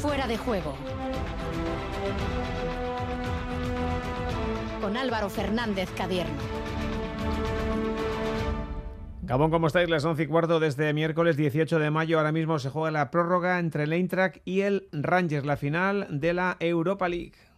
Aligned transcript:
Fuera 0.00 0.26
de 0.26 0.38
juego. 0.38 0.74
Con 4.80 4.96
Álvaro 4.96 5.28
Fernández 5.28 5.90
Cadierno. 5.94 6.38
Gabón, 9.20 9.50
¿cómo 9.50 9.66
estáis? 9.66 9.90
Las 9.90 10.06
11 10.06 10.22
y 10.22 10.26
cuarto 10.26 10.58
desde 10.58 10.94
miércoles 10.94 11.36
18 11.36 11.78
de 11.78 11.90
mayo. 11.90 12.16
Ahora 12.16 12.32
mismo 12.32 12.58
se 12.58 12.70
juega 12.70 12.90
la 12.90 13.10
prórroga 13.10 13.58
entre 13.58 13.84
el 13.84 13.92
Eintracht 13.92 14.38
y 14.46 14.62
el 14.62 14.88
Rangers, 14.90 15.44
la 15.44 15.58
final 15.58 16.06
de 16.08 16.32
la 16.32 16.56
Europa 16.60 17.06
League. 17.06 17.49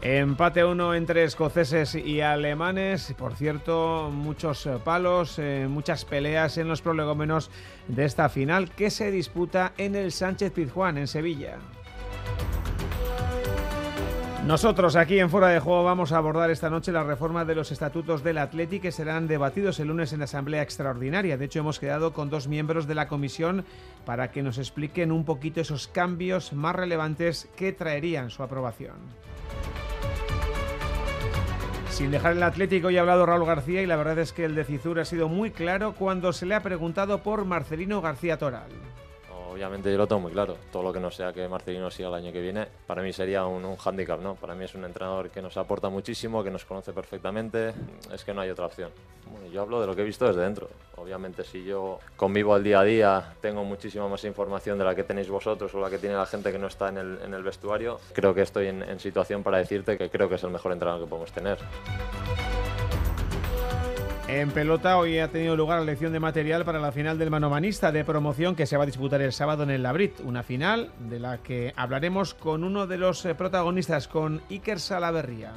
Empate 0.00 0.64
uno 0.64 0.94
entre 0.94 1.24
escoceses 1.24 1.96
y 1.96 2.20
alemanes. 2.20 3.12
Por 3.18 3.34
cierto, 3.34 4.10
muchos 4.12 4.64
eh, 4.66 4.78
palos, 4.84 5.40
eh, 5.40 5.66
muchas 5.68 6.04
peleas 6.04 6.56
en 6.56 6.68
los 6.68 6.82
prolegómenos 6.82 7.50
de 7.88 8.04
esta 8.04 8.28
final 8.28 8.70
que 8.70 8.90
se 8.90 9.10
disputa 9.10 9.72
en 9.76 9.96
el 9.96 10.12
Sánchez 10.12 10.52
Pizjuán, 10.52 10.98
en 10.98 11.08
Sevilla. 11.08 11.58
Nosotros 14.46 14.94
aquí 14.94 15.18
en 15.18 15.30
Fuera 15.30 15.48
de 15.48 15.58
Juego 15.58 15.82
vamos 15.82 16.12
a 16.12 16.16
abordar 16.16 16.50
esta 16.50 16.70
noche 16.70 16.92
la 16.92 17.02
reforma 17.02 17.44
de 17.44 17.56
los 17.56 17.72
estatutos 17.72 18.22
del 18.22 18.38
Atleti 18.38 18.78
que 18.78 18.92
serán 18.92 19.26
debatidos 19.26 19.80
el 19.80 19.88
lunes 19.88 20.12
en 20.12 20.20
la 20.20 20.24
Asamblea 20.24 20.62
Extraordinaria. 20.62 21.36
De 21.36 21.44
hecho, 21.44 21.58
hemos 21.58 21.80
quedado 21.80 22.12
con 22.12 22.30
dos 22.30 22.46
miembros 22.46 22.86
de 22.86 22.94
la 22.94 23.08
comisión 23.08 23.64
para 24.06 24.30
que 24.30 24.44
nos 24.44 24.58
expliquen 24.58 25.10
un 25.10 25.24
poquito 25.24 25.60
esos 25.60 25.88
cambios 25.88 26.52
más 26.52 26.76
relevantes 26.76 27.50
que 27.56 27.72
traerían 27.72 28.30
su 28.30 28.44
aprobación. 28.44 28.94
Sin 31.90 32.12
dejar 32.12 32.32
el 32.32 32.42
Atlético, 32.44 32.90
ya 32.90 33.00
ha 33.00 33.02
hablado 33.02 33.26
Raúl 33.26 33.44
García 33.44 33.82
y 33.82 33.86
la 33.86 33.96
verdad 33.96 34.18
es 34.20 34.32
que 34.32 34.44
el 34.44 34.54
de 34.54 34.64
Cizur 34.64 35.00
ha 35.00 35.04
sido 35.04 35.28
muy 35.28 35.50
claro 35.50 35.94
cuando 35.94 36.32
se 36.32 36.46
le 36.46 36.54
ha 36.54 36.62
preguntado 36.62 37.22
por 37.24 37.44
Marcelino 37.44 38.00
García 38.00 38.38
Toral 38.38 38.70
obviamente 39.58 39.90
yo 39.90 39.98
lo 39.98 40.06
tengo 40.06 40.20
muy 40.20 40.32
claro. 40.32 40.56
Todo 40.72 40.82
lo 40.82 40.92
que 40.92 41.00
no 41.00 41.10
sea 41.10 41.32
que 41.32 41.48
Marcelino 41.48 41.90
siga 41.90 42.08
el 42.08 42.14
año 42.14 42.32
que 42.32 42.40
viene, 42.40 42.66
para 42.86 43.02
mí 43.02 43.12
sería 43.12 43.44
un, 43.44 43.64
un 43.64 43.76
hándicap, 43.76 44.20
¿no? 44.20 44.34
Para 44.34 44.54
mí 44.54 44.64
es 44.64 44.74
un 44.74 44.84
entrenador 44.84 45.30
que 45.30 45.42
nos 45.42 45.56
aporta 45.56 45.88
muchísimo, 45.88 46.42
que 46.42 46.50
nos 46.50 46.64
conoce 46.64 46.92
perfectamente. 46.92 47.72
Es 48.12 48.24
que 48.24 48.32
no 48.32 48.40
hay 48.40 48.50
otra 48.50 48.66
opción. 48.66 48.90
yo 49.52 49.62
hablo 49.62 49.80
de 49.80 49.86
lo 49.86 49.94
que 49.94 50.02
he 50.02 50.04
visto 50.04 50.26
desde 50.26 50.42
dentro. 50.42 50.68
Obviamente 50.96 51.44
si 51.44 51.64
yo 51.64 51.98
convivo 52.16 52.54
al 52.54 52.62
día 52.62 52.80
a 52.80 52.84
día, 52.84 53.34
tengo 53.40 53.64
muchísima 53.64 54.08
más 54.08 54.24
información 54.24 54.78
de 54.78 54.84
la 54.84 54.94
que 54.94 55.04
tenéis 55.04 55.28
vosotros 55.28 55.74
o 55.74 55.80
la 55.80 55.90
que 55.90 55.98
tiene 55.98 56.14
la 56.14 56.26
gente 56.26 56.52
que 56.52 56.58
no 56.58 56.68
está 56.68 56.88
en 56.88 56.98
el, 56.98 57.18
en 57.24 57.34
el 57.34 57.42
vestuario. 57.42 58.00
Creo 58.12 58.34
que 58.34 58.42
estoy 58.42 58.68
en 58.68 59.00
situación 59.00 59.42
para 59.42 59.58
decirte 59.58 59.98
que 59.98 60.10
creo 60.10 60.28
que 60.28 60.36
es 60.36 60.44
el 60.44 60.50
mejor 60.50 60.72
entrenador 60.72 61.04
que 61.04 61.08
podemos 61.08 61.32
tener. 61.32 61.58
En 64.28 64.50
pelota 64.50 64.98
hoy 64.98 65.18
ha 65.20 65.28
tenido 65.28 65.56
lugar 65.56 65.78
la 65.78 65.84
elección 65.84 66.12
de 66.12 66.20
material 66.20 66.66
para 66.66 66.78
la 66.78 66.92
final 66.92 67.18
del 67.18 67.30
manomanista 67.30 67.90
de 67.90 68.04
promoción 68.04 68.54
que 68.54 68.66
se 68.66 68.76
va 68.76 68.82
a 68.82 68.86
disputar 68.86 69.22
el 69.22 69.32
sábado 69.32 69.62
en 69.62 69.70
el 69.70 69.82
Labrit, 69.82 70.20
una 70.20 70.42
final 70.42 70.90
de 70.98 71.18
la 71.18 71.38
que 71.38 71.72
hablaremos 71.76 72.34
con 72.34 72.62
uno 72.62 72.86
de 72.86 72.98
los 72.98 73.24
eh, 73.24 73.34
protagonistas, 73.34 74.06
con 74.06 74.42
Iker 74.50 74.80
Salaverría. 74.80 75.52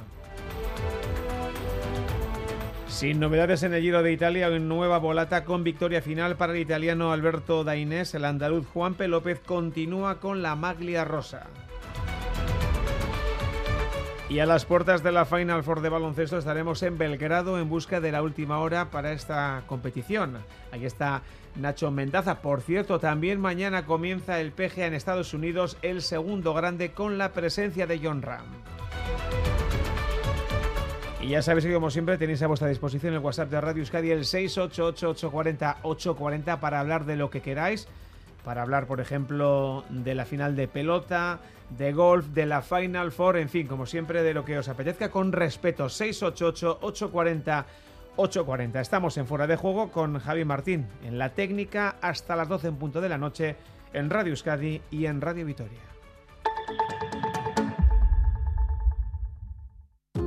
Sin 2.88 3.20
novedades 3.20 3.64
en 3.64 3.74
el 3.74 3.82
Giro 3.82 4.04
de 4.04 4.14
Italia, 4.14 4.48
en 4.48 4.70
nueva 4.70 5.00
volata 5.00 5.44
con 5.44 5.66
victoria 5.66 6.02
final 6.02 6.38
para 6.38 6.54
el 6.54 6.60
italiano 6.60 7.12
Alberto 7.12 7.66
Dainés, 7.66 8.16
el 8.16 8.24
andaluz 8.24 8.66
Juanpe 8.68 9.10
López 9.10 9.42
continúa 9.46 10.22
con 10.22 10.42
la 10.42 10.56
maglia 10.56 11.04
rosa. 11.04 11.48
Y 14.32 14.40
a 14.40 14.46
las 14.46 14.64
puertas 14.64 15.04
de 15.04 15.12
la 15.12 15.26
Final 15.26 15.62
Four 15.62 15.82
de 15.82 15.90
baloncesto 15.90 16.38
estaremos 16.38 16.82
en 16.84 16.98
Belgrado 16.98 17.60
en 17.60 17.68
busca 17.68 18.00
de 18.00 18.14
la 18.14 18.24
última 18.24 18.60
hora 18.60 18.90
para 18.90 19.12
esta 19.12 19.64
competición. 19.68 20.38
Ahí 20.72 20.86
está 20.86 21.22
Nacho 21.58 21.92
Mendaza. 21.92 22.42
Por 22.42 22.62
cierto, 22.62 22.98
también 22.98 23.42
mañana 23.42 23.86
comienza 23.86 24.40
el 24.40 24.54
PGA 24.54 24.86
en 24.86 24.94
Estados 24.94 25.34
Unidos, 25.34 25.76
el 25.82 26.02
segundo 26.02 26.54
grande 26.54 26.94
con 26.94 27.18
la 27.18 27.34
presencia 27.34 27.88
de 27.88 28.00
John 28.02 28.22
Ram. 28.22 28.46
Y 31.20 31.28
ya 31.28 31.42
sabéis 31.42 31.66
que 31.66 31.74
como 31.74 31.92
siempre 31.92 32.18
tenéis 32.18 32.42
a 32.42 32.48
vuestra 32.48 32.70
disposición 32.70 33.14
el 33.14 33.20
WhatsApp 33.20 33.50
de 33.50 33.60
Radio 33.60 33.82
Euskadi 33.82 34.12
el 34.12 34.22
688-840-840 34.22 36.58
para 36.62 36.80
hablar 36.80 37.04
de 37.04 37.18
lo 37.18 37.30
que 37.30 37.42
queráis 37.42 37.90
para 38.44 38.62
hablar, 38.62 38.88
por 38.88 39.00
ejemplo, 39.00 39.86
de 39.90 40.16
la 40.16 40.26
final 40.26 40.56
de 40.56 40.68
pelota, 40.68 41.40
de 41.78 41.94
golf, 41.94 42.28
de 42.28 42.46
la 42.46 42.62
Final 42.62 43.12
Four, 43.12 43.38
en 43.38 43.50
fin, 43.50 43.68
como 43.68 43.86
siempre, 43.86 44.24
de 44.24 44.34
lo 44.34 44.46
que 44.46 44.58
os 44.58 44.68
apetezca, 44.68 45.12
con 45.12 45.32
respeto. 45.32 45.86
688-840-840. 45.86 48.82
Estamos 48.82 49.16
en 49.18 49.28
Fuera 49.28 49.48
de 49.48 49.56
Juego 49.56 49.92
con 49.92 50.20
Javi 50.20 50.46
Martín, 50.46 50.88
en 51.04 51.18
la 51.18 51.30
técnica, 51.30 51.96
hasta 52.02 52.36
las 52.36 52.50
12 52.50 52.68
en 52.70 52.76
punto 52.76 53.02
de 53.02 53.10
la 53.10 53.18
noche, 53.18 53.56
en 53.94 54.10
Radio 54.10 54.32
Euskadi 54.32 54.82
y 54.90 55.06
en 55.06 55.22
Radio 55.22 55.46
Vitoria. 55.46 55.80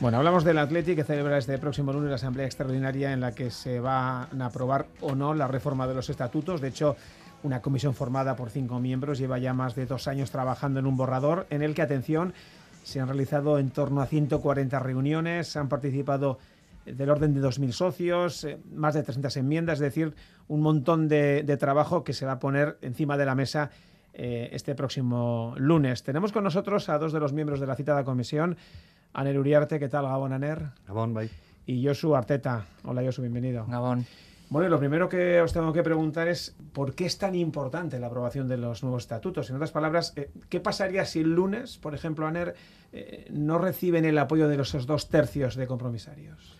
Bueno, 0.00 0.18
hablamos 0.18 0.42
del 0.42 0.58
Atleti 0.58 0.96
que 0.96 1.04
celebra 1.04 1.38
este 1.38 1.58
próximo 1.58 1.92
lunes 1.92 2.10
la 2.10 2.16
asamblea 2.16 2.44
extraordinaria 2.44 3.12
en 3.12 3.20
la 3.20 3.36
que 3.36 3.52
se 3.52 3.78
van 3.78 4.42
a 4.42 4.46
aprobar 4.46 4.86
o 5.00 5.14
no 5.14 5.32
la 5.32 5.46
reforma 5.46 5.86
de 5.86 5.94
los 5.94 6.10
estatutos. 6.10 6.60
De 6.60 6.66
hecho, 6.66 6.96
una 7.44 7.62
comisión 7.62 7.94
formada 7.94 8.34
por 8.34 8.50
cinco 8.50 8.80
miembros 8.80 9.18
lleva 9.18 9.38
ya 9.38 9.54
más 9.54 9.76
de 9.76 9.86
dos 9.86 10.08
años 10.08 10.32
trabajando 10.32 10.80
en 10.80 10.86
un 10.86 10.96
borrador 10.96 11.46
en 11.50 11.62
el 11.62 11.76
que, 11.76 11.82
atención, 11.82 12.34
se 12.82 12.98
han 12.98 13.06
realizado 13.06 13.60
en 13.60 13.70
torno 13.70 14.00
a 14.00 14.06
140 14.06 14.76
reuniones, 14.80 15.56
han 15.56 15.68
participado 15.68 16.40
del 16.86 17.10
orden 17.10 17.34
de 17.34 17.40
2.000 17.40 17.72
socios, 17.72 18.44
eh, 18.44 18.58
más 18.72 18.94
de 18.94 19.02
300 19.02 19.36
enmiendas, 19.36 19.74
es 19.74 19.80
decir, 19.80 20.14
un 20.48 20.60
montón 20.60 21.08
de, 21.08 21.56
trabajo 21.58 22.04
que 22.04 22.12
se 22.12 22.26
va 22.26 22.32
a 22.32 22.38
poner 22.38 22.78
encima 22.82 23.16
de 23.16 23.26
la 23.26 23.34
mesa 23.34 23.70
eh, 24.14 24.50
este 24.52 24.74
próximo 24.74 25.54
lunes. 25.56 26.02
Tenemos 26.02 26.32
con 26.32 26.44
nosotros 26.44 26.88
a 26.88 26.98
dos 26.98 27.12
de 27.12 27.20
los 27.20 27.32
miembros 27.32 27.60
de 27.60 27.66
la 27.66 27.76
citada 27.76 28.04
comisión. 28.04 28.56
Aner 29.12 29.38
Uriarte, 29.38 29.78
¿qué 29.78 29.88
tal? 29.88 30.04
Gabón 30.04 30.32
Aner. 30.32 30.70
Gabón, 30.86 31.14
bye. 31.14 31.30
Y 31.66 31.86
Josu 31.86 32.14
Arteta. 32.14 32.64
Hola 32.84 33.02
Josu, 33.02 33.22
bienvenido. 33.22 33.64
Gabón. 33.66 34.06
Bueno, 34.52 34.68
lo 34.68 34.78
primero 34.78 35.08
que 35.08 35.40
os 35.40 35.54
tengo 35.54 35.72
que 35.72 35.82
preguntar 35.82 36.28
es 36.28 36.54
por 36.74 36.94
qué 36.94 37.06
es 37.06 37.16
tan 37.16 37.34
importante 37.34 37.98
la 37.98 38.08
aprobación 38.08 38.48
de 38.48 38.58
los 38.58 38.82
nuevos 38.82 39.04
estatutos. 39.04 39.48
En 39.48 39.56
otras 39.56 39.70
palabras, 39.70 40.12
eh, 40.16 40.30
¿qué 40.50 40.60
pasaría 40.60 41.06
si 41.06 41.20
el 41.20 41.32
lunes, 41.34 41.78
por 41.78 41.94
ejemplo, 41.94 42.26
ANER, 42.26 42.54
eh, 42.92 43.26
no 43.30 43.56
reciben 43.56 44.04
el 44.04 44.18
apoyo 44.18 44.48
de 44.48 44.58
los 44.58 44.86
dos 44.86 45.08
tercios 45.08 45.56
de 45.56 45.66
compromisarios? 45.66 46.58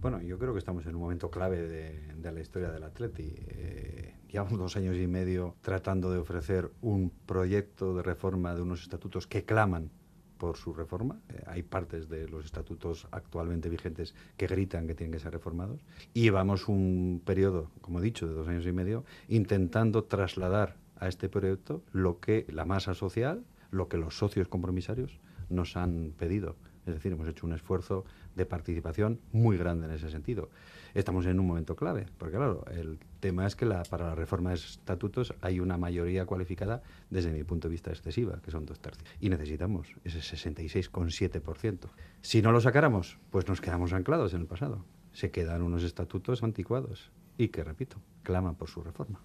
Bueno, 0.00 0.22
yo 0.22 0.38
creo 0.38 0.52
que 0.52 0.60
estamos 0.60 0.86
en 0.86 0.94
un 0.94 1.00
momento 1.00 1.28
clave 1.28 1.66
de, 1.66 2.32
la 2.32 2.40
historia 2.40 2.70
del 2.70 2.84
Atleti. 2.84 3.34
Eh, 3.36 4.14
llevamos 4.28 4.56
dos 4.56 4.76
años 4.76 4.96
y 4.96 5.08
medio 5.08 5.56
tratando 5.60 6.12
de 6.12 6.18
ofrecer 6.18 6.70
un 6.82 7.10
proyecto 7.10 7.96
de 7.96 8.02
reforma 8.04 8.54
de 8.54 8.62
unos 8.62 8.82
estatutos 8.82 9.26
que 9.26 9.44
claman 9.44 9.90
por 10.38 10.56
su 10.56 10.72
reforma. 10.72 11.20
Eh, 11.28 11.42
hay 11.48 11.64
partes 11.64 12.08
de 12.08 12.28
los 12.28 12.44
estatutos 12.44 13.08
actualmente 13.10 13.68
vigentes 13.68 14.14
que 14.36 14.46
gritan 14.46 14.86
que 14.86 14.94
tienen 14.94 15.12
que 15.12 15.18
ser 15.18 15.32
reformados. 15.32 15.84
Y 16.14 16.22
llevamos 16.22 16.68
un 16.68 17.20
periodo, 17.24 17.72
como 17.80 17.98
he 17.98 18.02
dicho, 18.02 18.28
de 18.28 18.34
dos 18.34 18.46
años 18.46 18.66
y 18.66 18.72
medio, 18.72 19.04
intentando 19.26 20.04
trasladar 20.04 20.76
a 20.94 21.08
este 21.08 21.28
proyecto 21.28 21.82
lo 21.90 22.20
que 22.20 22.46
la 22.50 22.64
masa 22.64 22.94
social, 22.94 23.44
lo 23.72 23.88
que 23.88 23.96
los 23.96 24.16
socios 24.16 24.46
compromisarios 24.46 25.18
nos 25.50 25.76
han 25.76 26.12
pedido. 26.16 26.54
Es 26.86 26.94
decir, 26.94 27.12
hemos 27.12 27.28
hecho 27.28 27.46
un 27.46 27.52
esfuerzo 27.52 28.04
de 28.38 28.46
participación 28.46 29.20
muy 29.32 29.58
grande 29.58 29.86
en 29.86 29.92
ese 29.92 30.10
sentido. 30.10 30.48
Estamos 30.94 31.26
en 31.26 31.38
un 31.38 31.46
momento 31.46 31.76
clave, 31.76 32.06
porque 32.16 32.36
claro, 32.36 32.64
el 32.70 32.98
tema 33.20 33.46
es 33.46 33.54
que 33.54 33.66
la, 33.66 33.82
para 33.82 34.06
la 34.06 34.14
reforma 34.14 34.50
de 34.50 34.56
estatutos 34.56 35.34
hay 35.42 35.60
una 35.60 35.76
mayoría 35.76 36.24
cualificada, 36.24 36.82
desde 37.10 37.30
mi 37.32 37.44
punto 37.44 37.68
de 37.68 37.72
vista, 37.72 37.90
excesiva, 37.90 38.40
que 38.42 38.50
son 38.50 38.64
dos 38.64 38.80
tercios. 38.80 39.06
Y 39.20 39.28
necesitamos 39.28 39.88
ese 40.04 40.20
66,7%. 40.20 41.88
Si 42.22 42.40
no 42.40 42.52
lo 42.52 42.60
sacáramos, 42.60 43.18
pues 43.30 43.46
nos 43.48 43.60
quedamos 43.60 43.92
anclados 43.92 44.32
en 44.32 44.40
el 44.40 44.46
pasado. 44.46 44.84
Se 45.12 45.30
quedan 45.30 45.62
unos 45.62 45.82
estatutos 45.82 46.42
anticuados 46.42 47.10
y 47.36 47.48
que, 47.48 47.64
repito, 47.64 47.98
claman 48.22 48.54
por 48.54 48.68
su 48.68 48.82
reforma. 48.82 49.20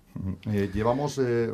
Eh, 0.48 0.70
llevamos 0.74 1.18
eh, 1.20 1.54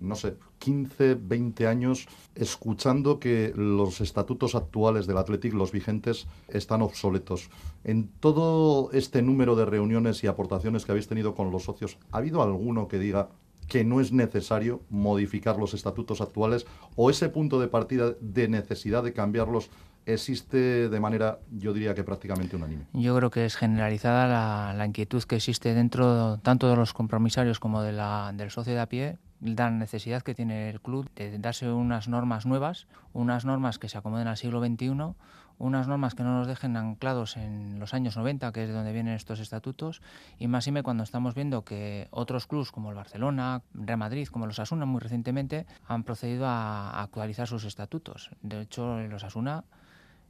no 0.00 0.14
sé, 0.14 0.36
15, 0.58 1.16
20 1.16 1.66
años 1.66 2.08
escuchando 2.34 3.18
que 3.18 3.52
los 3.56 4.00
estatutos 4.00 4.54
actuales 4.54 5.06
del 5.06 5.18
Athletic, 5.18 5.52
los 5.54 5.72
vigentes, 5.72 6.26
están 6.48 6.82
obsoletos. 6.82 7.50
En 7.84 8.08
todo 8.08 8.90
este 8.92 9.22
número 9.22 9.56
de 9.56 9.64
reuniones 9.64 10.22
y 10.22 10.26
aportaciones 10.26 10.84
que 10.84 10.92
habéis 10.92 11.08
tenido 11.08 11.34
con 11.34 11.50
los 11.50 11.64
socios, 11.64 11.98
¿ha 12.12 12.18
habido 12.18 12.42
alguno 12.42 12.88
que 12.88 12.98
diga 12.98 13.28
que 13.68 13.84
no 13.84 14.00
es 14.00 14.12
necesario 14.12 14.80
modificar 14.88 15.58
los 15.58 15.74
estatutos 15.74 16.20
actuales 16.20 16.66
o 16.96 17.10
ese 17.10 17.28
punto 17.28 17.60
de 17.60 17.68
partida 17.68 18.14
de 18.20 18.48
necesidad 18.48 19.02
de 19.02 19.12
cambiarlos 19.12 19.70
existe 20.14 20.88
de 20.88 21.00
manera, 21.00 21.38
yo 21.50 21.72
diría 21.72 21.94
que 21.94 22.04
prácticamente 22.04 22.56
unánime. 22.56 22.86
Yo 22.92 23.16
creo 23.16 23.30
que 23.30 23.44
es 23.44 23.56
generalizada 23.56 24.26
la, 24.26 24.74
la 24.74 24.86
inquietud 24.86 25.22
que 25.24 25.36
existe 25.36 25.74
dentro 25.74 26.38
tanto 26.38 26.68
de 26.68 26.76
los 26.76 26.92
compromisarios 26.92 27.60
como 27.60 27.82
de 27.82 27.92
la, 27.92 28.32
del 28.34 28.50
socio 28.50 28.74
de 28.74 28.80
a 28.80 28.88
pie 28.88 29.18
la 29.40 29.70
necesidad 29.70 30.22
que 30.22 30.34
tiene 30.34 30.70
el 30.70 30.80
club 30.80 31.08
de 31.14 31.38
darse 31.38 31.70
unas 31.70 32.08
normas 32.08 32.46
nuevas, 32.46 32.86
unas 33.12 33.44
normas 33.44 33.78
que 33.78 33.88
se 33.88 33.98
acomoden 33.98 34.26
al 34.26 34.36
siglo 34.36 34.60
XXI, 34.60 35.14
unas 35.58 35.88
normas 35.88 36.14
que 36.14 36.22
no 36.22 36.38
nos 36.38 36.46
dejen 36.46 36.76
anclados 36.76 37.36
en 37.36 37.78
los 37.78 37.94
años 37.94 38.16
90, 38.16 38.52
que 38.52 38.62
es 38.62 38.68
de 38.68 38.74
donde 38.74 38.92
vienen 38.92 39.14
estos 39.14 39.40
estatutos, 39.40 40.02
y 40.38 40.46
más 40.48 40.66
y 40.66 40.72
me 40.72 40.82
cuando 40.82 41.02
estamos 41.02 41.34
viendo 41.34 41.64
que 41.64 42.08
otros 42.10 42.46
clubes 42.46 42.70
como 42.70 42.90
el 42.90 42.96
Barcelona, 42.96 43.62
Real 43.74 43.98
Madrid, 43.98 44.28
como 44.28 44.46
los 44.46 44.58
Asuna 44.58 44.86
muy 44.86 45.00
recientemente, 45.00 45.66
han 45.86 46.04
procedido 46.04 46.46
a 46.46 47.02
actualizar 47.02 47.48
sus 47.48 47.64
estatutos. 47.64 48.30
De 48.42 48.60
hecho, 48.60 48.98
los 49.00 49.24
Asuna 49.24 49.64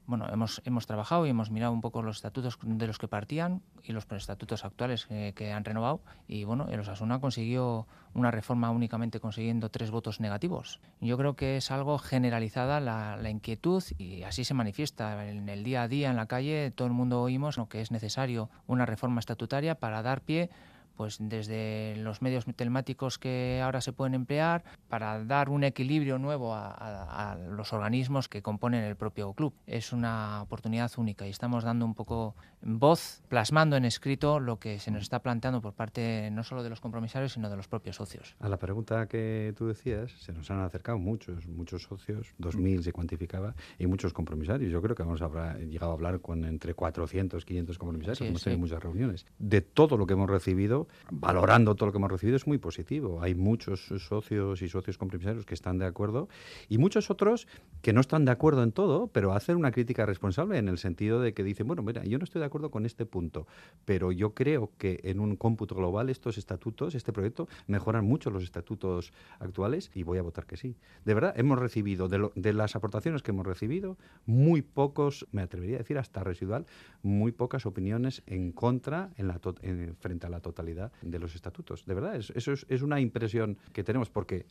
bueno, 0.08 0.26
hemos, 0.32 0.62
hemos 0.64 0.87
trabajado 0.87 1.26
y 1.26 1.31
hemos 1.31 1.50
mirado 1.50 1.70
un 1.72 1.82
poco 1.82 2.02
los 2.02 2.16
estatutos 2.16 2.58
de 2.62 2.87
los 2.87 2.99
que 2.99 3.08
partían 3.08 3.60
y 3.84 3.93
los 3.93 4.06
estatutos 4.10 4.64
actuales 4.64 5.06
que 5.06 5.52
han 5.52 5.64
renovado. 5.64 6.00
Y 6.26 6.44
bueno, 6.44 6.66
el 6.70 6.81
Osasuna 6.81 7.20
consiguió 7.20 7.87
una 8.14 8.31
reforma 8.31 8.70
únicamente 8.70 9.20
consiguiendo 9.20 9.69
tres 9.69 9.90
votos 9.90 10.19
negativos. 10.19 10.81
Yo 11.02 11.19
creo 11.19 11.37
que 11.37 11.58
es 11.58 11.70
algo 11.70 11.99
generalizada 11.99 12.81
la, 12.81 13.19
la, 13.19 13.28
inquietud 13.28 13.84
y 13.99 14.22
así 14.22 14.44
se 14.44 14.55
manifiesta. 14.55 15.28
En 15.28 15.50
el 15.50 15.62
día 15.62 15.82
a 15.82 15.88
día, 15.88 16.08
en 16.08 16.16
la 16.16 16.25
calle, 16.26 16.70
todo 16.70 16.88
el 16.88 16.94
mundo 16.94 17.20
oímos 17.20 17.60
que 17.69 17.82
es 17.82 17.90
necesario 17.90 18.49
una 18.66 18.87
reforma 18.87 19.20
estatutaria 19.20 19.75
para 19.75 20.02
dar 20.02 20.22
pie 20.22 20.49
pues 20.98 21.18
desde 21.20 21.94
los 21.98 22.22
medios 22.22 22.44
telemáticos 22.56 23.20
que 23.20 23.60
ahora 23.62 23.80
se 23.80 23.92
pueden 23.92 24.14
emplear 24.14 24.64
para 24.88 25.24
dar 25.24 25.48
un 25.48 25.62
equilibrio 25.62 26.18
nuevo 26.18 26.56
a, 26.56 27.38
los 27.50 27.72
organismos 27.72 28.28
que 28.28 28.42
componen 28.42 28.82
el 28.82 28.96
propio 28.96 29.32
club. 29.32 29.54
Es 29.68 29.92
una 29.92 30.42
oportunidad 30.42 30.90
única 30.96 31.24
y 31.24 31.30
estamos 31.30 31.62
dando 31.62 31.86
un 31.86 31.94
poco 31.94 32.34
voz, 32.62 33.22
plasmando 33.28 33.76
en 33.76 33.84
escrito 33.84 34.40
lo 34.40 34.58
que 34.58 34.80
se 34.80 34.90
nos 34.90 35.02
está 35.02 35.20
planteando 35.20 35.60
por 35.60 35.72
parte 35.72 36.30
no 36.32 36.42
solo 36.42 36.64
de 36.64 36.70
los 36.70 36.80
compromisarios, 36.80 37.32
sino 37.32 37.48
de 37.48 37.56
los 37.56 37.68
propios 37.68 37.94
socios. 37.94 38.34
A 38.40 38.48
la 38.48 38.56
pregunta 38.56 39.06
que 39.06 39.54
tú 39.56 39.68
decías, 39.68 40.10
se 40.10 40.32
nos 40.32 40.50
han 40.50 40.60
acercado 40.60 40.98
muchos, 40.98 41.46
muchos 41.46 41.84
socios, 41.84 42.34
2.000 42.40 42.82
se 42.82 42.92
cuantificaba, 42.92 43.54
y 43.78 43.86
muchos 43.86 44.12
compromisarios. 44.12 44.72
Yo 44.72 44.82
creo 44.82 44.96
que 44.96 45.04
hemos 45.04 45.20
llegado 45.20 45.92
a 45.92 45.94
hablar 45.94 46.20
con 46.20 46.44
entre 46.44 46.74
400, 46.74 47.44
500 47.44 47.78
compromisarios, 47.78 48.20
hemos 48.22 48.42
tenido 48.42 48.58
muchas 48.58 48.82
reuniones. 48.82 49.26
De 49.38 49.60
todo 49.60 49.96
lo 49.96 50.06
que 50.06 50.14
hemos 50.14 50.28
recibido, 50.28 50.88
valorando 51.11 51.75
todo 51.75 51.87
lo 51.87 51.93
que 51.93 51.99
hemos 51.99 52.11
recibido, 52.11 52.37
es 52.37 52.46
muy 52.46 52.58
positivo. 52.58 53.23
Hay 53.23 53.35
muchos 53.35 53.87
socios 53.99 54.62
y 54.62 54.69
socios 54.69 54.99
compromisarios 54.99 55.46
que 55.46 55.55
están 55.55 55.79
de 55.79 55.87
acuerdo 55.87 56.29
y 56.69 56.79
muchos 56.79 57.11
otros 57.11 57.46
que 57.82 57.93
no 57.93 58.00
están 58.00 58.25
de 58.25 58.32
acuerdo 58.32 58.62
en 58.62 58.73
todo, 58.73 59.08
pero 59.08 59.32
hacen 59.32 59.56
una 59.56 59.70
crítica 59.70 60.06
responsable 60.06 60.58
en 60.58 60.69
el 60.69 60.79
sentido 60.79 61.20
de 61.20 61.32
que 61.32 61.44
dicen, 61.44 61.67
bueno, 61.67 61.82
mira, 61.82 62.05
yo 62.05 62.19
no 62.19 62.25
estoy 62.25 62.40
de 62.40 62.46
acuerdo 62.46 62.70
con 62.70 62.87
este 62.87 63.06
punto, 63.06 63.46
pero 63.85 64.12
yo 64.12 64.35
creo 64.35 64.73
que 64.79 65.00
en 65.05 65.20
un 65.20 65.37
cómputo 65.37 65.75
global 65.75 66.11
estos 66.11 66.38
estatutos, 66.38 66.94
este 66.94 67.12
proyecto, 67.12 67.49
mejoran 67.67 68.05
mucho 68.05 68.31
los 68.31 68.43
estatutos 68.43 69.12
actuales 69.38 69.91
y 69.94 70.02
voy 70.02 70.19
a 70.19 70.23
votar 70.23 70.46
que 70.46 70.56
sí. 70.56 70.76
De 71.05 71.14
verdad, 71.14 71.34
hemos 71.37 71.58
recibido, 71.58 72.08
de, 72.08 72.52
las 72.52 72.76
aportaciones 72.76 73.23
que 73.23 73.31
hemos 73.31 73.46
recibido, 73.46 73.96
muy 74.26 74.62
pocos, 74.62 75.26
me 75.32 75.43
atrevería 75.43 75.76
a 75.76 75.79
decir 75.79 75.99
hasta 75.99 76.25
residual, 76.25 76.67
muy 77.02 77.32
pocas 77.32 77.67
opiniones 77.67 78.23
en 78.26 78.52
contra 78.52 79.11
en 79.17 79.29
la 79.29 79.41
en, 79.62 79.96
frente 80.00 80.26
a 80.26 80.31
la 80.31 80.41
totalidad 80.41 80.77
de 81.02 81.19
los 81.19 81.34
estatutos. 81.34 81.84
De 81.86 81.94
verdad, 81.94 82.16
eso 82.16 82.52
es, 82.52 82.82
una 82.82 83.00
impresión 83.00 83.58
que 83.72 83.84
tenemos 83.84 84.10
porque, 84.10 84.46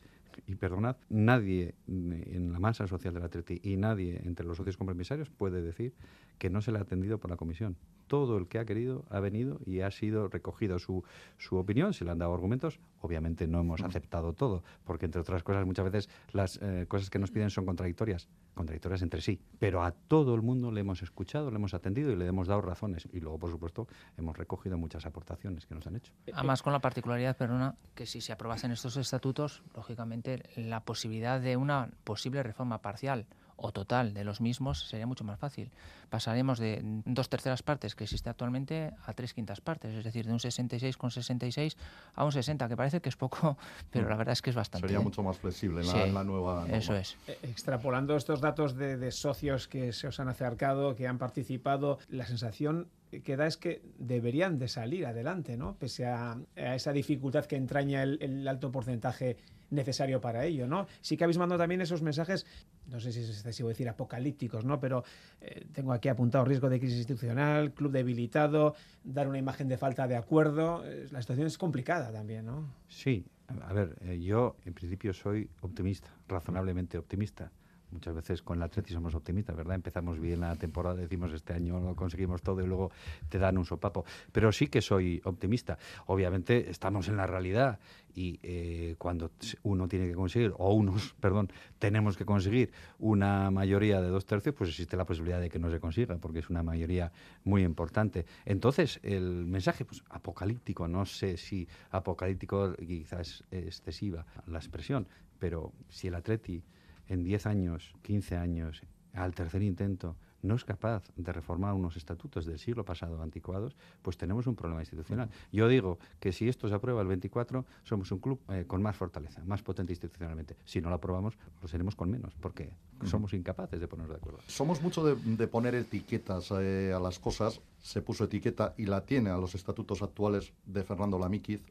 y 0.46 0.54
perdonad, 0.54 0.96
nadie 1.08 1.74
en 1.86 2.52
la 2.52 2.58
masa 2.58 2.86
social 2.86 3.14
del 3.14 3.24
Atleti 3.24 3.60
y 3.62 3.76
nadie 3.76 4.20
entre 4.24 4.46
los 4.46 4.56
socios 4.56 4.76
compromisarios 4.76 5.30
puede 5.30 5.62
decir 5.62 5.94
que 6.38 6.50
no 6.50 6.60
se 6.60 6.72
le 6.72 6.78
ha 6.78 6.82
atendido 6.82 7.18
por 7.18 7.30
la 7.30 7.36
comisión. 7.36 7.76
Todo 8.06 8.38
el 8.38 8.48
que 8.48 8.58
ha 8.58 8.64
querido 8.64 9.04
ha 9.10 9.20
venido 9.20 9.60
y 9.66 9.80
ha 9.80 9.90
sido 9.90 10.28
recogido 10.28 10.78
su, 10.78 11.04
su 11.36 11.56
opinión, 11.56 11.92
se 11.92 12.04
le 12.04 12.10
han 12.10 12.18
dado 12.18 12.32
argumentos. 12.32 12.80
Obviamente 13.00 13.46
no 13.46 13.60
hemos 13.60 13.82
aceptado 13.82 14.32
todo, 14.32 14.62
porque 14.84 15.06
entre 15.06 15.20
otras 15.20 15.42
cosas 15.42 15.66
muchas 15.66 15.84
veces 15.84 16.08
las 16.32 16.58
eh, 16.62 16.86
cosas 16.88 17.10
que 17.10 17.18
nos 17.18 17.30
piden 17.30 17.50
son 17.50 17.66
contradictorias, 17.66 18.28
contradictorias 18.54 19.02
entre 19.02 19.20
sí. 19.20 19.40
Pero 19.58 19.82
a 19.82 19.92
todo 19.92 20.34
el 20.34 20.42
mundo 20.42 20.70
le 20.70 20.80
hemos 20.80 21.02
escuchado, 21.02 21.50
le 21.50 21.56
hemos 21.56 21.74
atendido 21.74 22.10
y 22.10 22.16
le 22.16 22.26
hemos 22.26 22.48
dado 22.48 22.60
razones. 22.60 23.08
Y 23.12 23.20
luego, 23.20 23.38
por 23.38 23.50
supuesto, 23.50 23.86
hemos 24.16 24.36
recogido 24.36 24.78
muchas 24.78 25.06
aportaciones 25.06 25.66
que 25.66 25.74
nos 25.74 25.86
han 25.86 25.96
hecho. 25.96 26.12
Además, 26.32 26.62
con 26.62 26.72
la 26.72 26.80
particularidad, 26.80 27.36
perdona, 27.36 27.76
que 27.94 28.06
si 28.06 28.20
se 28.20 28.32
aprobasen 28.32 28.72
estos 28.72 28.96
estatutos, 28.96 29.62
lógicamente 29.74 30.42
la 30.56 30.84
posibilidad 30.84 31.40
de 31.40 31.56
una 31.56 31.90
posible 32.04 32.42
reforma 32.42 32.82
parcial 32.82 33.26
o 33.58 33.72
total 33.72 34.14
de 34.14 34.24
los 34.24 34.40
mismos 34.40 34.88
sería 34.88 35.06
mucho 35.06 35.24
más 35.24 35.38
fácil. 35.38 35.70
Pasaremos 36.08 36.58
de 36.58 36.80
dos 37.04 37.28
terceras 37.28 37.62
partes 37.62 37.94
que 37.94 38.04
existe 38.04 38.30
actualmente 38.30 38.92
a 39.04 39.12
tres 39.12 39.34
quintas 39.34 39.60
partes, 39.60 39.94
es 39.94 40.04
decir, 40.04 40.26
de 40.26 40.32
un 40.32 40.38
66,66 40.38 41.76
a 42.14 42.24
un 42.24 42.32
60, 42.32 42.68
que 42.68 42.76
parece 42.76 43.00
que 43.00 43.08
es 43.08 43.16
poco, 43.16 43.58
pero 43.90 44.08
la 44.08 44.16
verdad 44.16 44.32
es 44.32 44.42
que 44.42 44.50
es 44.50 44.56
bastante. 44.56 44.86
Sería 44.86 45.02
mucho 45.02 45.22
más 45.22 45.38
flexible 45.38 45.84
la, 45.84 46.06
la 46.06 46.24
nueva. 46.24 46.66
Eso 46.68 46.94
es. 46.94 47.16
Eh, 47.26 47.38
extrapolando 47.42 48.16
estos 48.16 48.40
datos 48.40 48.76
de, 48.76 48.96
de 48.96 49.10
socios 49.10 49.68
que 49.68 49.92
se 49.92 50.08
os 50.08 50.20
han 50.20 50.28
acercado, 50.28 50.94
que 50.94 51.06
han 51.06 51.18
participado, 51.18 51.98
la 52.08 52.26
sensación 52.26 52.88
que 53.10 53.36
da 53.36 53.46
es 53.46 53.56
que 53.56 53.82
deberían 53.98 54.58
de 54.58 54.68
salir 54.68 55.06
adelante, 55.06 55.56
¿no? 55.56 55.76
Pese 55.76 56.06
a, 56.06 56.38
esa 56.54 56.92
dificultad 56.92 57.46
que 57.46 57.56
entraña 57.56 58.02
el, 58.02 58.46
alto 58.46 58.70
porcentaje 58.70 59.36
necesario 59.70 60.20
para 60.20 60.44
ello, 60.44 60.66
¿no? 60.66 60.86
Sí 61.00 61.16
que 61.16 61.24
habéis 61.24 61.38
mandado 61.38 61.58
también 61.58 61.80
esos 61.80 62.02
mensajes, 62.02 62.46
no 62.86 63.00
sé 63.00 63.12
si 63.12 63.20
es 63.20 63.28
excesivo 63.28 63.68
decir 63.68 63.88
apocalípticos, 63.88 64.64
¿no? 64.64 64.80
Pero 64.80 65.04
eh, 65.40 65.66
tengo 65.72 65.92
aquí 65.92 66.08
apuntado 66.08 66.44
riesgo 66.44 66.68
de 66.68 66.78
crisis 66.78 66.98
institucional, 66.98 67.72
club 67.72 67.92
debilitado, 67.92 68.74
dar 69.04 69.28
una 69.28 69.38
imagen 69.38 69.68
de 69.68 69.76
falta 69.76 70.06
de 70.06 70.16
acuerdo. 70.16 70.84
la 71.10 71.20
situación 71.20 71.46
es 71.46 71.58
complicada 71.58 72.10
también, 72.12 72.46
¿no? 72.46 72.72
Sí, 72.88 73.26
a 73.48 73.72
ver, 73.72 73.96
eh, 74.02 74.20
yo 74.20 74.56
en 74.64 74.74
principio 74.74 75.12
soy 75.12 75.48
optimista, 75.60 76.08
razonablemente 76.28 76.98
optimista 76.98 77.50
muchas 77.90 78.14
veces 78.14 78.42
con 78.42 78.58
el 78.58 78.64
Atleti 78.64 78.92
somos 78.92 79.14
optimistas, 79.14 79.56
¿verdad? 79.56 79.76
Empezamos 79.76 80.18
bien 80.20 80.40
la 80.40 80.54
temporada, 80.56 80.96
decimos 80.96 81.32
este 81.32 81.52
año 81.52 81.80
lo 81.80 81.94
conseguimos 81.94 82.42
todo 82.42 82.62
y 82.62 82.66
luego 82.66 82.90
te 83.28 83.38
dan 83.38 83.58
un 83.58 83.64
sopapo. 83.64 84.04
Pero 84.32 84.52
sí 84.52 84.68
que 84.68 84.82
soy 84.82 85.20
optimista. 85.24 85.78
Obviamente 86.06 86.70
estamos 86.70 87.08
en 87.08 87.16
la 87.16 87.26
realidad 87.26 87.78
y 88.14 88.38
eh, 88.42 88.96
cuando 88.98 89.30
uno 89.62 89.88
tiene 89.88 90.08
que 90.08 90.14
conseguir, 90.14 90.52
o 90.58 90.72
unos, 90.72 91.14
perdón, 91.20 91.50
tenemos 91.78 92.16
que 92.16 92.24
conseguir 92.24 92.72
una 92.98 93.50
mayoría 93.50 94.00
de 94.00 94.08
dos 94.08 94.26
tercios, 94.26 94.54
pues 94.54 94.70
existe 94.70 94.96
la 94.96 95.04
posibilidad 95.04 95.40
de 95.40 95.48
que 95.48 95.58
no 95.58 95.70
se 95.70 95.80
consiga, 95.80 96.16
porque 96.18 96.40
es 96.40 96.50
una 96.50 96.62
mayoría 96.62 97.12
muy 97.44 97.62
importante. 97.62 98.26
Entonces, 98.44 99.00
el 99.02 99.46
mensaje, 99.46 99.84
pues 99.84 100.02
apocalíptico, 100.10 100.88
no 100.88 101.06
sé 101.06 101.36
si 101.36 101.68
apocalíptico 101.90 102.74
quizás 102.74 103.44
es 103.50 103.78
excesiva 103.78 104.26
la 104.46 104.58
expresión, 104.58 105.06
pero 105.38 105.72
si 105.88 106.08
el 106.08 106.14
Atleti 106.14 106.62
en 107.08 107.24
10 107.24 107.46
años, 107.46 107.94
15 108.02 108.36
años, 108.36 108.82
al 109.14 109.34
tercer 109.34 109.62
intento, 109.62 110.16
no 110.42 110.54
es 110.54 110.64
capaz 110.64 111.02
de 111.16 111.32
reformar 111.32 111.74
unos 111.74 111.96
estatutos 111.96 112.46
del 112.46 112.58
siglo 112.58 112.84
pasado 112.84 113.20
anticuados, 113.22 113.76
pues 114.02 114.16
tenemos 114.16 114.46
un 114.46 114.54
problema 114.54 114.82
institucional. 114.82 115.28
Yo 115.52 115.68
digo 115.68 115.98
que 116.20 116.32
si 116.32 116.48
esto 116.48 116.68
se 116.68 116.74
aprueba 116.74 117.02
el 117.02 117.08
24, 117.08 117.64
somos 117.82 118.12
un 118.12 118.18
club 118.18 118.40
eh, 118.50 118.64
con 118.66 118.82
más 118.82 118.96
fortaleza, 118.96 119.42
más 119.44 119.62
potente 119.62 119.92
institucionalmente. 119.92 120.56
Si 120.64 120.80
no 120.80 120.90
lo 120.90 120.96
aprobamos, 120.96 121.36
lo 121.60 121.68
seremos 121.68 121.96
con 121.96 122.10
menos, 122.10 122.34
porque 122.40 122.70
somos 123.04 123.32
incapaces 123.32 123.80
de 123.80 123.88
ponernos 123.88 124.10
de 124.10 124.16
acuerdo. 124.16 124.38
Somos 124.46 124.82
mucho 124.82 125.04
de, 125.04 125.48
poner 125.48 125.74
etiquetas 125.74 126.52
eh, 126.52 126.92
a 126.94 127.00
las 127.00 127.18
cosas. 127.18 127.60
Se 127.82 128.02
puso 128.02 128.24
etiqueta 128.24 128.74
y 128.76 128.86
la 128.86 129.04
tiene 129.04 129.30
a 129.30 129.38
los 129.38 129.54
estatutos 129.54 130.02
actuales 130.02 130.52
de 130.66 130.84
Fernando 130.84 131.18
Lamíquiz. 131.18 131.62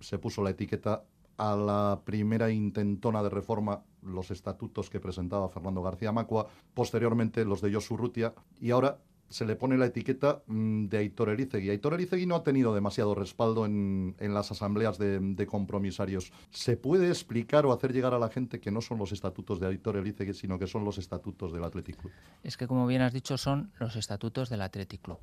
Se 0.00 0.18
puso 0.18 0.42
la 0.42 0.50
etiqueta 0.50 1.04
a 1.38 1.56
la 1.56 2.00
primera 2.04 2.50
intentona 2.50 3.22
de 3.22 3.30
reforma 3.30 3.82
los 4.02 4.30
estatutos 4.30 4.90
que 4.90 5.00
presentaba 5.00 5.48
Fernando 5.48 5.82
García 5.82 6.12
Macua, 6.12 6.48
posteriormente 6.74 7.44
los 7.44 7.60
de 7.60 7.72
Josu 7.72 7.96
Rutia, 7.96 8.34
y 8.60 8.70
ahora 8.70 8.98
se 9.28 9.44
le 9.44 9.56
pone 9.56 9.76
la 9.76 9.86
etiqueta 9.86 10.42
mm, 10.46 10.86
de 10.86 10.98
Aitor 10.98 11.28
Elizegui. 11.28 11.70
Aitor 11.70 11.94
Elizegui 11.94 12.26
no 12.26 12.34
ha 12.34 12.42
tenido 12.42 12.74
demasiado 12.74 13.14
respaldo 13.14 13.66
en, 13.66 14.14
las 14.18 14.50
asambleas 14.50 14.98
de, 14.98 15.46
compromisarios. 15.46 16.32
¿Se 16.50 16.76
puede 16.76 17.08
explicar 17.08 17.66
o 17.66 17.72
hacer 17.72 17.92
llegar 17.92 18.14
a 18.14 18.18
la 18.18 18.30
gente 18.30 18.60
que 18.60 18.70
no 18.70 18.80
son 18.80 18.98
los 18.98 19.12
estatutos 19.12 19.60
de 19.60 19.66
Aitor 19.66 19.96
Elizegui, 19.96 20.34
sino 20.34 20.58
que 20.58 20.66
son 20.66 20.84
los 20.84 20.98
estatutos 20.98 21.52
del 21.52 21.64
Athletic 21.64 21.96
Club? 21.96 22.12
Es 22.42 22.56
que, 22.56 22.66
como 22.66 22.86
bien 22.86 23.02
has 23.02 23.12
dicho, 23.12 23.36
son 23.36 23.70
los 23.78 23.96
estatutos 23.96 24.48
del 24.48 24.62
Athletic 24.62 25.02
Club. 25.02 25.18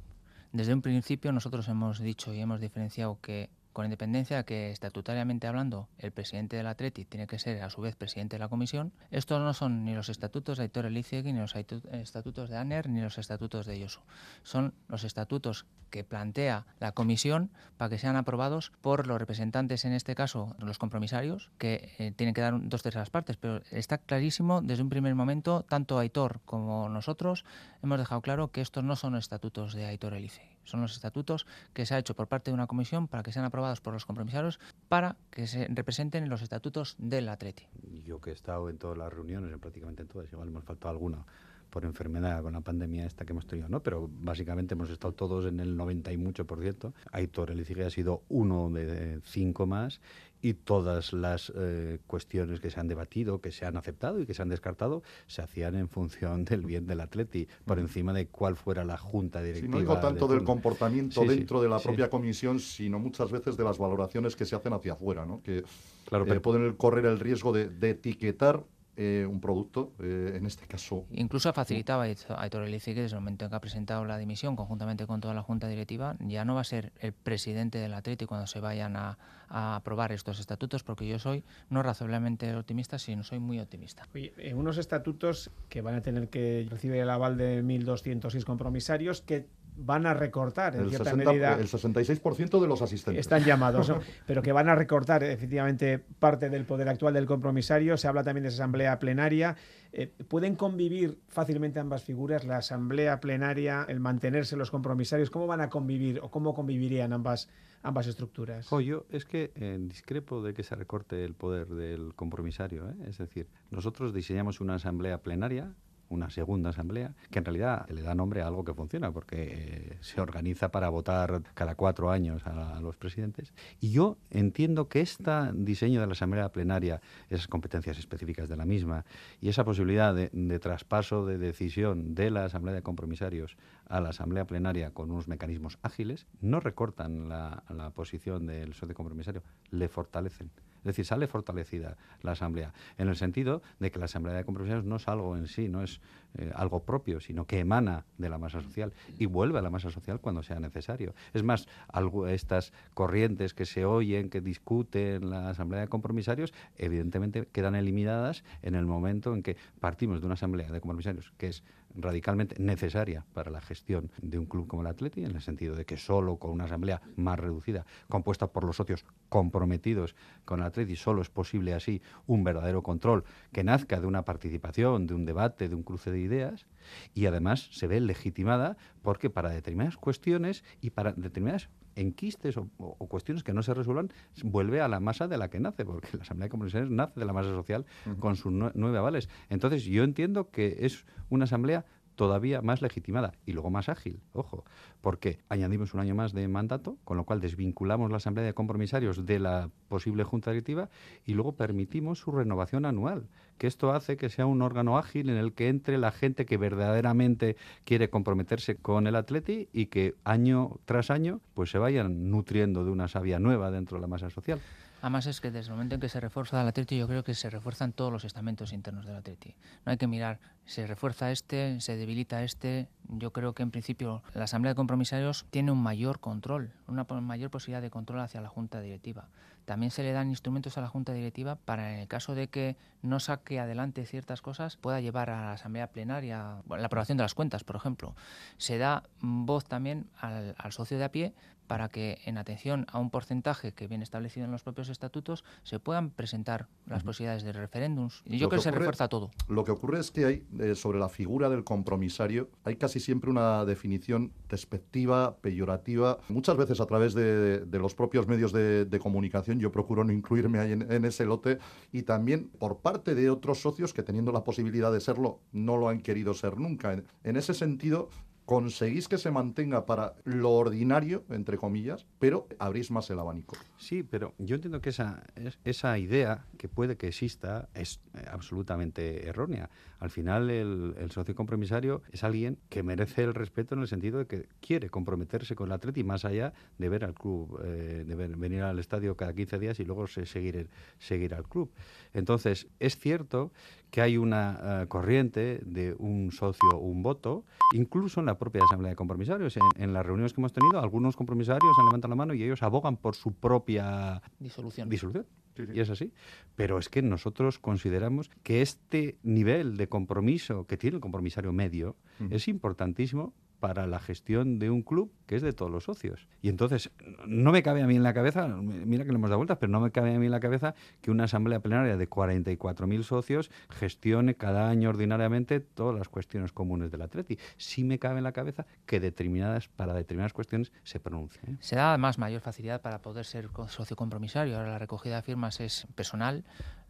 Desde 0.52 0.74
un 0.74 0.82
principio 0.82 1.32
nosotros 1.32 1.68
hemos 1.68 2.00
dicho 2.00 2.34
y 2.34 2.40
hemos 2.40 2.62
diferenciado 2.62 3.20
que 3.22 3.50
con 3.76 3.84
independencia 3.84 4.38
de 4.38 4.46
que 4.46 4.72
estatutariamente 4.72 5.48
hablando 5.48 5.90
el 5.98 6.14
presidente 6.14 6.56
del 6.56 6.68
Atleti 6.68 7.04
tiene 7.04 7.28
que 7.28 7.40
ser 7.40 7.62
a 7.62 7.70
su 7.70 7.82
vez 7.82 7.98
presidente 7.98 8.38
de 8.38 8.40
la 8.40 8.48
comisión, 8.48 8.94
estos 9.12 9.42
no 9.42 9.54
son 9.54 9.84
ni 9.84 9.94
los 9.94 10.08
estatutos 10.08 10.58
de 10.58 10.64
Aitor 10.64 10.86
Elizegui, 10.86 11.34
ni 11.34 11.40
los 11.40 11.56
estatutos 11.58 12.50
de 12.50 12.56
ANER, 12.56 12.88
ni 12.88 13.02
los 13.02 13.18
estatutos 13.18 13.66
de 13.66 13.78
Yosu. 13.78 14.00
Son 14.44 14.74
los 14.88 15.04
estatutos 15.04 15.66
que 15.90 16.06
plantea 16.06 16.66
la 16.80 16.94
comisión 16.94 17.52
para 17.76 17.90
que 17.90 17.98
sean 17.98 18.16
aprobados 18.16 18.72
por 18.80 19.08
los 19.08 19.20
representantes, 19.20 19.84
en 19.84 19.92
este 19.92 20.16
caso 20.16 20.56
los 20.58 20.78
compromisarios, 20.78 21.52
que 21.58 21.92
eh, 22.00 22.14
tienen 22.16 22.34
que 22.34 22.40
dar 22.40 22.54
dos 22.58 22.82
terceras 22.82 23.10
partes, 23.10 23.36
pero 23.36 23.62
está 23.72 23.98
clarísimo 23.98 24.62
desde 24.62 24.84
un 24.84 24.90
primer 24.90 25.16
momento, 25.16 25.66
tanto 25.68 26.00
Aitor 26.00 26.40
como 26.46 26.88
nosotros 26.88 27.44
hemos 27.84 28.00
dejado 28.00 28.22
claro 28.22 28.52
que 28.52 28.62
estos 28.62 28.86
no 28.86 28.96
son 28.96 29.18
estatutos 29.18 29.74
de 29.74 29.84
Aitor 29.84 30.14
Elizegui. 30.14 30.55
Son 30.66 30.82
los 30.82 30.94
estatutos 30.94 31.46
que 31.74 31.86
se 31.86 31.96
ha 31.96 32.00
hecho 32.00 32.16
por 32.16 32.28
parte 32.28 32.52
de 32.52 32.56
una 32.56 32.68
comisión 32.68 33.08
para 33.08 33.24
que 33.24 33.32
sean 33.32 33.46
aprobados 33.46 33.82
por 33.82 33.94
los 33.94 34.06
compromisarios 34.06 34.60
para 34.90 35.16
que 35.32 35.48
se 35.48 35.68
representen 35.70 36.24
en 36.24 36.30
los 36.30 36.42
estatutos 36.42 36.96
del 36.98 37.30
Atleti. 37.30 37.68
Yo 38.06 38.20
que 38.20 38.32
he 38.32 38.34
estado 38.34 38.70
en 38.70 38.78
todas 38.78 38.98
las 38.98 39.12
reuniones, 39.12 39.52
en 39.52 39.60
prácticamente 39.60 40.04
en 40.04 40.08
todas, 40.08 40.32
igual 40.32 40.50
hemos 40.50 40.64
faltado 40.64 40.92
alguna 40.92 41.26
por 41.70 41.84
enfermedad 41.84 42.42
con 42.42 42.54
la 42.54 42.62
pandemia 42.62 43.06
esta 43.06 43.26
que 43.26 43.34
hemos 43.34 43.48
tenido, 43.48 43.68
¿no? 43.68 43.82
Pero 43.82 44.10
básicamente 44.22 44.76
hemos 44.76 44.90
estado 44.90 45.14
todos 45.14 45.46
en 45.46 45.60
el 45.60 45.76
90 45.76 46.12
y 46.14 46.18
mucho 46.18 46.46
por 46.46 46.62
ciento. 46.62 46.94
Aitor 47.12 47.52
Elizigui 47.52 47.82
ha 47.82 47.90
sido 47.90 48.24
uno 48.30 48.70
de 48.70 49.20
cinco 49.26 49.66
más 49.66 50.00
y 50.46 50.54
todas 50.54 51.12
las 51.12 51.52
eh, 51.56 51.98
cuestiones 52.06 52.60
que 52.60 52.70
se 52.70 52.80
han 52.80 52.88
debatido, 52.88 53.42
que 53.42 53.52
se 53.52 53.66
han 53.66 53.78
aceptado 53.78 54.20
y 54.20 54.28
que 54.28 54.36
se 54.36 54.44
han 54.44 54.50
descartado, 54.50 55.02
se 55.26 55.42
hacían 55.42 55.74
en 55.74 55.90
función 55.90 56.46
del 56.46 56.62
bien 56.62 56.86
del 56.86 57.02
atleti, 57.02 57.48
por 57.66 57.80
encima 57.80 58.14
de 58.14 58.28
cuál 58.28 58.56
fuera 58.56 58.84
la 58.84 58.96
junta 58.96 59.42
directiva. 59.42 59.66
Si 59.66 59.72
no 59.72 59.80
digo 59.80 60.00
tanto 60.00 60.28
del 60.28 60.44
comportamiento 60.44 61.26
dentro 61.26 61.64
de 61.64 61.68
la 61.68 61.80
propia 61.80 62.12
comisión, 62.12 62.60
sino 62.60 63.00
muchas 63.00 63.32
veces 63.32 63.58
de 63.58 63.64
las 63.64 63.80
valoraciones 63.80 64.36
que 64.36 64.46
se 64.46 64.56
hacen 64.56 64.74
hacia 64.74 64.94
afuera, 64.94 65.26
¿no? 65.26 65.42
que 65.42 65.64
claro, 66.08 66.32
eh, 66.32 66.40
pueden 66.40 66.76
correr 66.76 67.08
el 67.08 67.20
riesgo 67.20 67.52
de, 67.52 67.68
de 67.68 67.90
etiquetar 67.90 68.64
eh, 68.98 69.26
un 69.30 69.42
producto, 69.42 69.94
eh, 70.00 70.34
en 70.36 70.46
este 70.46 70.66
caso. 70.68 71.06
Incluso 71.12 71.50
ha 71.50 71.54
facilitado 71.54 72.02
a 72.02 72.06
Aitor 72.42 72.64
Elizegui 72.64 73.02
desde 73.02 73.16
el 73.16 73.22
momento 73.22 73.46
en 73.46 73.52
que 73.52 73.56
ha 73.58 73.60
presentado 73.60 74.06
la 74.06 74.18
dimisión 74.18 74.56
conjuntamente 74.56 75.06
con 75.06 75.20
toda 75.20 75.34
la 75.34 75.42
Junta 75.42 75.68
Directiva, 75.68 76.16
ya 76.20 76.46
no 76.46 76.56
va 76.56 76.62
a 76.62 76.66
ser 76.66 76.94
el 77.00 77.12
presidente 77.12 77.78
del 77.78 77.94
Atlético 77.94 78.30
cuando 78.30 78.48
se 78.48 78.60
vayan 78.60 78.96
a, 78.96 79.18
aprobar 79.48 80.12
estos 80.12 80.40
estatutos, 80.40 80.84
porque 80.84 81.08
yo 81.08 81.20
soy 81.20 81.44
no 81.70 81.84
razonablemente 81.84 82.56
optimista, 82.56 82.98
sino 82.98 83.24
soy 83.24 83.40
muy 83.40 83.60
optimista. 83.60 84.08
Oye, 84.14 84.34
unos 84.56 84.78
estatutos 84.78 85.52
que 85.70 85.82
van 85.82 85.96
a 85.96 86.02
tener 86.02 86.30
que 86.30 86.66
recibir 86.70 86.98
el 86.98 87.10
aval 87.10 87.38
de 87.38 87.64
1.206 87.64 88.44
compromisarios, 88.44 89.22
que 89.22 89.48
van 89.78 90.06
a 90.06 90.14
recortar 90.14 90.76
en 90.76 90.84
el 90.84 90.90
cierta 90.90 91.16
medida. 91.16 91.54
El 91.60 91.68
66% 91.68 92.62
de 92.62 92.68
los 92.68 92.82
asistentes. 92.82 93.22
Están 93.22 93.44
llamados, 93.44 93.92
pero 94.28 94.42
que 94.42 94.52
van 94.52 94.70
a 94.70 94.76
recortar 94.76 95.24
efectivamente 95.24 96.00
parte 96.00 96.50
del 96.50 96.66
poder 96.66 96.90
actual 96.90 97.14
del 97.14 97.26
compromisario. 97.26 97.98
Se 97.98 98.08
habla 98.08 98.24
también 98.24 98.44
de 98.44 98.50
esa 98.50 98.64
asamblea 98.64 99.00
plenaria. 99.00 99.56
Eh, 99.92 100.12
¿Pueden 100.28 100.56
convivir 100.56 101.20
fácilmente 101.28 101.80
ambas 101.80 102.04
figuras, 102.04 102.46
la 102.46 102.58
asamblea 102.58 103.20
plenaria, 103.20 103.86
el 103.88 104.00
mantenerse 104.00 104.58
los 104.58 104.72
compromisarios? 104.72 105.30
¿Cómo 105.30 105.48
van 105.48 105.62
a 105.62 105.70
convivir 105.70 106.20
o 106.22 106.30
cómo 106.30 106.54
convivirían 106.54 107.14
ambas, 107.14 107.50
ambas 107.82 108.08
estructuras? 108.08 108.70
yo 108.84 109.06
es 109.10 109.26
que 109.26 109.52
eh, 109.56 109.78
discrepo 109.80 110.44
de 110.44 110.54
que 110.54 110.64
se 110.64 110.76
recorte 110.76 111.24
el 111.24 111.34
poder 111.34 111.68
del 111.68 112.14
compromisario. 112.14 112.90
¿eh? 112.90 112.96
Es 113.08 113.18
decir, 113.18 113.48
nosotros 113.72 114.14
diseñamos 114.14 114.60
una 114.60 114.76
asamblea 114.76 115.22
plenaria 115.22 115.74
una 116.10 116.30
segunda 116.30 116.70
asamblea, 116.70 117.14
que 117.32 117.40
en 117.40 117.46
realidad 117.46 117.88
le 117.90 118.02
da 118.02 118.16
nombre 118.16 118.42
a 118.42 118.48
algo 118.48 118.64
que 118.64 118.74
funciona, 118.74 119.12
porque 119.12 119.38
eh, 119.38 119.98
se 120.02 120.22
organiza 120.22 120.70
para 120.70 120.90
votar 120.90 121.42
cada 121.54 121.76
cuatro 121.76 122.12
años 122.12 122.46
a, 122.46 122.80
los 122.82 122.98
presidentes. 122.98 123.54
Y 123.80 123.92
yo 123.92 124.18
entiendo 124.30 124.88
que 124.88 125.02
este 125.02 125.32
diseño 125.54 126.02
de 126.02 126.08
la 126.08 126.14
asamblea 126.14 126.50
plenaria, 126.50 127.02
esas 127.30 127.48
competencias 127.48 127.98
específicas 127.98 128.50
de 128.50 128.58
la 128.58 128.66
misma 128.66 129.06
y 129.42 129.50
esa 129.50 129.64
posibilidad 129.64 130.14
de, 130.14 130.60
traspaso 130.60 131.26
de 131.26 131.38
decisión 131.38 132.16
de 132.16 132.32
la 132.32 132.46
asamblea 132.46 132.76
de 132.76 132.82
compromisarios 132.82 133.58
a 133.88 134.00
la 134.00 134.10
asamblea 134.10 134.46
plenaria 134.46 134.92
con 134.92 135.12
unos 135.12 135.28
mecanismos 135.28 135.78
ágiles, 135.82 136.28
no 136.42 136.60
recortan 136.60 137.30
la, 137.30 137.64
la 137.70 137.90
posición 137.92 138.46
del 138.46 138.74
socio 138.74 138.96
compromisario, 138.96 139.44
le 139.72 139.88
fortalecen. 139.90 140.50
Es 140.86 140.90
decir, 140.90 141.06
sale 141.06 141.26
fortalecida 141.26 141.98
la 142.22 142.34
Asamblea, 142.34 142.72
en 143.00 143.08
el 143.08 143.16
sentido 143.16 143.64
de 143.80 143.90
que 143.90 143.98
la 143.98 144.06
Asamblea 144.06 144.36
de 144.36 144.44
Compromisarios 144.44 144.86
no 144.86 144.98
es 144.98 145.08
algo 145.08 145.36
en 145.36 145.48
sí, 145.48 145.68
no 145.68 145.82
es 145.82 146.00
eh, 146.38 146.52
algo 146.54 146.84
propio, 146.84 147.20
sino 147.20 147.46
que 147.48 147.58
emana 147.58 148.06
de 148.20 148.30
la 148.30 148.38
masa 148.38 148.62
social 148.62 148.94
y 149.18 149.26
vuelve 149.26 149.58
a 149.58 149.64
la 149.64 149.72
masa 149.72 149.90
social 149.90 150.20
cuando 150.20 150.44
sea 150.44 150.60
necesario. 150.60 151.16
Es 151.34 151.42
más, 151.42 151.68
algo, 151.88 152.28
estas 152.28 152.72
corrientes 152.94 153.56
que 153.56 153.66
se 153.66 153.84
oyen, 153.84 154.30
que 154.30 154.42
discuten 154.42 155.32
la 155.32 155.50
Asamblea 155.50 155.82
de 155.82 155.88
Compromisarios, 155.88 156.54
evidentemente 156.78 157.48
quedan 157.52 157.74
eliminadas 157.74 158.44
en 158.62 158.76
el 158.76 158.86
momento 158.86 159.34
en 159.34 159.42
que 159.42 159.58
partimos 159.80 160.20
de 160.20 160.28
una 160.28 160.36
Asamblea 160.36 160.72
de 160.72 160.82
Compromisarios 160.82 161.34
que 161.38 161.48
es 161.48 161.64
radicalmente 161.96 162.56
necesaria 162.60 163.26
para 163.34 163.52
la 163.52 163.62
gestión 163.62 164.12
de 164.22 164.38
un 164.38 164.46
club 164.46 164.68
como 164.68 164.82
el 164.82 164.88
Atleti, 164.88 165.24
en 165.24 165.36
el 165.36 165.42
sentido 165.42 165.76
de 165.76 165.86
que 165.86 165.98
solo 165.98 166.38
con 166.38 166.52
una 166.52 166.66
asamblea 166.66 167.02
más 167.16 167.40
reducida, 167.40 167.86
compuesta 168.08 168.48
por 168.48 168.64
los 168.64 168.76
socios 168.76 169.06
comprometidos 169.30 170.16
con 170.46 170.60
el 170.60 170.66
Atleti, 170.66 170.96
solo 170.96 171.22
es 171.22 171.30
posible 171.30 171.74
así 171.74 172.02
un 172.28 172.44
verdadero 172.44 172.84
control 172.84 173.24
que 173.52 173.64
nazca 173.64 174.00
de 174.00 174.08
una 174.08 174.26
participación, 174.26 175.08
de 175.08 175.14
un 175.14 175.26
debate, 175.26 175.70
de 175.70 175.76
un 175.76 175.84
cruce 175.84 176.12
de 176.12 176.20
ideas, 176.20 176.68
y 177.14 177.26
además 177.26 177.70
se 177.72 177.88
ve 177.88 178.00
legitimada 178.00 178.78
porque 179.02 179.30
para 179.30 179.50
determinadas 179.50 179.98
cuestiones 179.98 180.64
y 180.82 180.92
para 180.92 181.14
determinadas 181.14 181.70
enquistes 181.96 182.58
o, 182.58 182.68
cuestiones 183.08 183.44
que 183.44 183.54
no 183.54 183.64
se 183.64 183.74
resuelvan, 183.74 184.12
vuelve 184.44 184.82
a 184.82 184.88
la 184.88 185.00
masa 185.00 185.28
de 185.28 185.38
la 185.38 185.50
que 185.50 185.60
nace, 185.60 185.86
porque 185.86 186.10
la 186.14 186.24
Asamblea 186.24 186.46
de 186.46 186.52
Comisiones 186.52 186.90
nace 186.90 187.20
de 187.20 187.26
la 187.26 187.34
masa 187.34 187.50
social 187.50 187.86
con 188.20 188.36
sus 188.36 188.52
nueve 188.52 188.98
avales. 188.98 189.30
Entonces, 189.50 189.86
yo 189.86 190.04
entiendo 190.04 190.50
que 190.50 190.78
es 190.82 191.06
una 191.30 191.46
Asamblea 191.46 191.86
todavía 192.16 192.62
más 192.62 192.82
legitimada 192.82 193.34
y 193.46 193.54
luego 193.54 193.70
más 193.70 193.90
ágil, 193.90 194.20
ojo, 194.34 194.66
porque 195.02 195.40
añadimos 195.50 195.94
un 195.94 196.00
año 196.00 196.16
más 196.16 196.34
de 196.34 196.48
mandato, 196.48 196.98
con 197.04 197.18
lo 197.18 197.26
cual 197.26 197.42
desvinculamos 197.42 198.10
la 198.10 198.18
Asamblea 198.18 198.46
de 198.46 198.54
Compromisarios 198.54 199.26
de 199.26 199.40
la 199.40 199.70
posible 199.88 200.24
Junta 200.24 200.52
Directiva 200.52 200.90
y 201.26 201.34
luego 201.34 201.54
permitimos 201.54 202.20
su 202.20 202.32
renovación 202.32 202.86
anual, 202.86 203.28
que 203.58 203.68
esto 203.68 203.92
hace 203.92 204.18
que 204.18 204.30
sea 204.30 204.46
un 204.46 204.62
órgano 204.62 204.98
ágil 204.98 205.30
en 205.30 205.38
el 205.38 205.54
que 205.54 205.70
entre 205.70 205.98
la 205.98 206.12
gente 206.12 206.46
que 206.46 206.58
verdaderamente 206.58 207.56
quiere 207.84 208.10
comprometerse 208.10 208.76
con 208.76 209.08
el 209.08 209.16
atleti 209.16 209.70
y 209.72 209.88
que 209.88 210.16
año 210.24 210.80
tras 210.86 211.10
año 211.10 211.42
pues 211.54 211.70
se 211.70 211.78
vayan 211.78 212.30
nutriendo 212.30 212.84
de 212.84 212.92
una 212.92 213.08
savia 213.08 213.40
nueva 213.40 213.72
dentro 213.72 213.98
de 213.98 214.02
la 214.02 214.08
masa 214.08 214.30
social. 214.30 214.60
Además 215.06 215.28
es 215.28 215.40
que 215.40 215.52
desde 215.52 215.68
el 215.68 215.74
momento 215.74 215.94
en 215.94 216.02
que 216.02 216.10
se 216.10 216.20
refuerza 216.20 216.60
el 216.60 216.68
Atleti, 216.68 216.98
yo 216.98 217.08
creo 217.08 217.24
que 217.24 217.36
se 217.36 217.52
refuerzan 217.52 217.94
todos 217.94 218.12
los 218.12 218.26
estamentos 218.26 218.74
internos 218.74 219.06
del 219.06 219.16
Atleti. 219.16 219.54
No 219.86 219.92
hay 219.92 220.00
que 220.00 220.08
mirar, 220.08 220.40
se 220.66 220.88
refuerza 220.88 221.32
este, 221.32 221.80
se 221.80 221.96
debilita 221.96 222.42
este. 222.42 222.90
Yo 223.10 223.32
creo 223.32 223.54
que 223.54 223.62
en 223.62 223.70
principio 223.70 224.24
la 224.34 224.46
Asamblea 224.46 224.74
de 224.74 224.76
Compromisarios 224.76 225.46
tiene 225.52 225.72
un 225.72 225.84
mayor 225.84 226.20
control, 226.20 226.72
una 226.88 227.04
mayor 227.22 227.52
posibilidad 227.52 227.84
de 227.84 227.92
control 227.92 228.22
hacia 228.22 228.42
la 228.42 228.50
Junta 228.50 228.82
Directiva. 228.82 229.30
También 229.66 229.92
se 229.92 230.04
le 230.04 230.12
dan 230.12 230.30
instrumentos 230.30 230.78
a 230.78 230.82
la 230.82 230.88
Junta 230.88 231.14
Directiva 231.14 231.56
para, 231.56 231.94
en 231.94 232.00
el 232.00 232.08
caso 232.08 232.36
de 232.36 232.48
que 232.48 232.78
no 233.02 233.20
saque 233.20 233.60
adelante 233.60 234.06
ciertas 234.06 234.42
cosas, 234.42 234.78
pueda 234.78 235.02
llevar 235.02 235.30
a 235.30 235.42
la 235.42 235.52
Asamblea 235.54 235.88
Plenaria 235.88 236.62
la 236.70 236.86
aprobación 236.86 237.18
de 237.18 237.24
las 237.24 237.34
cuentas, 237.34 237.64
por 237.64 237.76
ejemplo. 237.76 238.16
Se 238.58 238.78
da 238.78 239.04
voz 239.22 239.66
también 239.66 240.08
al, 240.20 240.56
al 240.58 240.72
socio 240.72 240.98
de 240.98 241.06
a 241.06 241.12
pie 241.12 241.34
para 241.68 241.90
que, 241.90 242.20
en 242.26 242.38
atención 242.38 242.86
a 242.92 243.00
un 243.00 243.10
porcentaje 243.10 243.74
que 243.74 243.88
viene 243.88 244.04
establecido 244.04 244.46
en 244.46 244.52
los 244.52 244.64
propios 244.64 244.90
estatutos, 244.90 245.44
se 245.64 245.80
puedan 245.80 246.10
presentar 246.10 246.68
las 246.86 247.04
posibilidades 247.04 247.44
de 247.44 247.54
referéndums. 247.54 248.22
Y 248.26 248.38
yo 248.38 248.50
creo 248.50 248.60
que, 248.60 248.64
se 248.64 248.72
refuerza 248.72 249.08
todo. 249.08 249.32
Lo 249.48 249.64
que 249.64 249.72
ocurre 249.72 250.00
es 250.00 250.12
que 250.12 250.26
hay, 250.26 250.44
eh, 250.60 250.76
sobre 250.76 251.00
la 251.00 251.10
figura 251.10 251.50
del 251.50 251.64
compromisario, 251.64 252.50
hay 252.64 252.76
casi 252.76 253.00
siempre 253.00 253.30
una 253.30 253.66
definición 253.66 254.32
despectiva, 254.50 255.38
peyorativa. 255.38 256.20
Muchas 256.30 256.58
veces 256.58 256.80
a 256.80 256.86
través 256.86 257.14
de, 257.14 257.66
los 257.72 257.96
propios 257.96 258.28
medios 258.28 258.52
de, 258.52 259.00
comunicación, 259.02 259.55
yo 259.60 259.72
procuro 259.72 260.04
no 260.04 260.12
incluirme 260.12 260.60
ahí 260.60 260.72
en, 260.72 261.06
ese 261.06 261.26
lote, 261.26 261.60
y 261.92 262.04
también 262.04 262.50
por 262.60 262.80
parte 262.80 263.16
de 263.16 263.30
otros 263.30 263.60
socios 263.62 263.94
que 263.94 264.04
teniendo 264.04 264.32
la 264.32 264.44
posibilidad 264.44 264.92
de 264.92 265.02
serlo, 265.02 265.40
no 265.52 265.78
lo 265.78 265.90
han 265.90 266.02
querido 266.02 266.34
ser 266.34 266.58
nunca. 266.58 266.94
en 267.24 267.38
ese 267.38 267.54
sentido, 267.54 268.10
conseguís 268.46 269.08
que 269.08 269.18
se 269.18 269.32
mantenga 269.32 269.86
para 269.86 270.14
lo 270.24 270.52
ordinario, 270.52 271.24
entre 271.30 271.58
comillas, 271.58 272.06
pero 272.20 272.48
abrís 272.60 272.92
más 272.92 273.10
el 273.10 273.20
abanico. 273.20 273.56
Sí, 273.78 274.04
pero 274.04 274.34
yo 274.38 274.56
entiendo 274.56 274.82
que 274.82 274.90
esa, 274.90 275.24
esa 275.64 275.98
idea, 275.98 276.46
que 276.58 276.70
puede 276.70 276.96
que 276.96 277.08
exista, 277.08 277.70
es 277.74 278.00
eh, 278.14 278.26
absolutamente 278.32 279.28
errónea. 279.28 279.70
Al 280.00 280.12
final, 280.12 280.50
el, 280.50 280.94
socio 281.12 281.34
compromisario 281.34 282.04
es 282.12 282.24
alguien 282.24 282.58
que 282.70 282.84
merece 282.84 283.24
el 283.24 283.34
respeto 283.34 283.76
en 283.76 283.82
el 283.82 283.88
sentido 283.88 284.20
de 284.20 284.28
que 284.28 284.48
quiere 284.60 284.90
comprometerse 284.90 285.56
con 285.56 285.68
el 285.68 285.74
atleta 285.74 286.00
y 286.00 286.04
más 286.04 286.26
allá 286.26 286.54
de 286.78 286.90
ver 286.90 287.06
al 287.06 287.14
club, 287.14 287.60
eh, 287.64 288.04
de 288.06 288.16
venir 288.16 288.62
al 288.62 288.78
estadio 288.78 289.16
cada 289.16 289.34
15 289.34 289.58
días 289.58 289.80
y 289.80 289.86
luego 289.86 290.06
seguir, 290.08 290.70
seguir 291.00 291.34
al 291.34 291.48
club. 291.48 291.72
Entonces, 292.14 292.68
es 292.80 292.98
cierto 292.98 293.52
que 293.92 294.02
hay 294.02 294.18
una 294.18 294.84
eh, 294.84 294.88
corriente 294.88 295.62
de 295.66 295.96
un 295.98 296.32
socio, 296.32 296.78
un 296.80 297.04
voto, 297.04 297.46
incluso 297.74 298.20
en 298.20 298.26
la 298.26 298.38
propia 298.38 298.64
Asamblea 298.64 298.92
de 298.92 298.96
Compromisarios. 298.96 299.58
En, 299.78 299.94
las 299.94 300.06
reuniones 300.06 300.34
que 300.34 300.42
hemos 300.42 300.54
tenido, 300.54 300.80
algunos 300.80 301.16
compromisarios 301.16 301.74
han 301.80 301.86
levantado 301.86 302.10
la 302.10 302.16
mano 302.16 302.34
y 302.34 302.44
ellos 302.44 302.64
abogan 302.64 302.98
por 302.98 303.16
su 303.16 303.34
propia 303.34 304.22
disolución. 304.40 304.90
disolución. 304.90 305.26
Y 305.74 305.80
es 305.80 305.90
así. 305.90 306.12
Pero 306.56 306.78
es 306.78 306.90
que 306.90 307.02
nosotros 307.02 307.60
consideramos 307.60 308.30
que 308.44 308.62
este 308.62 309.18
nivel 309.24 309.78
de 309.78 309.88
compromiso 309.88 310.66
que 310.68 310.76
tiene 310.76 310.96
el 310.96 311.02
compromisario 311.02 311.54
medio 311.54 311.96
es 312.30 312.48
importantísimo 312.48 313.34
para 313.66 313.88
la 313.88 314.00
gestión 314.00 314.60
de 314.60 314.70
un 314.70 314.84
club 314.84 315.12
que 315.26 315.36
es 315.36 315.42
de 315.42 315.52
todos 315.52 315.72
los 315.72 315.86
socios. 315.86 316.28
Y 316.44 316.50
entonces, 316.50 316.92
no 317.26 317.52
me 317.52 317.64
cabe 317.64 317.82
a 317.82 317.88
mí 317.88 317.96
en 317.96 318.04
la 318.04 318.14
cabeza, 318.14 318.48
mira 318.48 319.06
que 319.06 319.10
le 319.10 319.16
hemos 319.16 319.32
dado 319.32 319.40
vueltas, 319.40 319.58
pero 319.58 319.72
no 319.72 319.80
me 319.80 319.90
cabe 319.90 320.14
a 320.14 320.20
mí 320.20 320.28
en 320.28 320.32
la 320.32 320.40
cabeza 320.40 320.76
que 321.02 321.10
una 321.10 321.24
asamblea 321.24 321.62
plenaria 321.62 321.98
de 321.98 322.08
44.000 322.08 323.02
socios 323.02 323.50
gestione 323.72 324.36
cada 324.36 324.70
año 324.70 324.90
ordinariamente 324.90 325.62
todas 325.62 325.98
las 325.98 326.10
cuestiones 326.10 326.52
comunes 326.52 326.92
del 326.92 327.02
Atleti. 327.02 327.40
Sí 327.58 327.84
me 327.84 327.98
cabe 327.98 328.20
en 328.20 328.26
la 328.26 328.34
cabeza 328.34 328.68
que 328.86 329.00
determinadas, 329.00 329.68
para 329.68 329.96
determinadas 329.96 330.34
cuestiones 330.34 330.72
se 330.84 331.00
pronuncie. 331.00 331.42
¿eh? 331.48 331.56
Se 331.60 331.76
da 331.76 331.90
además 331.90 332.20
mayor 332.20 332.42
facilidad 332.42 332.82
para 332.82 333.02
poder 333.02 333.26
ser 333.26 333.50
socio 333.68 333.96
compromisario. 333.96 334.58
Ahora 334.58 334.74
la 334.74 334.78
recogida 334.78 335.16
de 335.16 335.22
firmas 335.24 335.60
es 335.60 335.88
personal, 335.96 336.44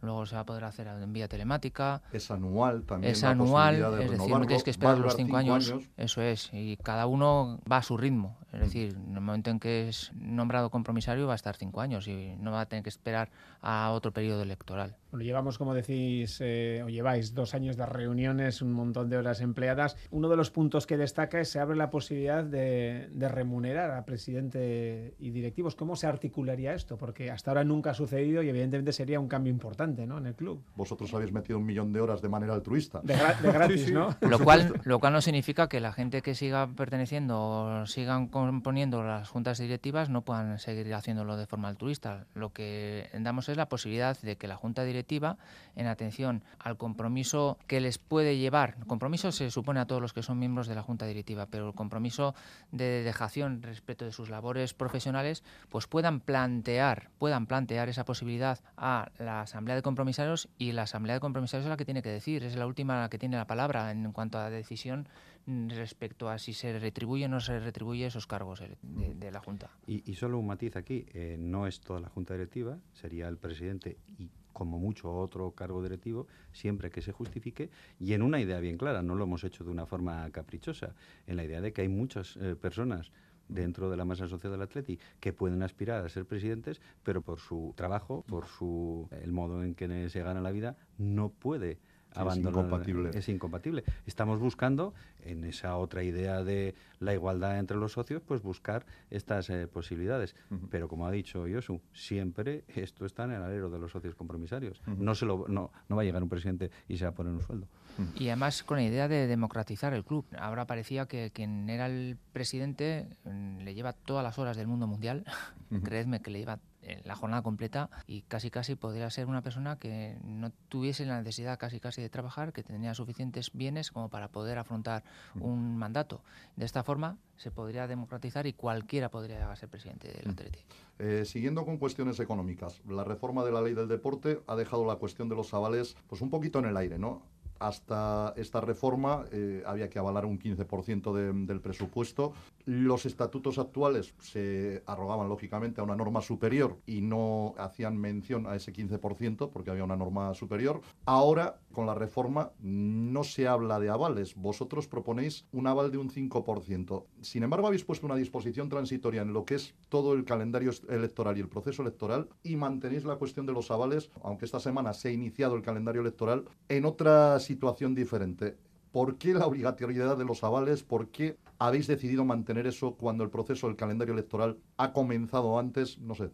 luego 0.06 0.26
se 0.26 0.36
va 0.36 0.42
a 0.42 0.46
poder 0.46 0.64
hacer 0.64 0.88
en 0.88 1.14
vía 1.14 1.28
telemática. 1.28 2.02
Es 2.12 2.32
anual 2.32 2.84
también. 2.84 3.12
Es 3.12 3.24
anual, 3.24 3.76
es 4.02 4.12
decir, 4.12 4.30
no 4.30 4.42
tienes 4.42 4.64
que 4.64 4.72
esperar 4.72 4.98
los 4.98 5.16
cinco, 5.16 5.38
años, 5.38 5.74
Eso 5.98 6.22
es, 6.22 6.50
y 6.54 6.78
cada 6.78 7.08
uno 7.08 7.60
va 7.70 7.78
a 7.78 7.84
su 7.84 7.98
ritmo. 7.98 8.38
Es 8.54 8.62
decir, 8.62 8.96
en 8.96 9.16
el 9.16 9.22
momento 9.22 9.50
en 9.50 9.60
que 9.60 9.90
es 9.90 10.12
nombrado 10.16 10.70
compromisario 10.70 11.28
va 11.28 11.34
a 11.34 11.36
estar 11.36 11.58
cinco 11.58 11.82
años 11.82 12.08
y 12.08 12.36
no 12.40 12.52
va 12.52 12.62
a 12.62 12.66
tener 12.68 12.84
que 12.84 12.90
esperar 12.90 13.30
a 13.62 13.92
otro 13.92 14.14
periodo 14.14 14.44
electoral. 14.44 14.96
Bueno, 15.12 15.26
llevamos, 15.26 15.58
como 15.58 15.74
decís, 15.74 16.38
eh, 16.42 16.82
o 16.84 16.90
lleváis 16.90 17.34
dos 17.34 17.54
años 17.54 17.76
de 17.76 17.86
reuniones, 17.86 18.62
un 18.62 18.72
montón 18.72 19.10
de 19.10 19.18
horas 19.18 19.42
empleadas. 19.42 19.98
Uno 20.10 20.30
de 20.30 20.38
los 20.38 20.52
puntos 20.52 20.88
que 20.88 20.98
destaca 20.98 21.26
es 21.26 21.36
que 21.36 21.46
se 21.46 21.60
abre 21.60 21.76
la 21.76 21.90
posibilidad 21.90 22.44
de, 22.44 23.10
remunerar 23.30 23.92
a 23.92 24.06
presidente 24.06 25.16
y 25.20 25.32
directivos. 25.32 25.76
¿Cómo 25.76 25.96
se 25.96 26.08
articularía 26.08 26.74
esto? 26.74 26.98
Porque 26.98 27.32
hasta 27.32 27.52
ahora 27.52 27.64
nunca 27.64 27.92
ha 27.92 27.94
sucedido 27.94 28.44
y 28.44 28.50
evidentemente 28.50 28.94
sería 28.94 29.20
un 29.20 29.28
cambio 29.28 29.52
importante 29.52 29.95
¿no? 30.06 30.18
en 30.18 30.28
el 30.28 30.36
club. 30.36 30.64
Vosotros 30.76 31.14
habéis 31.14 31.32
metido 31.32 31.60
un 31.60 31.66
millón 31.66 31.94
de 31.94 32.02
horas 32.02 32.22
de 32.22 32.30
manera 32.30 32.54
altruista. 32.54 33.02
De, 33.04 33.16
gratis, 33.42 33.92
¿no? 33.94 34.16
Lo 34.22 34.40
cual, 34.40 34.82
lo 34.84 35.00
cual 35.00 35.14
no 35.14 35.22
significa 35.22 35.70
que 35.70 35.80
la 35.80 35.94
gente 35.94 36.22
que 36.22 36.36
siga 36.36 36.68
perteneciendo 36.68 37.40
o 37.40 37.86
sigan 37.86 38.28
componiendo 38.28 39.04
las 39.04 39.30
juntas 39.30 39.58
directivas 39.60 40.10
no 40.10 40.24
puedan 40.24 40.60
seguir 40.60 40.94
haciéndolo 40.94 41.38
de 41.38 41.46
forma 41.48 41.70
altruista. 41.70 42.26
Lo 42.34 42.52
que 42.52 43.10
damos 43.14 43.50
es 43.50 43.58
la 43.58 43.70
posibilidad 43.70 44.20
de 44.20 44.36
que 44.38 44.48
la 44.48 44.56
junta 44.56 44.84
directiva, 44.84 45.38
en 45.76 45.88
atención 45.88 46.44
al 46.60 46.78
compromiso 46.78 47.58
que 47.68 47.80
les 47.80 47.98
puede 47.98 48.38
llevar, 48.38 48.76
compromiso 48.88 49.32
se 49.32 49.52
supone 49.52 49.80
a 49.80 49.86
todos 49.86 50.02
los 50.02 50.14
que 50.14 50.24
son 50.24 50.40
miembros 50.40 50.68
de 50.68 50.76
la 50.76 50.82
junta 50.82 51.06
directiva, 51.06 51.48
pero 51.48 51.68
el 51.68 51.74
compromiso 51.74 52.36
de 52.72 53.04
dejación 53.04 53.62
respecto 53.62 54.06
de 54.06 54.12
sus 54.12 54.30
labores 54.30 54.74
profesionales, 54.74 55.44
pues 55.70 55.88
puedan 55.88 56.20
plantear, 56.20 57.10
puedan 57.18 57.46
plantear 57.46 57.90
esa 57.90 58.06
posibilidad 58.06 58.60
a 58.78 59.10
la 59.18 59.42
asamblea 59.42 59.75
de 59.76 59.82
compromisarios 59.82 60.50
y 60.58 60.72
la 60.72 60.84
asamblea 60.84 61.16
de 61.16 61.20
compromisarios 61.20 61.66
es 61.66 61.70
la 61.70 61.78
que 61.78 61.86
tiene 61.86 62.02
que 62.02 62.10
decir, 62.10 62.44
es 62.44 62.56
la 62.56 62.68
última 62.68 63.10
que 63.10 63.18
tiene 63.18 63.38
la 63.38 63.48
palabra 63.48 63.92
en 63.92 64.12
cuanto 64.12 64.38
a 64.38 64.50
decisión 64.50 65.08
respecto 65.46 66.30
a 66.30 66.40
si 66.40 66.54
se 66.54 66.80
retribuye 66.80 67.26
o 67.26 67.30
no 67.30 67.40
se 67.40 67.60
retribuye 67.60 68.08
esos 68.08 68.26
cargos 68.26 68.64
de, 68.82 69.32
la 69.32 69.40
Junta. 69.40 69.70
Y, 69.86 70.16
solo 70.16 70.40
un 70.40 70.48
matiz 70.48 70.76
aquí, 70.76 71.06
eh, 71.14 71.38
no 71.40 71.68
es 71.68 71.82
toda 71.82 72.00
la 72.00 72.10
Junta 72.10 72.34
Directiva, 72.34 72.78
sería 72.94 73.28
el 73.28 73.38
presidente 73.38 73.98
y 74.18 74.30
como 74.56 74.80
mucho 74.80 75.14
otro 75.14 75.52
cargo 75.52 75.84
directivo, 75.84 76.28
siempre 76.54 76.90
que 76.90 77.02
se 77.02 77.12
justifique, 77.12 77.70
y 78.00 78.14
en 78.14 78.22
una 78.22 78.40
idea 78.40 78.62
bien 78.62 78.78
clara, 78.78 79.02
no 79.02 79.14
lo 79.14 79.26
hemos 79.26 79.44
hecho 79.44 79.66
de 79.66 79.70
una 79.70 79.86
forma 79.86 80.30
caprichosa, 80.32 80.96
en 81.28 81.36
la 81.36 81.44
idea 81.44 81.60
de 81.60 81.74
que 81.74 81.82
hay 81.82 81.90
muchas 81.90 82.38
eh, 82.38 82.56
personas 82.56 83.12
dentro 83.48 83.90
de 83.90 83.98
la 83.98 84.06
masa 84.06 84.28
social 84.28 84.52
del 84.52 84.62
Atleti 84.62 85.00
que 85.20 85.34
pueden 85.34 85.64
aspirar 85.64 86.06
a 86.06 86.10
ser 86.10 86.26
presidentes, 86.26 86.82
pero 87.04 87.22
por 87.22 87.40
su 87.40 87.74
trabajo, 87.76 88.24
por 88.28 88.48
su 88.48 89.08
el 89.12 89.32
modo 89.32 89.64
en 89.64 89.76
que 89.76 90.10
se 90.10 90.22
gana 90.22 90.42
la 90.42 90.52
vida, 90.52 90.78
no 90.98 91.30
puede 91.30 91.80
es 92.16 92.38
incompatible. 92.38 93.12
Es 93.14 93.30
incompatible. 93.30 93.84
Estamos 94.06 94.40
buscando, 94.40 94.94
en 95.24 95.44
esa 95.44 95.78
otra 95.78 96.04
idea 96.04 96.44
de 96.44 96.76
la 97.00 97.14
igualdad 97.14 97.60
entre 97.60 97.78
los 97.78 97.94
socios, 97.94 98.22
pues 98.26 98.42
buscar 98.42 98.86
estas 99.10 99.50
eh, 99.50 99.68
posibilidades. 99.68 100.36
Pero 100.70 100.88
como 100.88 101.08
ha 101.08 101.12
dicho 101.12 101.48
Yosu, 101.48 101.82
siempre 101.94 102.64
esto 102.68 103.06
está 103.06 103.24
en 103.26 103.32
el 103.32 103.42
alero 103.42 103.70
de 103.70 103.80
los 103.80 103.92
socios 103.92 104.16
compromisarios. 104.16 104.82
no, 104.86 105.16
se 105.16 105.26
lo, 105.26 105.46
no, 105.48 105.72
no 105.90 105.96
va 105.96 106.02
a 106.02 106.06
llegar 106.06 106.24
un 106.24 106.30
presidente 106.30 106.72
y 106.88 106.98
se 106.98 107.06
va 107.06 107.12
a 107.12 107.16
poner 107.16 107.34
un 107.34 107.42
sueldo. 107.42 107.68
Y 108.16 108.28
además 108.28 108.64
con 108.64 108.78
la 108.78 108.84
idea 108.84 109.08
de 109.08 109.28
democratizar 109.28 109.94
el 109.94 110.04
club. 110.04 110.26
Ahora 110.38 110.66
parecía 110.68 111.06
que 111.06 111.32
quien 111.32 111.70
era 111.70 111.86
el 111.86 112.18
presidente 112.34 113.08
mm, 113.24 113.60
le 113.60 113.74
lleva 113.74 113.94
todas 113.94 114.24
las 114.24 114.38
horas 114.38 114.58
del 114.58 114.68
mundo 114.68 114.88
mundial. 114.88 115.26
Creedme 115.84 116.22
que 116.22 116.32
le 116.32 116.40
lleva 116.40 116.60
la 117.04 117.16
jornada 117.16 117.42
completa 117.42 117.90
y 118.08 118.22
casi 118.22 118.50
casi 118.50 118.76
podría 118.76 119.10
ser 119.10 119.28
una 119.28 119.42
persona 119.42 119.78
que 119.78 120.18
no 120.24 120.52
tuviese 120.70 121.06
la 121.06 121.20
necesidad 121.20 121.58
casi 121.58 121.80
casi 121.80 122.02
de 122.02 122.10
trabajar, 122.10 122.54
que 122.54 122.64
tenía 122.64 122.94
suficientes 122.94 123.52
bienes 123.54 123.92
como 123.92 124.10
para 124.10 124.30
poder 124.30 124.58
afrontar 124.58 125.04
un 125.40 125.78
mandato. 125.78 126.22
De 126.56 126.66
esta 126.66 126.84
forma 126.84 127.18
se 127.38 127.52
podría 127.52 127.88
democratizar 127.88 128.48
y 128.48 128.54
cualquiera 128.54 129.10
podría 129.10 129.54
ser 129.56 129.70
presidente 129.70 130.08
del 130.08 130.32
Atleti. 130.32 130.60
Eh, 131.00 131.26
siguiendo 131.26 131.66
con 131.66 131.78
cuestiones 131.78 132.20
económicas, 132.20 132.82
la 132.88 133.04
reforma 133.04 133.44
de 133.44 133.52
la 133.52 133.62
ley 133.62 133.74
del 133.74 133.88
deporte 133.88 134.40
ha 134.48 134.56
dejado 134.56 134.86
la 134.86 134.96
cuestión 134.96 135.28
de 135.28 135.36
los 135.36 135.54
avales 135.54 135.98
pues 136.08 136.22
un 136.22 136.30
poquito 136.30 136.60
en 136.60 136.66
el 136.66 136.78
aire, 136.78 136.98
¿no? 136.98 137.24
hasta 137.60 138.34
esta 138.36 138.62
reforma 138.62 139.26
eh, 139.32 139.64
había 139.66 139.90
que 139.90 140.00
avalar 140.00 140.26
un 140.26 140.40
15% 140.40 141.46
del 141.46 141.62
presupuesto. 141.62 142.34
Los 142.66 143.06
estatutos 143.06 143.60
actuales 143.60 144.16
se 144.20 144.82
arrogaban 144.88 145.30
lógicamente 145.30 145.82
a 145.82 145.84
una 145.84 145.96
norma 145.96 146.22
superior 146.22 146.80
y 146.88 147.02
no 147.02 147.54
hacían 147.58 147.98
mención 147.98 148.48
a 148.48 148.56
ese 148.56 148.74
15% 148.74 149.52
porque 149.52 149.70
había 149.70 149.84
una 149.84 149.96
norma 149.96 150.34
superior. 150.34 150.82
Ahora, 151.06 151.60
con 151.72 151.86
la 151.86 151.94
reforma, 151.94 152.52
no 152.60 153.24
se 153.24 153.48
habla 153.48 153.80
de 153.80 153.90
avales. 153.90 154.36
Vosotros 154.36 154.88
proponéis 154.88 155.46
un 155.52 155.68
aval 155.68 155.92
de 155.92 156.00
un 156.00 156.10
5%. 156.10 157.06
Sin 157.22 157.44
embargo, 157.44 157.68
habéis 157.68 157.84
puesto 157.84 158.08
una 158.08 158.16
disposición 158.16 158.68
transitoria 158.68 159.22
en 159.22 159.34
lo 159.34 159.46
que 159.46 159.56
es 159.56 159.76
todo 159.90 160.14
el 160.14 160.26
calendario 160.26 160.72
electoral 160.90 161.38
y 161.38 161.42
el 161.42 161.50
proceso 161.50 161.84
electoral 161.84 162.30
y 162.44 162.56
mantenéis 162.56 163.06
la 163.06 163.18
cuestión 163.18 163.46
de 163.46 163.54
los 163.54 163.70
avales, 163.70 164.10
aunque 164.24 164.46
esta 164.46 164.60
semana 164.60 164.94
se 164.94 165.10
ha 165.10 165.12
iniciado 165.12 165.56
el 165.56 165.62
calendario 165.62 166.02
electoral, 166.02 166.46
en 166.68 166.86
otras 166.86 167.44
situación 167.44 167.94
diferente. 167.96 168.58
¿Por 168.96 169.18
qué 169.18 169.34
la 169.34 169.46
obligatoriedad 169.46 170.18
de 170.18 170.24
los 170.24 170.42
avales? 170.46 170.82
¿Por 170.82 171.10
qué 171.10 171.38
habéis 171.60 171.86
decidido 171.86 172.24
mantener 172.24 172.66
eso 172.66 172.96
cuando 172.96 173.26
el 173.26 173.30
proceso 173.30 173.68
del 173.68 173.76
calendario 173.76 174.14
electoral 174.14 174.58
ha 174.78 174.94
comenzado 174.94 175.60
antes? 175.60 176.00
No 176.00 176.16
sé, 176.16 176.30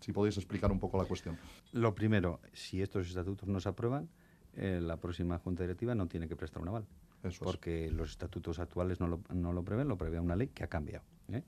si 0.00 0.12
podéis 0.12 0.38
explicar 0.38 0.72
un 0.72 0.80
poco 0.80 0.96
la 0.96 1.04
cuestión. 1.04 1.36
Lo 1.72 1.94
primero, 1.94 2.40
si 2.54 2.80
estos 2.80 3.06
estatutos 3.06 3.46
no 3.50 3.60
se 3.60 3.68
aprueban, 3.68 4.08
eh, 4.54 4.80
la 4.82 4.96
próxima 4.96 5.36
Junta 5.36 5.64
Directiva 5.64 5.94
no 5.94 6.08
tiene 6.08 6.26
que 6.26 6.36
prestar 6.36 6.62
un 6.62 6.68
aval. 6.68 6.86
porque 7.38 7.90
los 7.90 8.12
estatutos 8.12 8.60
actuales 8.60 8.98
no 8.98 9.08
lo, 9.08 9.20
no 9.34 9.52
lo 9.52 9.62
prevén, 9.62 9.86
lo 9.86 9.98
prevé 9.98 10.18
una 10.18 10.36
ley 10.36 10.48
que 10.48 10.64
ha 10.64 10.68
cambiado. 10.68 11.04
¿eh? 11.30 11.42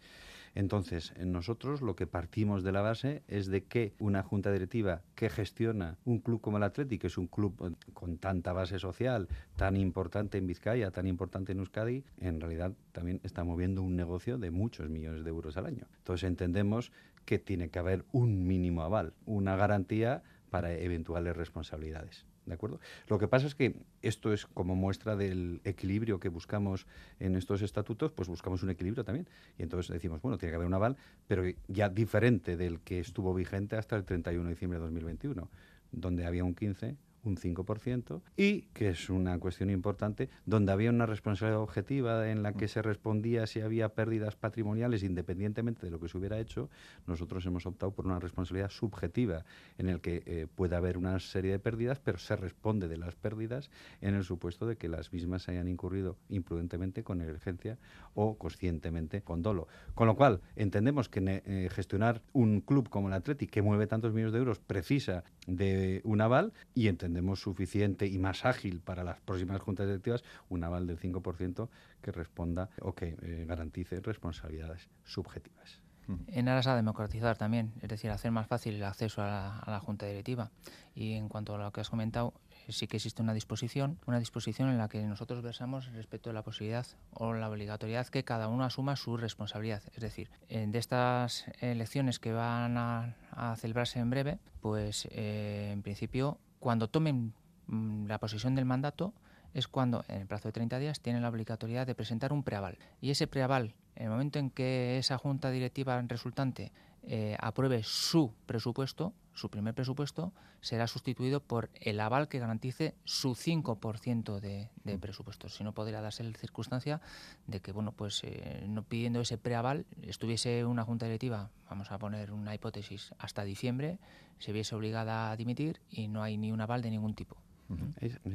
Entonces, 0.59 1.15
nosotros 1.25 1.83
lo 1.83 1.95
que 1.95 2.09
partimos 2.09 2.65
de 2.65 2.73
la 2.73 2.81
base 2.81 3.23
es 3.29 3.47
de 3.47 3.63
que 3.63 3.93
una 4.01 4.25
junta 4.25 4.51
directiva 4.51 5.03
que 5.15 5.31
gestiona 5.31 5.99
un 6.05 6.19
club 6.19 6.41
como 6.41 6.57
el 6.57 6.65
Athletic, 6.65 7.03
que 7.03 7.07
es 7.07 7.17
un 7.17 7.29
club 7.29 7.55
eh, 7.65 7.93
con 7.95 8.19
tanta 8.19 8.53
base 8.53 8.81
social, 8.81 9.29
tan 9.55 9.77
importante 9.77 10.37
en 10.37 10.49
Vizcaya, 10.49 10.91
tan 10.91 11.07
importante 11.07 11.53
en 11.53 11.61
Euskadi, 11.61 12.03
en 12.21 12.41
realidad 12.41 12.73
también 12.91 13.21
está 13.23 13.45
moviendo 13.45 13.83
un 13.83 13.95
negocio 13.95 14.37
de 14.37 14.51
muchos 14.51 14.91
millones 14.91 15.23
de 15.23 15.31
euros 15.31 15.57
al 15.57 15.67
año. 15.67 15.87
Entonces 15.99 16.29
entendemos 16.29 16.91
que 17.25 17.39
tiene 17.39 17.69
que 17.69 17.79
haber 17.79 18.05
un 18.11 18.45
mínimo 18.45 18.83
aval, 18.83 19.15
una 19.27 19.55
garantía 19.55 20.25
para 20.51 20.73
eventuales 20.73 21.37
responsabilidades. 21.37 22.27
¿De 22.49 22.55
acuerdo? 22.55 22.81
Lo 23.09 23.19
que 23.19 23.29
pasa 23.29 23.47
es 23.47 23.55
que 23.55 23.77
esto 24.03 24.33
es 24.33 24.47
como 24.47 24.75
muestra 24.75 25.17
del 25.17 25.61
equilibrio 25.65 26.19
que 26.19 26.29
buscamos 26.29 26.87
en 27.21 27.37
estos 27.37 27.63
estatutos, 27.63 28.11
pues 28.13 28.29
buscamos 28.29 28.63
un 28.63 28.71
equilibrio 28.71 29.05
también. 29.05 29.29
Y 29.59 29.63
entonces 29.63 29.93
decimos, 29.93 30.23
bueno, 30.23 30.39
tiene 30.39 30.53
que 30.53 30.57
haber 30.57 30.67
un 30.67 30.75
aval, 30.75 30.97
pero 31.27 31.45
ya 31.69 31.89
diferente 31.91 32.57
del 32.57 32.81
que 32.81 33.01
estuvo 33.01 33.35
vigente 33.35 33.77
hasta 33.77 33.97
el 33.97 34.05
31 34.05 34.45
de 34.45 34.51
diciembre 34.51 34.79
de 34.79 34.85
2021, 34.85 35.49
donde 35.93 36.27
había 36.27 36.45
un 36.45 36.55
15, 36.55 36.97
un 37.29 37.37
5%, 37.37 38.23
y, 38.37 38.63
que 38.73 38.91
es 38.91 39.11
una 39.11 39.39
cuestión 39.39 39.71
importante, 39.71 40.29
donde 40.47 40.73
había 40.73 40.91
una 40.91 41.07
responsabilidad 41.07 41.61
objetiva 41.61 42.31
en 42.31 42.43
la 42.43 42.53
que 42.55 42.69
se 42.69 42.83
respondía 42.83 43.47
si 43.47 43.61
había 43.61 43.91
pérdidas 43.91 44.37
patrimoniales 44.37 45.03
independientemente 45.03 45.87
de 45.87 45.91
lo 45.91 46.01
que 46.01 46.09
se 46.09 46.19
hubiera 46.19 46.39
hecho, 46.39 46.71
nosotros 47.07 47.45
hemos 47.47 47.67
optado 47.67 47.93
por 47.93 48.07
una 48.07 48.19
responsabilidad 48.19 48.71
subjetiva 48.71 49.45
en 49.77 49.89
el 49.89 50.01
que 50.01 50.23
eh, 50.27 50.47
puede 50.55 50.77
haber 50.77 50.99
una 50.99 51.19
serie 51.21 51.53
de 51.53 51.59
pérdidas, 51.59 52.01
pero 52.01 52.19
se 52.19 52.37
responde 52.37 52.89
de 52.89 52.97
las 52.97 53.15
pérdidas 53.15 53.71
en 54.01 54.15
el 54.15 54.25
supuesto 54.25 54.67
de 54.67 54.77
que 54.77 54.89
las 54.89 55.13
mismas 55.13 55.49
hayan 55.49 55.69
incurrido 55.69 56.17
imprudentemente 56.29 57.03
con 57.05 57.19
negligencia 57.19 57.79
o 58.15 58.37
conscientemente 58.37 59.23
con 59.23 59.43
dolo. 59.43 59.69
Con 59.95 60.07
lo 60.07 60.17
cual, 60.17 60.41
entendemos 60.57 61.09
que 61.09 61.23
eh, 61.27 61.69
gestionar 61.71 62.23
un 62.33 62.61
club 62.61 62.89
como 62.89 63.09
el 63.09 63.15
Atleti, 63.15 63.47
que 63.47 63.63
mueve 63.63 63.87
tantos 63.87 64.13
millones 64.13 64.33
de 64.33 64.39
euros, 64.39 64.59
precisa 64.59 65.25
de 65.47 66.01
un 66.05 66.21
aval 66.21 66.53
y 66.75 66.89
entendemos 66.89 67.18
suficiente 67.37 68.07
y 68.07 68.19
más 68.19 68.45
ágil 68.45 68.81
para 68.81 69.05
las 69.05 69.21
próximas 69.21 69.61
juntas 69.61 69.87
directivas 69.87 70.25
un 70.49 70.65
aval 70.65 70.87
del 70.87 70.99
5% 70.99 71.69
que 72.03 72.13
responda 72.13 72.71
o 72.81 72.95
que 72.95 73.17
eh, 73.23 73.45
garantice 73.47 74.01
responsabilidades 74.01 74.89
subjetivas. 75.05 75.81
En 76.29 76.49
aras 76.49 76.67
a 76.67 76.75
democratizar 76.75 77.37
también, 77.37 77.75
es 77.83 77.89
decir, 77.89 78.11
hacer 78.11 78.31
más 78.31 78.47
fácil 78.47 78.77
el 78.77 78.85
acceso 78.85 79.23
a 79.23 79.63
la, 79.67 79.81
Junta 79.81 80.07
Directiva. 80.07 80.51
Y 80.95 81.13
en 81.13 81.29
cuanto 81.29 81.55
a 81.55 81.59
lo 81.59 81.71
que 81.71 81.83
has 81.83 81.91
comentado, 81.91 82.33
sí 82.69 82.87
que 82.87 82.97
existe 82.97 83.23
una 83.23 83.35
disposición, 83.35 83.99
una 84.07 84.19
disposición 84.19 84.71
en 84.71 84.79
la 84.79 84.89
que 84.89 85.03
nosotros 85.03 85.43
versamos 85.43 85.93
respecto 85.93 86.31
a 86.31 86.33
la 86.33 86.43
posibilidad 86.43 86.87
o 87.13 87.35
la 87.35 87.51
obligatoriedad 87.51 88.07
que 88.09 88.25
cada 88.25 88.49
uno 88.49 88.65
asuma 88.65 88.97
su 88.97 89.19
responsabilidad. 89.19 89.83
Es 89.95 90.01
decir, 90.01 90.31
de 90.49 90.79
estas 90.79 91.45
elecciones 91.61 92.19
que 92.19 92.33
van 92.33 92.79
a, 92.79 93.15
celebrarse 93.57 93.99
en 93.99 94.09
breve, 94.09 94.39
pues 94.61 95.07
eh, 95.11 95.71
en 95.73 95.83
principio, 95.83 96.39
cuando 96.59 96.89
tomen 96.89 97.33
mm, 97.67 98.07
la 98.07 98.19
posesión 98.19 98.55
del 98.55 98.65
mandato, 98.65 99.15
es 99.55 99.69
cuando, 99.69 100.05
en 100.09 100.23
el 100.23 100.27
plazo 100.27 100.49
de 100.49 100.53
30 100.53 100.79
días, 100.79 101.01
tienen 101.01 101.23
la 101.23 101.29
obligatoriedad 101.29 101.87
de 101.87 101.95
presentar 101.95 102.33
un 102.33 102.43
preaval. 102.43 102.79
Y 103.01 103.11
ese 103.11 103.27
preaval, 103.27 103.75
en 103.97 104.05
el 104.05 104.11
momento 104.11 104.39
en 104.39 104.51
que 104.51 104.99
esa 104.99 105.19
junta 105.19 105.51
directiva 105.51 106.01
resultante 106.03 106.73
eh, 107.03 107.37
apruebe 107.41 107.83
su 107.83 108.35
presupuesto, 108.47 109.15
su 109.39 109.51
primer 109.51 109.75
presupuesto, 109.75 110.33
será 110.61 110.87
sustituido 110.87 111.41
por 111.41 111.71
el 111.81 112.01
aval 112.01 112.29
que 112.29 112.39
garantice 112.39 112.95
su 113.05 113.31
5% 113.31 114.41
de, 114.41 114.71
de 114.85 114.97
mm. 114.97 115.01
presupuesto. 115.01 115.49
Si 115.49 115.65
no, 115.65 115.73
podría 115.73 116.01
darse 116.01 116.25
la 116.25 116.37
circunstancia 116.37 117.01
de 117.47 117.61
que, 117.61 117.73
bueno, 117.73 117.93
pues 117.93 118.23
eh, 118.25 118.65
no 118.69 118.83
pidiendo 118.83 119.21
ese 119.21 119.39
preaval, 119.39 119.87
estuviese 120.03 120.65
una 120.65 120.85
junta 120.85 121.07
directiva, 121.07 121.51
vamos 121.71 121.91
a 121.91 121.99
poner 121.99 122.33
una 122.33 122.55
hipótesis, 122.55 123.15
hasta 123.19 123.45
diciembre, 123.45 123.99
se 124.39 124.53
viese 124.53 124.75
obligada 124.75 125.31
a 125.31 125.37
dimitir 125.37 125.81
y 125.91 126.09
no 126.09 126.23
hay 126.23 126.37
ni 126.37 126.53
un 126.53 126.61
aval 126.61 126.83
de 126.83 126.91
ningún 126.91 127.15
tipo 127.15 127.37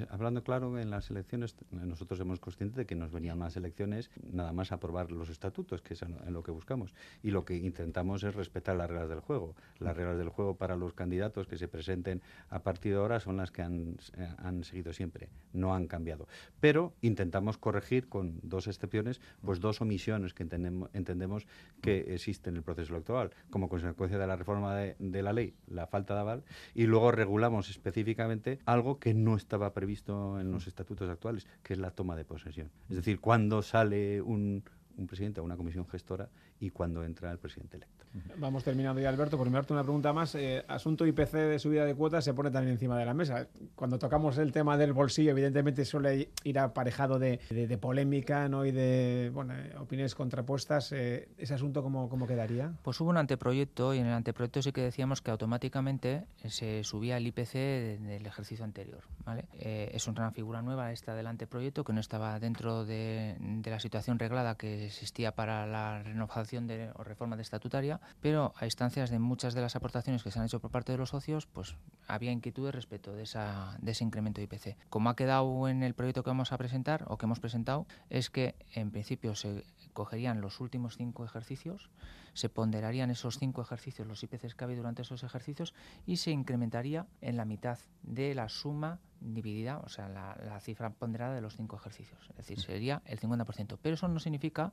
hablando 0.09 0.43
claro, 0.43 0.77
en 0.79 0.89
las 0.89 1.09
elecciones 1.09 1.55
nosotros 1.71 2.19
somos 2.19 2.39
conscientes 2.39 2.77
de 2.77 2.85
que 2.85 2.95
nos 2.95 3.11
venían 3.11 3.39
las 3.39 3.57
elecciones 3.57 4.11
nada 4.31 4.53
más 4.53 4.71
aprobar 4.71 5.11
los 5.11 5.29
estatutos, 5.29 5.81
que 5.81 5.95
es 5.95 6.01
en 6.01 6.33
lo 6.33 6.43
que 6.43 6.51
buscamos. 6.51 6.93
Y 7.21 7.31
lo 7.31 7.45
que 7.45 7.55
intentamos 7.55 8.23
es 8.23 8.35
respetar 8.35 8.75
las 8.75 8.89
reglas 8.89 9.09
del 9.09 9.19
juego. 9.19 9.55
Las 9.79 9.95
reglas 9.97 10.17
del 10.17 10.29
juego 10.29 10.55
para 10.55 10.75
los 10.75 10.93
candidatos 10.93 11.47
que 11.47 11.57
se 11.57 11.67
presenten 11.67 12.21
a 12.49 12.59
partir 12.59 12.93
de 12.93 12.99
ahora 12.99 13.19
son 13.19 13.37
las 13.37 13.51
que 13.51 13.61
han, 13.61 13.97
han 14.37 14.63
seguido 14.63 14.93
siempre, 14.93 15.29
no 15.53 15.73
han 15.73 15.87
cambiado. 15.87 16.27
Pero 16.59 16.93
intentamos 17.01 17.57
corregir 17.57 18.07
con 18.09 18.39
dos 18.43 18.67
excepciones, 18.67 19.21
pues 19.41 19.59
dos 19.59 19.81
omisiones 19.81 20.33
que 20.33 20.43
entendemos, 20.43 20.89
entendemos 20.93 21.47
que 21.81 22.13
existen 22.13 22.53
en 22.53 22.57
el 22.57 22.63
proceso 22.63 22.93
electoral, 22.93 23.31
como 23.49 23.69
consecuencia 23.69 24.17
de 24.17 24.27
la 24.27 24.35
reforma 24.35 24.75
de, 24.75 24.95
de 24.99 25.23
la 25.23 25.33
ley, 25.33 25.55
la 25.67 25.87
falta 25.87 26.13
de 26.13 26.19
aval, 26.19 26.43
y 26.75 26.85
luego 26.85 27.11
regulamos 27.11 27.69
específicamente 27.69 28.59
algo 28.65 28.99
que 28.99 29.13
no 29.13 29.22
estaba 29.35 29.73
previsto 29.73 30.39
en 30.39 30.51
los 30.51 30.67
estatutos 30.67 31.09
actuales, 31.09 31.47
que 31.61 31.73
es 31.73 31.79
la 31.79 31.91
toma 31.91 32.15
de 32.15 32.25
posesión. 32.25 32.69
Es 32.89 32.97
decir, 32.97 33.19
cuando 33.19 33.61
sale 33.61 34.21
un, 34.21 34.63
un 34.97 35.07
presidente 35.07 35.41
o 35.41 35.43
una 35.43 35.57
comisión 35.57 35.87
gestora 35.87 36.29
y 36.59 36.69
cuando 36.69 37.03
entra 37.03 37.31
el 37.31 37.39
presidente 37.39 37.77
electo. 37.77 38.02
Vamos 38.37 38.63
terminando 38.63 39.01
ya, 39.01 39.09
Alberto. 39.09 39.37
Por 39.37 39.49
darte 39.51 39.73
una 39.73 39.83
pregunta 39.83 40.13
más. 40.13 40.35
Eh, 40.35 40.63
asunto 40.67 41.05
IPC 41.05 41.31
de 41.33 41.59
subida 41.59 41.85
de 41.85 41.95
cuotas 41.95 42.23
se 42.23 42.33
pone 42.33 42.51
también 42.51 42.73
encima 42.73 42.97
de 42.97 43.05
la 43.05 43.13
mesa. 43.13 43.47
Cuando 43.75 43.97
tocamos 43.97 44.37
el 44.37 44.51
tema 44.51 44.77
del 44.77 44.93
bolsillo, 44.93 45.31
evidentemente 45.31 45.83
suele 45.85 46.29
ir 46.43 46.59
aparejado 46.59 47.17
de, 47.17 47.39
de, 47.49 47.77
polémica 47.77 48.47
¿no? 48.49 48.65
y 48.65 48.71
de 48.71 49.31
bueno, 49.33 49.53
eh, 49.55 49.75
opiniones 49.79 50.13
contrapuestas. 50.13 50.91
Eh, 50.91 51.29
¿Ese 51.37 51.55
asunto 51.55 51.81
cómo, 51.81 52.07
cómo 52.09 52.27
quedaría? 52.27 52.73
Pues 52.83 52.99
hubo 53.01 53.09
un 53.09 53.17
anteproyecto 53.17 53.93
y 53.93 53.99
en 53.99 54.05
el 54.05 54.13
anteproyecto 54.13 54.61
sí 54.61 54.71
que 54.71 54.81
decíamos 54.81 55.21
que 55.21 55.31
automáticamente 55.31 56.25
se 56.45 56.83
subía 56.83 57.17
el 57.17 57.25
IPC 57.27 57.53
del 57.53 58.25
ejercicio 58.25 58.63
anterior. 58.63 59.03
¿vale? 59.25 59.45
es 59.53 60.07
una 60.07 60.31
figura 60.31 60.61
nueva 60.61 60.91
esta 60.91 61.15
del 61.15 61.27
anteproyecto 61.27 61.83
que 61.83 61.93
no 61.93 61.99
estaba 62.01 62.39
dentro 62.39 62.85
de, 62.85 63.37
de 63.39 63.71
la 63.71 63.79
situación 63.79 64.19
reglada 64.19 64.55
que 64.55 64.85
existía 64.85 65.33
para 65.33 65.65
la 65.65 66.03
renovación 66.03 66.67
de, 66.67 66.91
o 66.95 67.03
reforma 67.03 67.35
de 67.35 67.41
estatutaria 67.41 68.01
pero 68.21 68.53
a 68.57 68.65
instancias 68.65 69.09
de 69.09 69.19
muchas 69.19 69.53
de 69.53 69.61
las 69.61 69.75
aportaciones 69.75 70.23
que 70.23 70.31
se 70.31 70.39
han 70.39 70.45
hecho 70.45 70.59
por 70.59 70.71
parte 70.71 70.91
de 70.91 70.97
los 70.97 71.09
socios, 71.09 71.45
pues 71.45 71.75
había 72.07 72.31
inquietudes 72.31 72.75
respecto 72.75 73.13
de, 73.13 73.23
esa, 73.23 73.77
de 73.81 73.91
ese 73.91 74.03
incremento 74.03 74.41
de 74.41 74.45
IPC. 74.45 74.77
Como 74.89 75.09
ha 75.09 75.15
quedado 75.15 75.67
en 75.67 75.83
el 75.83 75.93
proyecto 75.93 76.23
que 76.23 76.29
vamos 76.29 76.51
a 76.51 76.57
presentar 76.57 77.05
o 77.07 77.17
que 77.17 77.25
hemos 77.25 77.39
presentado, 77.39 77.85
es 78.09 78.29
que 78.29 78.55
en 78.73 78.91
principio 78.91 79.35
se 79.35 79.63
cogerían 79.93 80.41
los 80.41 80.59
últimos 80.59 80.97
cinco 80.97 81.25
ejercicios, 81.25 81.89
se 82.33 82.49
ponderarían 82.49 83.11
esos 83.11 83.37
cinco 83.37 83.61
ejercicios, 83.61 84.07
los 84.07 84.23
IPCs 84.23 84.55
que 84.55 84.63
había 84.63 84.77
durante 84.77 85.01
esos 85.01 85.23
ejercicios, 85.23 85.73
y 86.05 86.17
se 86.17 86.31
incrementaría 86.31 87.07
en 87.21 87.37
la 87.37 87.45
mitad 87.45 87.79
de 88.03 88.35
la 88.35 88.49
suma 88.49 88.99
dividida, 89.23 89.79
o 89.79 89.89
sea, 89.89 90.09
la, 90.09 90.59
cifra 90.59 90.89
ponderada 90.91 91.33
de 91.33 91.41
los 91.41 91.55
cinco 91.55 91.75
ejercicios. 91.75 92.19
Es 92.31 92.37
decir, 92.37 92.59
sería 92.59 93.01
el 93.05 93.19
50%. 93.19 93.77
Pero 93.81 93.95
eso 93.95 94.07
no 94.07 94.19
significa 94.19 94.71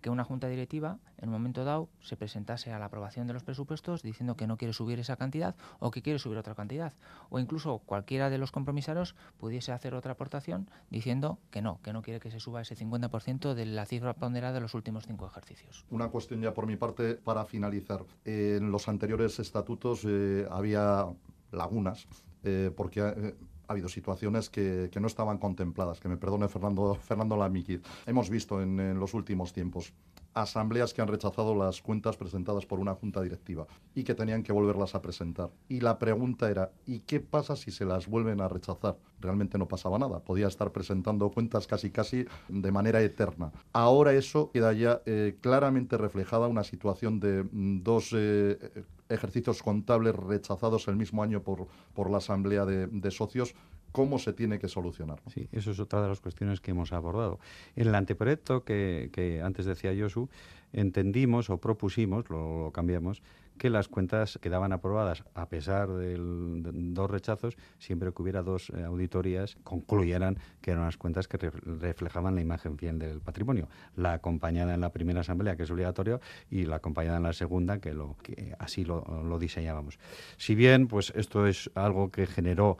que 0.00 0.10
una 0.10 0.24
junta 0.24 0.48
directiva, 0.48 0.98
en 1.18 1.28
un 1.28 1.32
momento 1.32 1.64
dado, 1.64 1.88
se 2.00 2.16
presentase 2.16 2.72
a 2.72 2.78
la 2.78 2.86
aprobación 2.86 3.26
de 3.26 3.32
los 3.32 3.44
presupuestos 3.44 4.02
diciendo 4.02 4.36
que 4.36 4.46
no 4.46 4.56
quiere 4.56 4.72
subir 4.72 4.98
esa 4.98 5.16
cantidad 5.16 5.54
o 5.78 5.90
que 5.90 6.02
quiere 6.02 6.18
subir 6.18 6.38
otra 6.38 6.54
cantidad. 6.54 6.92
O 7.30 7.38
incluso 7.38 7.78
cualquiera 7.78 8.30
de 8.30 8.38
los 8.38 8.52
compromisarios 8.52 9.14
pudiese 9.38 9.72
hacer 9.72 9.94
otra 9.94 10.12
aportación 10.12 10.68
diciendo 10.90 11.38
que 11.50 11.62
no, 11.62 11.80
que 11.82 11.92
no 11.92 12.02
quiere 12.02 12.20
que 12.20 12.30
se 12.30 12.40
suba 12.40 12.62
ese 12.62 12.76
50% 12.76 13.54
de 13.54 13.66
la 13.66 13.86
cifra 13.86 14.14
ponderada 14.14 14.54
de 14.54 14.60
los 14.60 14.74
últimos 14.74 15.06
cinco 15.06 15.26
ejercicios. 15.26 15.84
Una 15.90 16.08
cuestión 16.08 16.40
ya 16.40 16.54
por 16.54 16.66
mi 16.66 16.76
para 17.24 17.44
finalizar. 17.44 18.04
En 18.24 18.70
los 18.70 18.88
anteriores 18.88 19.38
estatutos 19.38 20.04
eh, 20.04 20.46
había 20.50 21.06
lagunas 21.50 22.06
eh, 22.44 22.70
porque 22.74 23.00
eh, 23.00 23.34
ha 23.68 23.72
habido 23.72 23.88
situaciones 23.88 24.50
que, 24.50 24.90
no 25.00 25.06
estaban 25.06 25.38
contempladas, 25.38 26.00
que 26.00 26.08
me 26.08 26.16
perdone 26.16 26.48
Fernando, 26.48 26.94
Fernando 27.08 27.36
Lamiquiz. 27.36 27.80
Hemos 28.06 28.28
visto 28.30 28.60
en, 28.60 28.98
los 28.98 29.14
últimos 29.14 29.52
tiempos 29.52 29.92
asambleas 30.34 30.94
que 30.94 31.02
han 31.02 31.08
rechazado 31.08 31.54
las 31.54 31.82
cuentas 31.82 32.16
presentadas 32.16 32.66
por 32.66 32.80
una 32.80 32.94
junta 32.94 33.20
directiva 33.20 33.66
y 33.94 34.04
que 34.04 34.14
tenían 34.14 34.42
que 34.42 34.52
volverlas 34.52 34.94
a 34.94 35.02
presentar. 35.02 35.50
Y 35.68 35.80
la 35.80 35.98
pregunta 35.98 36.50
era, 36.50 36.70
¿y 36.86 37.00
qué 37.00 37.20
pasa 37.20 37.56
si 37.56 37.70
se 37.70 37.84
las 37.84 38.06
vuelven 38.06 38.40
a 38.40 38.48
rechazar? 38.48 38.96
Realmente 39.20 39.58
no 39.58 39.68
pasaba 39.68 39.98
nada, 39.98 40.20
podía 40.20 40.48
estar 40.48 40.72
presentando 40.72 41.30
cuentas 41.30 41.66
casi 41.66 41.90
casi 41.90 42.26
de 42.48 42.72
manera 42.72 43.00
eterna. 43.02 43.52
Ahora 43.72 44.12
eso 44.12 44.50
queda 44.50 44.72
ya 44.72 45.02
eh, 45.06 45.36
claramente 45.40 45.96
reflejada 45.96 46.48
una 46.48 46.64
situación 46.64 47.20
de 47.20 47.44
mm, 47.44 47.82
dos 47.82 48.10
eh, 48.12 48.84
ejercicios 49.12 49.62
contables 49.62 50.14
rechazados 50.14 50.88
el 50.88 50.96
mismo 50.96 51.22
año 51.22 51.42
por, 51.42 51.66
por 51.94 52.10
la 52.10 52.18
Asamblea 52.18 52.64
de, 52.64 53.10
Socios, 53.10 53.54
¿cómo 53.92 54.18
se 54.18 54.32
tiene 54.32 54.58
que 54.58 54.68
solucionar? 54.68 55.20
Sí, 55.32 55.48
eso 55.52 55.70
es 55.70 55.80
otra 55.80 56.02
de 56.02 56.08
las 56.08 56.20
cuestiones 56.20 56.60
que 56.60 56.70
hemos 56.70 56.92
abordado. 56.92 57.38
En 57.76 57.88
el 57.88 57.94
anteproyecto 57.94 58.64
que, 58.64 59.10
que 59.12 59.42
antes 59.42 59.66
decía 59.66 59.92
Josu, 59.98 60.28
entendimos 60.72 61.50
o 61.50 61.58
propusimos, 61.58 62.28
lo 62.30 62.70
cambiamos, 62.72 63.22
que 63.58 63.70
las 63.70 63.88
cuentas 63.88 64.38
quedaban 64.40 64.72
aprobadas 64.72 65.24
a 65.34 65.48
pesar 65.48 65.88
de, 65.88 66.16
dos 66.18 67.10
rechazos, 67.10 67.56
siempre 67.78 68.12
que 68.12 68.22
hubiera 68.22 68.42
dos 68.42 68.70
eh, 68.70 68.84
auditorías 68.84 69.56
concluyeran 69.62 70.38
que 70.60 70.72
eran 70.72 70.84
las 70.84 70.96
cuentas 70.96 71.28
que 71.28 71.38
reflejaban 71.38 72.34
la 72.34 72.40
imagen 72.40 72.78
fiel 72.78 72.98
del 72.98 73.20
patrimonio. 73.20 73.68
La 73.96 74.14
acompañada 74.14 74.74
en 74.74 74.80
la 74.80 74.90
primera 74.90 75.20
asamblea, 75.20 75.56
que 75.56 75.64
es 75.64 75.70
obligatorio, 75.70 76.20
y 76.50 76.64
la 76.64 76.76
acompañada 76.76 77.16
en 77.18 77.22
la 77.24 77.32
segunda, 77.32 77.78
que, 77.78 77.94
lo, 77.94 78.16
que 78.22 78.54
así 78.58 78.84
lo, 78.84 79.38
diseñábamos. 79.38 79.98
Si 80.36 80.54
bien, 80.54 80.88
pues 80.88 81.12
esto 81.16 81.46
es 81.46 81.70
algo 81.74 82.10
que 82.10 82.26
generó 82.26 82.78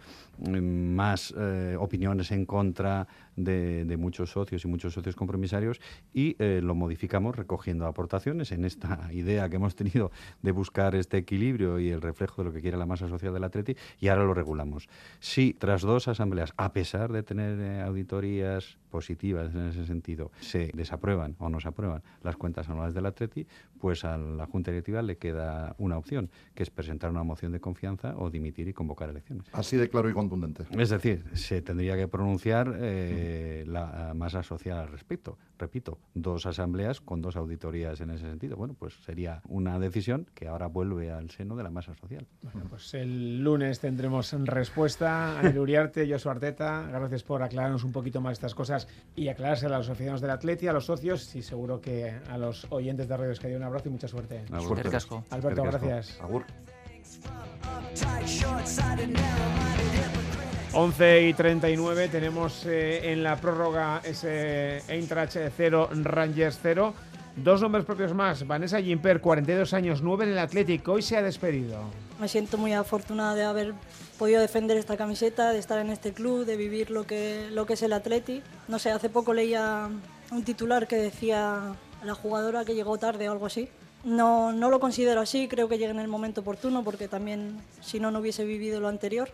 más 0.51 1.35
eh, 1.37 1.77
opiniones 1.79 2.31
en 2.33 2.47
contra 2.47 3.07
de, 3.37 3.97
muchos 3.99 4.31
socios 4.31 4.65
y 4.65 4.69
muchos 4.69 4.95
socios 4.95 5.15
compromisarios 5.15 5.81
y 6.13 6.37
eh, 6.39 6.61
lo 6.63 6.75
modificamos 6.75 7.37
recogiendo 7.37 7.87
aportaciones 7.87 8.53
en 8.53 8.65
esta 8.65 9.09
idea 9.13 9.49
que 9.49 9.57
hemos 9.57 9.77
tenido 9.77 10.11
de 10.43 10.53
buscar 10.53 10.95
este 10.95 11.19
equilibrio 11.19 11.79
y 11.79 11.91
el 11.91 12.01
reflejo 12.01 12.43
de 12.43 12.49
lo 12.49 12.55
que 12.55 12.61
quiere 12.61 12.77
la 12.77 12.87
masa 12.87 13.09
social 13.09 13.33
del 13.33 13.45
Atleti 13.45 13.77
y 14.01 14.09
ahora 14.09 14.25
lo 14.25 14.35
regulamos. 14.35 14.89
Si 15.21 15.55
tras 15.55 15.83
dos 15.83 16.09
asambleas, 16.09 16.53
a 16.57 16.73
pesar 16.73 17.13
de 17.13 17.23
tener 17.23 17.59
eh, 17.61 17.83
auditorías 17.83 18.79
positivas 18.93 19.53
en 19.55 19.69
ese 19.69 19.87
sentido, 19.87 20.31
se 20.39 20.71
desaprueban 20.75 21.35
o 21.39 21.49
no 21.49 21.59
se 21.59 21.69
aprueban 21.69 22.03
las 22.23 22.37
cuentas 22.37 22.69
anuales 22.69 22.95
del 22.95 23.07
Atleti, 23.07 23.47
pues 23.81 24.05
a 24.05 24.19
la 24.19 24.47
Junta 24.47 24.71
Directiva 24.71 25.01
le 25.03 25.17
queda 25.17 25.75
una 25.79 25.97
opción, 25.97 26.31
que 26.55 26.63
es 26.63 26.71
presentar 26.71 27.11
una 27.11 27.25
moción 27.25 27.51
de 27.53 27.61
confianza 27.61 28.15
o 28.17 28.31
dimitir 28.31 28.69
y 28.69 28.75
convocar 28.75 29.09
elecciones. 29.09 29.47
Así 29.53 29.77
de 29.77 29.89
claro 29.89 30.11
y 30.11 30.13
contundente. 30.13 30.65
Es 30.79 30.91
decir, 30.91 31.25
se 31.33 31.63
tendría 31.63 31.97
que 31.97 32.07
pronunciar 32.07 32.77
eh, 32.79 33.65
la 33.67 34.13
masa 34.15 34.43
social 34.43 34.79
al 34.79 34.89
respecto. 34.89 35.39
Repito, 35.63 36.01
dos 36.13 36.45
asambleas 36.47 37.01
con 37.01 37.23
dos 37.23 37.37
auditorías 37.37 38.01
en 38.01 38.11
ese 38.11 38.29
sentido. 38.29 38.57
Bueno, 38.57 38.75
pues 38.77 38.95
sería 39.05 39.43
una 39.47 39.79
decisión 39.79 40.27
que 40.35 40.49
ahora 40.49 40.67
vuelve 40.67 41.13
al 41.13 41.31
seno 41.31 41.55
de 41.55 41.63
la 41.63 41.71
masa 41.71 41.95
social. 41.95 42.27
Bueno, 42.43 42.67
pues 42.69 42.93
el 42.95 43.39
lunes 43.45 43.79
tendremos 43.79 44.33
respuesta. 44.45 45.39
a 45.39 45.49
Uriarte, 45.51 46.05
Josu 46.11 46.31
Arteta, 46.31 46.83
gracias 46.91 47.23
por 47.23 47.45
aclararnos 47.45 47.85
un 47.85 47.93
poquito 47.93 48.21
más 48.21 48.33
estas 48.33 48.57
cosas 48.57 48.89
y 49.15 49.29
aclararse 49.29 49.67
a 49.67 49.69
los 49.69 49.89
aficionados 49.89 50.21
del 50.21 50.33
Atleti, 50.33 50.67
a 50.67 50.73
los 50.73 50.87
socios 50.87 51.33
y 51.37 51.43
seguro 51.43 51.81
que 51.81 52.11
a 52.11 52.37
los 52.37 52.67
oyentes 52.71 53.07
de 53.07 53.17
Radio 53.17 53.31
Escadio 53.31 53.57
un 53.57 53.63
abrazo 53.63 53.89
y 53.89 53.93
mucha 53.93 54.09
suerte. 54.09 54.45
Suerte. 54.61 54.91
casco. 54.91 55.23
Alberto, 55.31 55.63
gracias. 55.63 56.21
Agur. 56.21 56.45
11 60.75 61.29
y 61.29 61.35
39 61.35 62.09
tenemos 62.09 62.65
eh, 62.65 63.13
en 63.13 63.23
la 63.23 63.37
prórroga 63.37 64.01
ese 64.05 64.83
Eintracht 64.89 65.37
0, 65.55 65.91
Rangers 66.03 66.59
0. 66.63 66.95
Dos 67.37 67.61
nombres 67.61 67.85
propios 67.85 68.15
más. 68.15 68.47
Vanessa 68.47 68.81
Gimper, 68.81 69.21
42 69.21 69.75
años, 69.75 70.01
9 70.01 70.25
en 70.25 70.31
el 70.31 70.39
Atlético. 70.39 70.93
Hoy 70.93 71.03
se 71.03 71.19
ha 71.19 71.23
despedido. 71.23 71.83
Me 72.19 72.27
siento 72.27 72.57
muy 72.57 72.73
afortunada 72.73 73.35
de 73.35 73.45
haber 73.45 73.75
podido 74.19 74.41
defender 74.41 74.79
esta 74.79 74.97
camiseta, 74.97 75.53
de 75.53 75.59
estar 75.59 75.79
en 75.79 75.91
este 75.91 76.13
club, 76.13 76.47
de 76.47 76.57
vivir 76.57 76.91
lo 76.91 77.07
que, 77.07 77.49
lo 77.51 77.67
que 77.67 77.75
es 77.75 77.83
el 77.83 77.93
Atleti. 77.93 78.43
No 78.69 78.79
sé, 78.79 78.91
hace 78.93 79.11
poco 79.11 79.35
leía 79.35 79.91
un 80.31 80.43
titular 80.43 80.89
que 80.89 80.97
decía 80.97 81.75
la 82.03 82.15
jugadora 82.15 82.65
que 82.65 82.75
llegó 82.75 82.97
tarde 82.97 83.29
o 83.29 83.33
algo 83.33 83.45
así. 83.45 83.69
No, 84.05 84.53
no 84.53 84.71
lo 84.71 84.81
considero 84.81 85.21
así, 85.21 85.49
creo 85.49 85.69
que 85.69 85.77
llegué 85.77 85.91
en 85.91 86.01
el 86.01 86.09
momento 86.09 86.41
oportuno 86.41 86.83
porque 86.83 87.09
también 87.09 87.59
si 87.83 88.01
no, 88.01 88.11
no 88.11 88.21
hubiese 88.21 88.45
vivido 88.45 88.81
lo 88.81 88.89
anterior. 88.89 89.31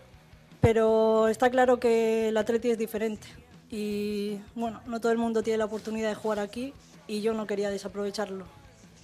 Pero 0.61 1.29
está 1.29 1.51
claro 1.51 1.79
que 1.79 2.29
el 2.29 2.37
Atleti 2.37 2.71
es 2.71 2.79
diferente 2.79 3.29
y 3.71 4.39
bueno, 4.55 4.81
no 4.87 5.01
todo 5.01 5.13
el 5.13 5.19
mundo 5.19 5.43
tiene 5.43 5.59
la 5.59 5.67
oportunidad 5.67 6.09
de 6.09 6.15
jugar 6.15 6.39
aquí 6.39 6.73
y 7.07 7.21
yo 7.21 7.35
no 7.35 7.47
quería 7.47 7.71
desaprovecharlo. 7.71 8.45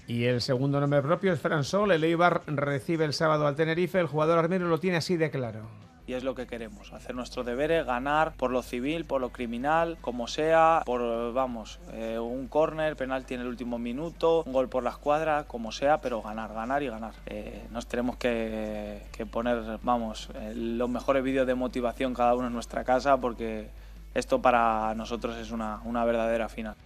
Y 0.07 0.25
el 0.25 0.41
segundo 0.43 0.81
nombre 0.81 1.01
propio 1.01 1.33
es 1.33 1.41
Fran 1.41 1.65
Sol. 1.65 1.91
El 1.93 2.05
Eibar 2.05 2.43
recibe 2.47 3.07
el 3.07 3.15
sábado 3.15 3.47
al 3.47 3.57
Tenerife. 3.57 3.99
El 3.99 4.07
jugador 4.07 4.39
armero 4.39 4.69
lo 4.69 4.79
tiene 4.79 4.99
así 4.99 5.17
de 5.17 5.31
claro. 5.31 5.63
Y 6.07 6.13
es 6.13 6.23
lo 6.23 6.35
que 6.35 6.47
queremos, 6.47 6.93
hacer 6.93 7.15
nuestro 7.15 7.45
deber, 7.45 7.85
ganar 7.85 8.35
por 8.37 8.51
lo 8.51 8.63
civil, 8.63 9.07
por 9.07 9.23
lo 9.23 9.31
criminal, 9.31 9.97
como 10.03 10.27
sea, 10.27 10.83
por, 10.85 11.33
vamos, 11.33 11.81
eh, 11.95 12.19
un 12.19 12.47
córner, 12.47 12.95
penalti 12.95 13.33
en 13.33 13.41
el 13.41 13.47
último 13.47 13.79
minuto, 13.79 14.43
un 14.45 14.53
gol 14.53 14.69
por 14.69 14.83
la 14.83 14.91
escuadra, 14.91 15.45
como 15.45 15.73
sea, 15.73 16.03
pero 16.03 16.21
ganar, 16.21 16.53
ganar 16.53 16.83
y 16.83 16.89
ganar. 16.89 17.15
Eh, 17.25 17.67
nos 17.71 17.87
tenemos 17.87 18.17
que, 18.17 19.01
poner, 19.31 19.79
vamos, 19.83 20.29
eh, 20.35 20.53
los 20.55 20.91
mejores 20.91 21.25
vídeos 21.25 21.47
de 21.47 21.55
motivación 21.55 22.13
cada 22.13 22.35
uno 22.35 22.49
en 22.49 22.53
nuestra 22.53 22.85
casa 22.85 23.17
porque 23.17 23.71
esto 24.15 24.43
para 24.43 24.95
nosotros 24.95 25.37
es 25.39 25.51
una, 25.51 26.05
verdadera 26.05 26.51
final. 26.51 26.77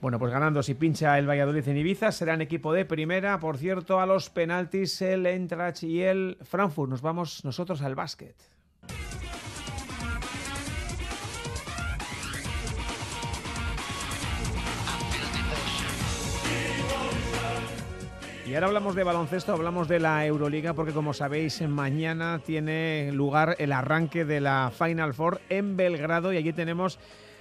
Bueno, 0.00 0.18
pues 0.18 0.32
ganando 0.32 0.62
si 0.62 0.74
pincha 0.74 1.16
el 1.18 1.28
Valladolid 1.28 1.66
en 1.68 1.78
Ibiza, 1.78 2.10
serán 2.12 2.42
equipo 2.42 2.72
de 2.72 2.84
primera. 2.84 3.38
Por 3.38 3.56
cierto, 3.56 4.00
a 4.00 4.06
los 4.06 4.28
penaltis 4.28 5.00
el 5.00 5.24
Eintracht 5.24 5.84
y 5.84 6.02
el 6.02 6.36
Frankfurt. 6.42 6.90
Nos 6.90 7.00
vamos 7.00 7.44
nosotros 7.44 7.80
al 7.80 7.94
básquet. 7.94 8.53
Y 18.54 18.56
ahora 18.56 18.68
hablamos 18.68 18.94
de 18.94 19.02
baloncesto, 19.02 19.52
hablamos 19.52 19.88
de 19.88 19.98
la 19.98 20.24
Euroliga, 20.26 20.74
porque 20.74 20.92
como 20.92 21.12
sabéis, 21.12 21.60
mañana 21.62 22.38
tiene 22.38 23.10
lugar 23.12 23.56
el 23.58 23.72
arranque 23.72 24.24
de 24.24 24.40
la 24.40 24.70
Final 24.70 25.12
Four 25.12 25.40
en 25.48 25.76
Belgrado 25.76 26.32
y 26.32 26.36
allí 26.36 26.52
tenemos 26.52 27.00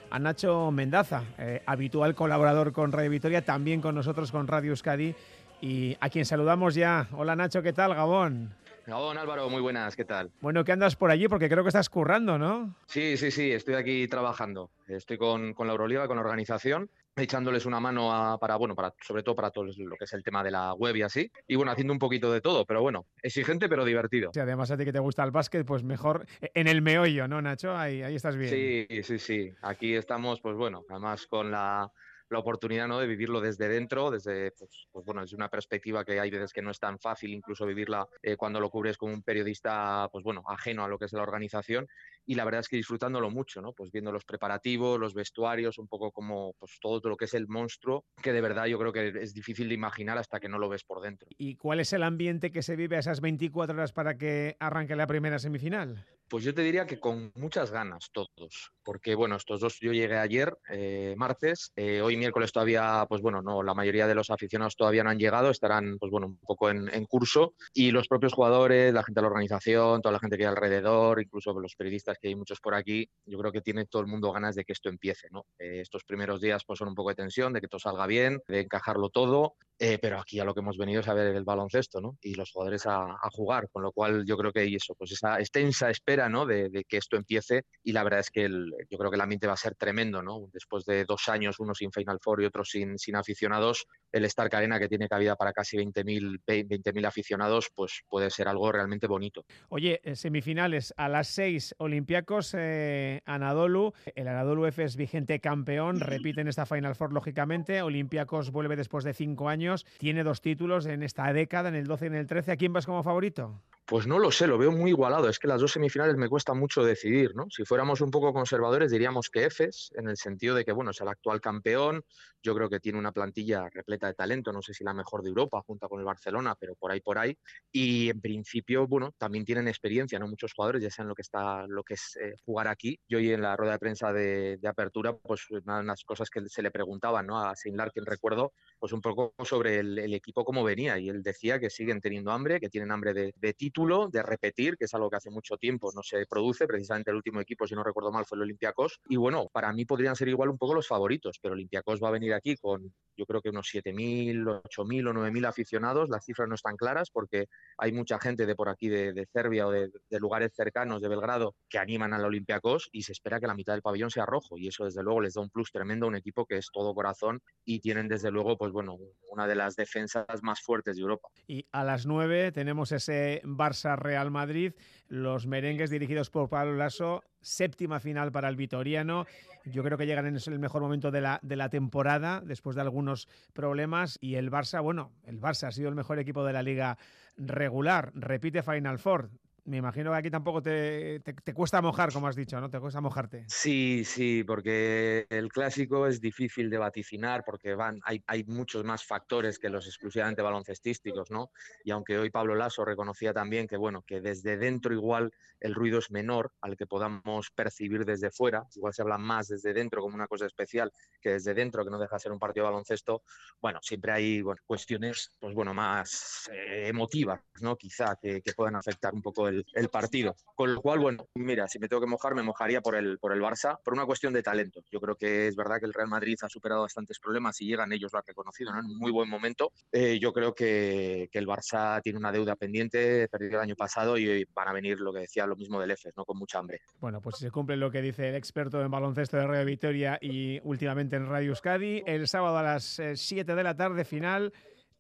a 0.10 0.18
Nacho 0.18 0.72
Mendaza, 0.72 1.22
eh, 1.38 1.62
habitual 1.68 2.16
colaborador 2.16 2.72
con 2.72 2.92
Radio 2.92 3.12
Vitoria, 3.12 3.46
también 3.46 3.80
con 3.80 3.94
nosotros 3.94 4.32
con 4.32 4.48
Radio 4.48 4.72
Euskadi 4.72 5.14
y 5.62 5.96
a 6.00 6.10
quien 6.10 6.26
saludamos 6.26 6.74
ya. 6.74 7.08
Hola 7.12 7.36
Nacho, 7.36 7.62
¿qué 7.62 7.74
tal, 7.74 7.94
Gabón? 7.94 8.50
Gabón 8.86 9.18
Álvaro, 9.18 9.50
muy 9.50 9.62
buenas, 9.62 9.96
¿qué 9.96 10.04
tal? 10.04 10.32
Bueno, 10.42 10.66
¿qué 10.66 10.74
andas 10.74 10.98
por 10.98 11.10
allí? 11.10 11.30
Porque 11.30 11.48
creo 11.48 11.64
que 11.64 11.70
estás 11.70 11.90
currando, 11.90 12.38
¿no? 12.38 12.76
Sí, 12.86 13.16
sí, 13.16 13.32
sí, 13.32 13.52
estoy 13.52 13.76
aquí 13.76 14.08
trabajando. 14.10 14.72
Estoy 14.88 15.18
con, 15.18 15.54
con 15.54 15.68
la 15.68 15.74
Euroliga, 15.74 16.08
con 16.08 16.18
la 16.18 16.24
organización 16.24 16.90
echándoles 17.16 17.66
una 17.66 17.80
mano 17.80 18.12
a, 18.12 18.40
para, 18.40 18.56
bueno, 18.56 18.76
para, 18.76 18.94
sobre 19.02 19.24
todo 19.24 19.36
para 19.36 19.52
todo 19.52 19.66
lo 19.66 19.96
que 19.96 20.06
es 20.06 20.14
el 20.14 20.24
tema 20.24 20.44
de 20.44 20.52
la 20.52 20.74
web 20.74 20.96
y 20.96 21.04
así. 21.04 21.32
Y 21.48 21.56
bueno, 21.56 21.72
haciendo 21.72 21.94
un 21.94 22.00
poquito 22.00 22.32
de 22.32 22.42
todo, 22.42 22.66
pero 22.66 22.82
bueno, 22.82 23.06
exigente 23.22 23.70
pero 23.70 23.86
divertido. 23.86 24.32
Sí, 24.34 24.40
además 24.40 24.72
a 24.72 24.78
ti 24.78 24.86
que 24.86 24.94
te 24.94 25.00
gusta 25.00 25.24
el 25.24 25.32
básquet, 25.32 25.66
pues 25.66 25.84
mejor 25.84 26.26
en 26.42 26.68
el 26.68 26.82
meollo, 26.82 27.28
¿no, 27.28 27.42
Nacho? 27.42 27.76
Ahí, 27.76 28.02
ahí 28.02 28.16
estás 28.16 28.36
bien. 28.36 28.50
Sí, 28.50 29.04
sí, 29.04 29.20
sí. 29.20 29.54
Aquí 29.62 29.96
estamos, 29.96 30.42
pues 30.42 30.56
bueno, 30.56 30.84
además 30.90 31.28
con 31.28 31.52
la 31.52 31.92
la 32.30 32.40
oportunidad 32.40 32.88
¿no? 32.88 33.00
de 33.00 33.08
vivirlo 33.08 33.42
desde 33.42 33.68
dentro, 33.68 34.12
desde, 34.12 34.52
pues, 34.52 34.88
pues, 34.92 35.06
bueno, 35.06 35.22
desde 35.22 35.36
una 35.36 35.50
perspectiva 35.50 36.04
que 36.04 36.20
hay 36.20 36.30
veces 36.30 36.54
que 36.54 36.62
no 36.62 36.72
es 36.72 36.80
tan 36.80 37.00
fácil 37.00 37.34
incluso 37.34 37.66
vivirla 37.66 38.08
eh, 38.22 38.36
cuando 38.36 38.60
lo 38.60 38.70
cubres 38.70 38.98
como 38.98 39.14
un 39.14 39.24
periodista, 39.24 40.08
pues 40.12 40.24
bueno, 40.24 40.44
ajeno 40.48 40.84
a 40.84 40.88
lo 40.88 40.98
que 40.98 41.06
es 41.06 41.14
la 41.14 41.24
organización 41.24 41.88
y 42.26 42.36
la 42.36 42.46
verdad 42.46 42.62
es 42.62 42.68
que 42.68 42.78
disfrutándolo 42.78 43.30
mucho, 43.30 43.62
¿no? 43.62 43.74
Pues 43.74 43.92
viendo 43.92 44.12
los 44.12 44.26
preparativos, 44.26 45.00
los 45.00 45.14
vestuarios, 45.14 45.78
un 45.78 45.88
poco 45.88 46.12
como 46.12 46.54
pues 46.60 46.78
todo 46.82 47.02
lo 47.10 47.18
que 47.18 47.26
es 47.26 47.34
el 47.34 47.48
monstruo, 47.48 48.06
que 48.22 48.34
de 48.34 48.42
verdad 48.42 48.66
yo 48.66 48.80
creo 48.80 48.94
que 48.94 49.14
es 49.22 49.34
difícil 49.34 49.68
de 49.68 49.76
imaginar 49.76 50.18
hasta 50.18 50.40
que 50.40 50.50
no 50.50 50.58
lo 50.58 50.70
ves 50.70 50.84
por 50.84 51.02
dentro. 51.02 51.28
¿Y 51.38 51.56
cuál 51.56 51.80
es 51.80 51.94
el 51.94 52.04
ambiente 52.04 52.52
que 52.52 52.62
se 52.62 52.76
vive 52.76 52.96
a 52.96 53.00
esas 53.00 53.22
24 53.22 53.76
horas 53.76 53.92
para 53.92 54.18
que 54.18 54.56
arranque 54.60 54.96
la 54.96 55.08
primera 55.08 55.40
semifinal? 55.40 56.06
Pues 56.30 56.44
yo 56.44 56.54
te 56.54 56.64
diría 56.64 56.88
que 56.88 57.00
con 57.00 57.32
muchas 57.36 57.70
ganas 57.70 58.10
todos, 58.12 58.72
porque 58.84 59.14
bueno, 59.14 59.36
estos 59.36 59.60
dos 59.60 59.78
yo 59.80 59.92
llegué 59.94 60.18
ayer, 60.18 60.58
eh, 60.68 61.14
martes, 61.16 61.72
eh, 61.76 62.02
hoy 62.02 62.18
miércoles 62.18 62.52
todavía, 62.52 63.06
pues 63.08 63.22
bueno, 63.22 63.44
no, 63.44 63.62
la 63.62 63.76
mayoría 63.76 64.08
de 64.08 64.16
los 64.16 64.32
aficionados 64.32 64.76
todavía 64.76 65.04
no 65.04 65.12
han 65.12 65.20
llegado, 65.20 65.52
estarán 65.52 65.98
pues 66.00 66.12
bueno, 66.12 66.28
un 66.28 66.38
poco 66.40 66.72
en, 66.72 66.90
en 66.92 67.06
curso 67.06 67.54
y 67.72 67.92
los 67.92 68.08
propios 68.08 68.34
jugadores, 68.34 68.92
la 68.94 69.04
gente 69.04 69.20
de 69.20 69.24
la 69.24 69.28
organización, 69.28 70.02
toda 70.02 70.14
la 70.14 70.20
gente 70.20 70.38
que 70.38 70.44
hay 70.46 70.50
alrededor, 70.50 71.22
incluso 71.22 71.54
los 71.60 71.76
periodistas 71.76 72.18
que 72.20 72.30
hay 72.30 72.36
muchos 72.36 72.60
por 72.60 72.74
aquí, 72.74 73.08
yo 73.26 73.38
creo 73.38 73.52
que 73.52 73.62
tiene 73.62 73.86
todo 73.86 74.02
el 74.02 74.08
mundo 74.08 74.32
ganas 74.32 74.56
de 74.56 74.64
que 74.64 74.74
esto 74.74 74.90
empiece, 74.90 75.28
¿no? 75.30 75.46
Eh, 75.60 75.82
estos 75.82 76.04
primeros 76.04 76.42
días 76.42 76.64
pues 76.66 76.80
son 76.80 76.88
un 76.88 76.96
poco 76.96 77.10
de 77.10 77.16
tensión, 77.16 77.54
de 77.54 77.62
que 77.62 77.68
todo 77.68 77.80
salga 77.80 78.08
bien, 78.08 78.40
de 78.48 78.62
encajarlo 78.62 79.10
todo, 79.10 79.56
eh, 79.78 80.00
pero 80.02 80.20
aquí 80.20 80.40
a 80.40 80.46
lo 80.46 80.54
que 80.56 80.62
hemos 80.62 80.78
venido 80.78 81.02
es 81.02 81.08
a 81.08 81.14
ver 81.14 81.36
el 81.36 81.44
baloncesto, 81.44 82.02
¿no? 82.02 82.18
Y 82.22 82.34
los 82.34 82.52
jugadores 82.52 82.88
a, 82.88 83.04
a 83.04 83.30
jugar, 83.32 83.70
con 83.72 83.84
lo 83.84 83.92
cual 83.92 84.24
yo 84.26 84.36
creo 84.38 84.52
que 84.52 84.62
hay 84.62 84.76
eso, 84.76 84.96
pues 84.96 85.12
esa 85.12 85.40
extensa 85.40 85.90
espera, 85.90 86.23
¿no? 86.30 86.46
De, 86.46 86.70
de 86.70 86.84
que 86.84 86.98
esto 86.98 87.18
empiece 87.18 87.64
y 87.84 87.92
la 87.92 88.04
verdad 88.04 88.20
es 88.20 88.30
que 88.30 88.46
el, 88.46 88.74
yo 88.90 88.98
creo 88.98 89.10
que 89.10 89.16
el 89.16 89.22
ambiente 89.22 89.48
va 89.48 89.54
a 89.54 89.58
ser 89.58 89.76
tremendo, 89.76 90.22
¿no? 90.22 90.50
Después 90.52 90.86
de 90.86 91.06
dos 91.06 91.28
años, 91.30 91.60
uno 91.60 91.74
sin 91.74 91.92
Final 91.92 92.20
Four 92.22 92.42
y 92.42 92.46
otro 92.46 92.64
sin, 92.64 92.98
sin 92.98 93.16
aficionados, 93.16 93.86
el 94.12 94.26
Stark 94.26 94.56
Arena 94.56 94.80
que 94.80 94.88
tiene 94.88 95.08
cabida 95.08 95.36
para 95.36 95.54
casi 95.54 95.78
20.000 95.78 96.42
20 96.46 97.06
aficionados, 97.06 97.70
pues 97.74 98.02
puede 98.08 98.30
ser 98.30 98.48
algo 98.48 98.72
realmente 98.72 99.08
bonito. 99.08 99.46
Oye, 99.70 100.00
eh, 100.04 100.16
semifinales 100.16 100.94
a 100.98 101.10
las 101.10 101.28
6, 101.30 101.76
Olympiacos, 101.78 102.54
eh, 102.58 103.22
Anadolu, 103.26 103.94
el 104.16 104.28
Anadolu 104.28 104.66
F 104.66 104.84
es 104.84 104.96
vigente 104.96 105.40
campeón, 105.40 106.00
repiten 106.00 106.48
esta 106.48 106.66
Final 106.66 106.96
Four 106.96 107.14
lógicamente, 107.14 107.82
Olympiacos 107.82 108.52
vuelve 108.52 108.76
después 108.76 109.04
de 109.04 109.14
cinco 109.14 109.50
años, 109.50 109.86
tiene 109.98 110.24
dos 110.24 110.42
títulos 110.42 110.86
en 110.86 111.04
esta 111.04 111.32
década, 111.34 111.70
en 111.70 111.76
el 111.76 111.86
12 111.86 112.06
y 112.06 112.08
en 112.08 112.16
el 112.16 112.28
13, 112.28 112.52
¿a 112.52 112.58
quién 112.58 112.74
vas 112.74 112.86
como 112.86 113.04
favorito? 113.04 113.62
Pues 113.94 114.08
no 114.08 114.18
lo 114.18 114.32
sé, 114.32 114.48
lo 114.48 114.58
veo 114.58 114.72
muy 114.72 114.90
igualado. 114.90 115.30
Es 115.30 115.38
que 115.38 115.48
las 115.48 115.62
dos 115.62 115.74
semifinales 115.74 116.18
me 116.18 116.28
cuesta 116.28 116.56
mucho 116.56 116.84
decidir, 116.84 117.36
¿no? 117.36 117.46
Si 117.52 117.64
fuéramos 117.64 118.02
un 118.02 118.10
poco 118.10 118.34
conservadores, 118.34 118.90
diríamos 118.90 119.30
que 119.30 119.46
Efes, 119.46 119.92
en 119.94 120.10
el 120.10 120.18
sentido 120.18 120.56
de 120.56 120.66
que, 120.66 120.72
bueno, 120.72 120.90
es 120.90 121.02
el 121.02 121.10
actual 121.10 121.40
campeón. 121.40 122.04
Yo 122.42 122.56
creo 122.56 122.72
que 122.72 122.80
tiene 122.80 122.98
una 122.98 123.12
plantilla 123.12 123.70
repleta 123.70 124.08
de 124.08 124.16
talento, 124.16 124.52
no 124.52 124.64
sé 124.64 124.74
si 124.74 124.84
la 124.84 124.96
mejor 124.96 125.22
de 125.22 125.30
Europa, 125.30 125.62
junto 125.62 125.88
con 125.88 126.00
el 126.00 126.06
Barcelona, 126.06 126.56
pero 126.60 126.74
por 126.74 126.92
ahí, 126.92 127.02
por 127.02 127.20
ahí. 127.20 127.38
Y 127.72 128.10
en 128.10 128.20
principio, 128.20 128.88
bueno, 128.88 129.12
también 129.16 129.46
tienen 129.46 129.68
experiencia, 129.68 130.18
¿no? 130.18 130.28
Muchos 130.28 130.54
jugadores 130.54 130.82
ya 130.82 130.90
saben 130.90 131.10
lo 131.10 131.14
que 131.14 131.22
está, 131.22 131.68
lo 131.68 131.84
que 131.84 131.94
es 131.94 132.18
eh, 132.20 132.34
jugar 132.44 132.70
aquí. 132.70 133.00
Yo 133.08 133.20
hoy 133.20 133.32
en 133.32 133.44
la 133.44 133.56
rueda 133.56 133.74
de 133.74 133.80
prensa 133.80 134.12
de, 134.12 134.60
apertura, 134.66 135.16
pues 135.16 135.48
una 135.52 135.78
de 135.78 135.84
las 135.84 136.04
cosas 136.04 136.32
que 136.32 136.42
se 136.48 136.64
le 136.64 136.72
preguntaban, 136.72 137.28
¿no? 137.28 137.40
A 137.40 137.56
Sein 137.56 137.78
Larkin, 137.78 138.08
recuerdo, 138.08 138.54
pues 138.84 138.92
un 138.92 139.00
poco 139.00 139.34
sobre 139.46 139.80
el, 139.80 140.14
equipo 140.14 140.44
cómo 140.44 140.62
venía. 140.62 141.00
Y 141.00 141.08
él 141.08 141.24
decía 141.24 141.58
que 141.58 141.70
siguen 141.70 142.02
teniendo 142.02 142.32
hambre, 142.32 142.60
que 142.60 142.68
tienen 142.68 142.92
hambre 142.92 143.14
de, 143.14 143.34
de 143.34 143.54
título, 143.54 144.10
de 144.10 144.22
repetir, 144.22 144.76
que 144.76 144.84
es 144.84 144.94
algo 144.94 145.10
que 145.10 145.16
hace 145.16 145.30
mucho 145.30 145.56
tiempo 145.56 145.94
no 145.96 146.04
se 146.04 146.26
produce. 146.26 146.68
Precisamente 146.68 147.10
el 147.10 147.16
último 147.16 147.40
equipo, 147.40 147.66
si 147.66 147.76
no 147.76 147.84
recuerdo 147.86 148.12
mal, 148.12 148.26
fue 148.26 148.36
el 148.36 148.42
Olympiacos. 148.42 149.00
Y 149.08 149.16
bueno, 149.16 149.48
para 149.54 149.72
mí 149.72 149.86
podrían 149.86 150.18
ser 150.18 150.28
igual 150.28 150.50
un 150.50 150.58
poco 150.58 150.74
los 150.74 150.86
favoritos, 150.86 151.40
pero 151.42 151.54
Olympiacos 151.54 152.04
va 152.04 152.10
a 152.10 152.12
venir 152.12 152.34
aquí 152.34 152.58
con, 152.58 152.94
yo 153.16 153.26
creo 153.26 153.42
que 153.42 153.52
unos 153.52 153.70
7.000, 153.74 154.64
8.000 154.64 155.08
o 155.08 155.14
9.000 155.14 155.48
aficionados. 155.48 156.10
Las 156.10 156.26
cifras 156.26 156.50
no 156.50 156.56
están 156.56 156.76
claras 156.76 157.10
porque 157.10 157.48
hay 157.78 157.94
mucha 157.94 158.20
gente 158.20 158.46
de 158.46 158.54
por 158.54 158.68
aquí, 158.68 158.90
de, 158.90 159.26
Serbia 159.32 159.66
o 159.66 159.72
de, 159.72 159.92
lugares 160.20 160.52
cercanos 160.54 161.02
de 161.02 161.08
Belgrado, 161.08 161.56
que 161.70 161.78
animan 161.78 162.14
al 162.14 162.26
Olympiacos 162.26 162.90
y 162.92 163.04
se 163.04 163.14
espera 163.14 163.40
que 163.40 163.48
la 163.48 163.56
mitad 163.56 163.72
del 163.72 163.82
pabellón 163.82 164.12
sea 164.12 164.26
rojo. 164.26 164.58
Y 164.58 164.68
eso, 164.68 164.84
desde 164.84 165.04
luego, 165.04 165.22
les 165.22 165.36
da 165.36 165.42
un 165.42 165.50
plus 165.50 165.72
tremendo 165.72 166.06
a 166.06 166.10
un 166.10 166.16
equipo 166.18 166.46
que 166.46 166.58
es 166.58 166.68
todo 166.74 166.94
corazón 166.94 167.42
y 167.64 167.80
tienen, 167.80 168.10
desde 168.10 168.30
luego, 168.30 168.58
pues 168.58 168.73
bueno, 168.74 168.98
una 169.30 169.48
de 169.48 169.56
las 169.56 169.76
defensas 169.76 170.26
más 170.42 170.62
fuertes 170.62 170.98
de 170.98 171.02
Europa. 171.02 171.30
Y 171.48 171.66
a 171.72 171.84
las 171.84 172.06
9 172.06 172.52
tenemos 172.52 172.92
ese 172.92 173.42
Barça-Real 173.46 174.30
Madrid, 174.30 174.74
los 175.08 175.48
merengues 175.48 175.90
dirigidos 175.90 176.30
por 176.30 176.50
Pablo 176.50 176.76
Lasso 176.76 177.24
séptima 177.44 178.00
final 178.00 178.32
para 178.32 178.50
el 178.50 178.56
Vitoriano. 178.56 179.26
Yo 179.66 179.84
creo 179.84 179.98
que 179.98 180.06
llegan 180.06 180.26
en 180.26 180.36
el 180.36 180.60
mejor 180.60 180.82
momento 180.82 181.12
de 181.12 181.22
la, 181.22 181.40
de 181.44 181.56
la 181.56 181.70
temporada, 181.70 182.42
después 182.44 182.76
de 182.76 182.82
algunos 182.82 183.28
problemas. 183.54 184.18
Y 184.20 184.36
el 184.36 184.50
Barça, 184.50 184.82
bueno, 184.82 185.12
el 185.24 185.40
Barça 185.40 185.68
ha 185.68 185.72
sido 185.72 185.90
el 185.90 185.96
mejor 185.96 186.20
equipo 186.20 186.44
de 186.44 186.54
la 186.54 186.64
liga 186.64 186.98
regular. 187.38 188.12
Repite 188.16 188.64
Final 188.64 188.98
Four. 188.98 189.30
Me 189.66 189.78
imagino 189.78 190.12
que 190.12 190.18
aquí 190.18 190.30
tampoco 190.30 190.62
te, 190.62 191.22
te, 191.22 191.54
cuesta 191.54 191.82
mojar, 191.82 192.12
como 192.12 192.28
has 192.28 192.36
dicho, 192.36 192.60
¿no? 192.60 192.70
Te 192.70 192.82
cuesta 192.82 193.00
mojarte. 193.00 193.46
Sí, 193.48 194.04
sí, 194.04 194.44
porque 194.44 195.26
el 195.30 195.50
clásico 195.50 196.06
es 196.06 196.20
difícil 196.20 196.70
de 196.70 196.78
vaticinar 196.78 197.44
porque 197.46 197.74
van, 197.74 198.00
hay, 198.04 198.22
hay 198.28 198.44
muchos 198.44 198.84
más 198.84 199.06
factores 199.06 199.60
que 199.60 199.70
los 199.70 199.88
exclusivamente 199.88 200.42
baloncestísticos, 200.42 201.32
¿no? 201.32 201.52
Y 201.86 201.92
aunque 201.92 202.18
hoy 202.18 202.30
Pablo 202.30 202.56
Lasso 202.56 202.84
reconocía 202.84 203.32
también 203.34 203.66
que, 203.66 203.78
bueno, 203.78 204.02
que 204.02 204.20
desde 204.20 204.58
dentro 204.58 204.94
igual 204.94 205.32
el 205.62 205.74
ruido 205.74 206.00
es 206.00 206.12
menor 206.12 206.52
al 206.60 206.76
que 206.76 206.86
podamos 206.86 207.50
percibir 207.52 208.04
desde 208.04 208.32
fuera, 208.32 208.68
igual 208.76 208.94
se 208.94 209.02
habla 209.02 209.18
más 209.18 209.48
desde 209.48 209.74
dentro 209.74 210.02
como 210.02 210.16
una 210.16 210.28
cosa 210.28 210.46
especial 210.46 210.92
que 211.22 211.32
desde 211.32 211.54
dentro, 211.54 211.86
que 211.86 211.90
no 211.90 212.00
deja 212.00 212.18
de 212.18 212.20
ser 212.20 212.32
un 212.34 212.40
partido 212.40 212.66
de 212.66 212.72
baloncesto, 212.72 213.24
bueno, 213.62 213.80
siempre 213.82 214.12
hay 214.12 214.42
bueno, 214.42 214.62
cuestiones, 214.66 215.32
pues 215.40 215.56
bueno, 215.56 215.74
más 215.74 216.50
eh, 216.52 216.88
emotivas, 216.88 217.40
¿no? 217.62 217.78
Quizá 217.78 218.18
que, 218.22 218.42
que 218.42 218.52
puedan 218.52 218.76
afectar 218.76 219.14
un 219.14 219.22
poco 219.22 219.48
el 219.48 219.53
el, 219.74 219.90
partido. 219.90 220.36
Con 220.56 220.74
lo 220.74 220.82
cual, 220.82 221.00
bueno, 221.00 221.28
mira, 221.36 221.68
si 221.68 221.80
me 221.80 221.88
tengo 221.88 222.02
que 222.02 222.08
mojar, 222.08 222.36
me 222.36 222.44
mojaría 222.44 222.82
por 222.82 222.96
el, 222.96 223.20
por 223.20 223.34
el 223.34 223.42
Barça, 223.42 223.80
por 223.84 223.94
una 223.94 224.06
cuestión 224.06 224.34
de 224.34 224.44
talento. 224.44 224.82
Yo 224.92 225.00
creo 225.00 225.16
que 225.16 225.48
es 225.48 225.56
verdad 225.56 225.80
que 225.80 225.86
el 225.86 225.94
Real 225.94 226.08
Madrid 226.08 226.38
ha 226.42 226.50
superado 226.50 226.82
bastantes 226.82 227.20
problemas 227.20 227.60
y 227.62 227.68
llegan, 227.68 227.92
ellos 227.92 228.12
lo 228.12 228.20
han 228.20 228.26
reconocido, 228.26 228.72
¿no? 228.72 228.80
en 228.80 228.86
un 228.86 228.98
muy 228.98 229.12
buen 229.12 229.30
momento. 229.30 229.72
Eh, 229.92 230.20
yo 230.20 230.34
creo 230.34 230.54
que, 230.54 231.30
que, 231.32 231.40
el 231.40 231.48
Barça 231.48 232.02
tiene 232.02 232.20
una 232.20 232.32
deuda 232.32 232.56
pendiente, 232.56 233.28
perdido 233.28 233.56
el 233.56 233.64
año 233.64 233.76
pasado 233.76 234.18
y 234.18 234.46
van 234.54 234.68
a 234.68 234.74
venir, 234.74 235.00
lo 235.00 235.14
que 235.14 235.22
decía, 235.22 235.46
lo 235.46 235.56
mismo 235.56 235.80
del 235.80 235.92
EFES, 235.92 236.14
¿no? 236.18 236.26
con 236.26 236.38
mucha 236.38 236.60
hambre. 236.60 236.82
Bueno, 237.00 237.22
pues 237.22 237.38
si 237.38 237.46
se 237.46 237.52
cumple 237.52 237.78
lo 237.78 237.92
que 237.92 238.02
dice 238.02 238.30
el 238.30 238.36
experto 238.36 238.82
en 238.82 238.92
baloncesto 238.92 239.38
de 239.38 239.48
Radio 239.48 239.66
Victoria 239.66 240.18
y 240.22 240.60
últimamente 240.64 241.16
en 241.16 241.28
Radio 241.28 241.50
Euskadi, 241.50 242.04
el 242.06 242.28
sábado 242.28 242.58
a 242.58 242.64
las 242.64 243.02
7 243.16 243.52
eh, 243.52 243.56
de 243.56 243.64
la 243.64 243.76
tarde 243.76 244.06
final 244.06 244.54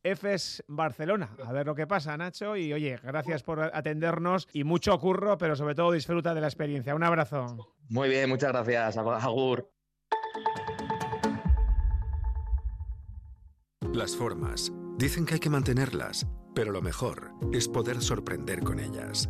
EFES 0.03 0.63
Barcelona. 0.67 1.29
A 1.45 1.51
ver 1.51 1.65
lo 1.65 1.75
que 1.75 1.87
pasa, 1.87 2.15
Nacho. 2.17 2.55
Y 2.55 2.73
oye, 2.73 2.99
gracias 3.01 3.43
por 3.43 3.59
atendernos 3.61 4.47
y 4.53 4.63
mucho 4.63 4.99
curro, 4.99 5.37
pero 5.37 5.55
sobre 5.55 5.75
todo 5.75 5.91
disfruta 5.91 6.33
de 6.33 6.41
la 6.41 6.47
experiencia. 6.47 6.95
Un 6.95 7.03
abrazo. 7.03 7.75
Muy 7.89 8.09
bien, 8.09 8.29
muchas 8.29 8.51
gracias, 8.51 8.97
Agur. 8.97 9.69
Las 13.93 14.15
formas. 14.15 14.71
Dicen 14.97 15.25
que 15.25 15.35
hay 15.35 15.39
que 15.39 15.49
mantenerlas, 15.49 16.27
pero 16.55 16.71
lo 16.71 16.81
mejor 16.81 17.31
es 17.51 17.67
poder 17.67 18.01
sorprender 18.01 18.61
con 18.61 18.79
ellas. 18.79 19.29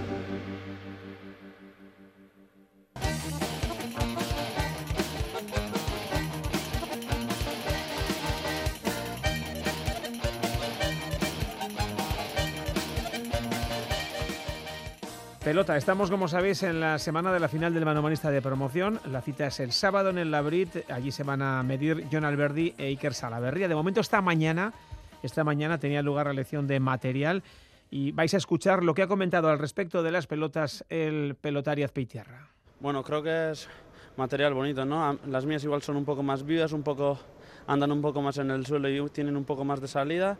Pelota, 15.43 15.75
estamos 15.75 16.11
como 16.11 16.27
sabéis 16.27 16.61
en 16.61 16.79
la 16.79 16.99
semana 16.99 17.33
de 17.33 17.39
la 17.39 17.47
final 17.47 17.73
del 17.73 17.83
manomanista 17.83 18.29
de 18.29 18.43
promoción. 18.43 18.99
La 19.09 19.23
cita 19.23 19.47
es 19.47 19.59
el 19.59 19.71
sábado 19.71 20.11
en 20.11 20.19
el 20.19 20.29
Labrit. 20.29 20.87
Allí 20.91 21.11
se 21.11 21.23
van 21.23 21.41
a 21.41 21.63
medir 21.63 22.05
John 22.11 22.25
Alberdi 22.25 22.75
e 22.77 22.85
Iker 22.89 23.15
Salaverría. 23.15 23.67
De 23.67 23.73
momento 23.73 24.01
esta 24.01 24.21
mañana, 24.21 24.71
esta 25.23 25.43
mañana 25.43 25.79
tenía 25.79 26.03
lugar 26.03 26.27
la 26.27 26.33
lección 26.33 26.67
de 26.67 26.79
material 26.79 27.41
y 27.89 28.11
vais 28.11 28.31
a 28.35 28.37
escuchar 28.37 28.83
lo 28.83 28.93
que 28.93 29.01
ha 29.01 29.07
comentado 29.07 29.49
al 29.49 29.57
respecto 29.57 30.03
de 30.03 30.11
las 30.11 30.27
pelotas 30.27 30.85
el 30.89 31.33
pelotari 31.41 31.81
Azpeitierra. 31.81 32.47
Bueno, 32.79 33.03
creo 33.03 33.23
que 33.23 33.49
es 33.49 33.67
material 34.17 34.53
bonito, 34.53 34.85
¿no? 34.85 35.17
Las 35.25 35.47
mías 35.47 35.63
igual 35.63 35.81
son 35.81 35.95
un 35.95 36.05
poco 36.05 36.21
más 36.21 36.45
vivas, 36.45 36.71
un 36.71 36.83
poco 36.83 37.17
andan 37.65 37.91
un 37.91 38.03
poco 38.03 38.21
más 38.21 38.37
en 38.37 38.51
el 38.51 38.63
suelo 38.67 38.87
y 38.89 39.09
tienen 39.09 39.35
un 39.35 39.45
poco 39.45 39.65
más 39.65 39.81
de 39.81 39.87
salida. 39.87 40.37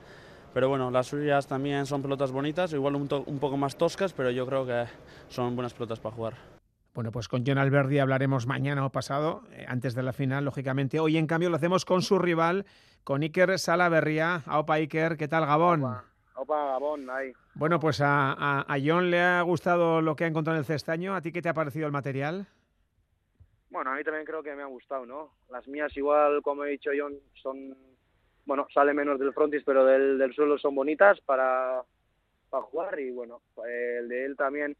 Pero 0.53 0.67
bueno, 0.67 0.91
las 0.91 1.07
suyas 1.07 1.47
también 1.47 1.85
son 1.85 2.01
pelotas 2.01 2.31
bonitas, 2.31 2.73
igual 2.73 2.95
un, 2.95 3.07
poco 3.07 3.57
más 3.57 3.77
toscas, 3.77 4.11
pero 4.11 4.31
yo 4.31 4.45
creo 4.45 4.65
que 4.65 4.85
son 5.29 5.55
buenas 5.55 5.73
pelotas 5.73 5.99
para 5.99 6.15
jugar. 6.15 6.33
Bueno, 6.93 7.11
pues 7.11 7.29
con 7.29 7.43
John 7.47 7.57
Alberdi 7.57 7.99
hablaremos 7.99 8.47
mañana 8.47 8.85
o 8.85 8.89
pasado, 8.89 9.43
eh, 9.53 9.65
antes 9.65 9.95
de 9.95 10.03
la 10.03 10.11
final, 10.11 10.43
lógicamente. 10.43 10.99
Hoy, 10.99 11.17
en 11.17 11.25
cambio, 11.25 11.49
lo 11.49 11.55
hacemos 11.55 11.85
con 11.85 12.01
su 12.01 12.19
rival, 12.19 12.65
con 13.05 13.21
Iker 13.21 13.57
Salaverría. 13.59 14.43
Opa, 14.51 14.73
Iker, 14.73 15.15
¿qué 15.15 15.29
tal, 15.29 15.45
Gabón? 15.45 15.85
Opa, 16.35 16.65
Gabón, 16.65 17.09
ahí. 17.09 17.31
Bueno, 17.53 17.79
pues 17.79 18.01
a, 18.01 18.61
a, 18.61 18.77
John 18.83 19.09
le 19.09 19.21
ha 19.21 19.41
gustado 19.43 20.01
lo 20.01 20.17
que 20.17 20.25
ha 20.25 20.27
encontrado 20.27 20.57
en 20.57 20.59
el 20.59 20.65
cestaño. 20.65 21.15
¿A 21.15 21.21
ti 21.21 21.31
qué 21.31 21.41
te 21.41 21.47
ha 21.47 21.53
parecido 21.53 21.85
el 21.85 21.93
material? 21.93 22.45
Bueno, 23.69 23.91
a 23.91 23.95
mí 23.95 24.03
también 24.03 24.25
creo 24.25 24.43
que 24.43 24.53
me 24.53 24.63
ha 24.63 24.67
gustado, 24.67 25.05
¿no? 25.05 25.31
Las 25.49 25.65
mías, 25.69 25.95
igual, 25.95 26.41
como 26.41 26.65
he 26.65 26.71
dicho 26.71 26.91
John, 26.97 27.13
son 27.41 27.73
bueno, 28.45 28.67
sale 28.73 28.93
menos 28.93 29.19
del 29.19 29.33
frontis, 29.33 29.63
pero 29.65 29.85
del, 29.85 30.17
del 30.17 30.33
suelo 30.33 30.57
son 30.57 30.75
bonitas 30.75 31.19
para, 31.21 31.83
para 32.49 32.63
jugar 32.63 32.99
y 32.99 33.11
bueno, 33.11 33.41
el 33.67 34.09
de 34.09 34.25
él 34.25 34.35
también 34.35 34.75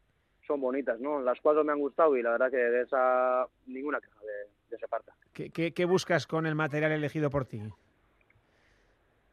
son 0.46 0.60
bonitas, 0.60 1.00
¿no? 1.00 1.20
Las 1.20 1.40
cuatro 1.40 1.64
me 1.64 1.72
han 1.72 1.78
gustado 1.78 2.16
y 2.16 2.22
la 2.22 2.32
verdad 2.32 2.50
que 2.50 2.56
de 2.56 2.82
esa 2.82 3.46
ninguna 3.66 4.00
queja 4.00 4.20
de, 4.20 4.50
de 4.70 4.76
esa 4.76 4.88
parte. 4.88 5.12
¿Qué, 5.32 5.50
¿Qué, 5.50 5.72
qué, 5.72 5.84
buscas 5.84 6.26
con 6.26 6.46
el 6.46 6.54
material 6.54 6.92
elegido 6.92 7.30
por 7.30 7.44
ti? 7.44 7.62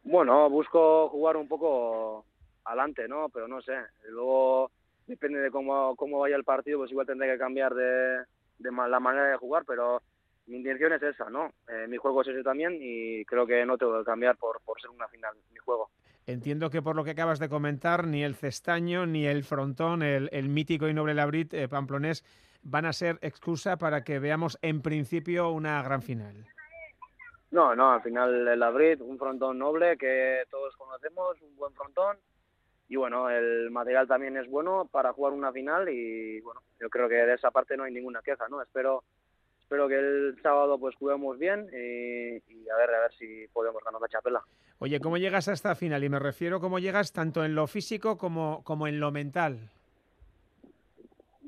Bueno, 0.03 0.49
busco 0.49 1.09
jugar 1.09 1.37
un 1.37 1.47
poco 1.47 2.25
adelante, 2.65 3.07
¿no? 3.07 3.29
Pero 3.29 3.47
no 3.47 3.61
sé, 3.61 3.75
luego 4.09 4.71
depende 5.07 5.39
de 5.39 5.51
cómo, 5.51 5.95
cómo 5.95 6.19
vaya 6.19 6.35
el 6.35 6.43
partido, 6.43 6.79
pues 6.79 6.91
igual 6.91 7.07
tendré 7.07 7.31
que 7.31 7.39
cambiar 7.39 7.73
de, 7.73 8.19
de 8.59 8.71
la 8.71 8.99
manera 8.99 9.29
de 9.29 9.37
jugar, 9.37 9.63
pero 9.65 10.01
mi 10.49 10.57
intención 10.57 10.91
es 10.93 11.03
esa, 11.03 11.29
¿no? 11.29 11.53
Eh, 11.67 11.88
mi 11.88 11.97
juego 11.97 12.21
es 12.21 12.27
ese 12.27 12.43
también 12.43 12.77
y 12.81 13.23
creo 13.25 13.45
que 13.45 13.65
no 13.65 13.77
tengo 13.77 13.99
que 13.99 14.05
cambiar 14.05 14.35
por, 14.35 14.59
por 14.62 14.81
ser 14.81 14.89
una 14.89 15.07
final 15.07 15.35
mi 15.51 15.59
juego. 15.59 15.89
Entiendo 16.25 16.69
que 16.69 16.81
por 16.81 16.95
lo 16.95 17.03
que 17.03 17.12
acabas 17.12 17.39
de 17.39 17.49
comentar, 17.49 18.05
ni 18.05 18.23
el 18.23 18.35
cestaño, 18.35 19.05
ni 19.05 19.25
el 19.25 19.43
frontón, 19.43 20.01
el, 20.03 20.29
el 20.31 20.49
mítico 20.49 20.88
y 20.88 20.93
noble 20.93 21.13
Labrit 21.13 21.53
eh, 21.53 21.67
pamplonés, 21.67 22.23
van 22.62 22.85
a 22.85 22.93
ser 22.93 23.19
excusa 23.21 23.77
para 23.77 24.03
que 24.03 24.19
veamos 24.19 24.57
en 24.62 24.81
principio 24.81 25.49
una 25.49 25.81
gran 25.81 26.01
final. 26.01 26.45
No, 27.51 27.75
no, 27.75 27.91
al 27.93 28.01
final 28.01 28.47
el 28.47 28.59
Labrit, 28.59 29.01
un 29.01 29.17
frontón 29.17 29.57
noble 29.57 29.97
que 29.97 30.43
todos 30.49 30.75
conocemos, 30.75 31.41
un 31.41 31.55
buen 31.55 31.73
frontón. 31.73 32.17
Y 32.88 32.95
bueno, 32.95 33.29
el 33.29 33.69
material 33.69 34.07
también 34.07 34.35
es 34.38 34.47
bueno 34.49 34.88
para 34.91 35.13
jugar 35.13 35.33
una 35.33 35.51
final 35.51 35.89
y 35.89 36.41
bueno, 36.41 36.62
yo 36.79 36.89
creo 36.89 37.07
que 37.07 37.15
de 37.15 37.35
esa 37.35 37.51
parte 37.51 37.77
no 37.77 37.83
hay 37.83 37.93
ninguna 37.93 38.21
queja, 38.23 38.47
¿no? 38.49 38.62
Espero 38.63 39.03
espero 39.69 39.88
que 39.88 39.99
el 39.99 40.36
sábado 40.41 40.79
pues 40.79 40.95
juguemos 40.95 41.38
bien 41.38 41.69
y, 41.71 42.69
a 42.69 42.75
ver 42.75 42.89
a 42.89 43.01
ver 43.01 43.13
si 43.19 43.45
podemos 43.53 43.84
ganar 43.84 44.01
la 44.01 44.08
chapela. 44.08 44.41
Oye, 44.79 44.99
¿cómo 44.99 45.17
llegas 45.17 45.47
a 45.47 45.53
esta 45.53 45.75
final? 45.75 46.03
Y 46.03 46.10
me 46.10 46.17
refiero 46.17 46.60
cómo 46.60 46.79
llegas 46.79 47.13
tanto 47.13 47.45
en 47.45 47.53
lo 47.53 47.67
físico 47.67 48.17
como, 48.17 48.63
como 48.63 48.88
en 48.88 48.99
lo 48.99 49.12
mental. 49.12 49.60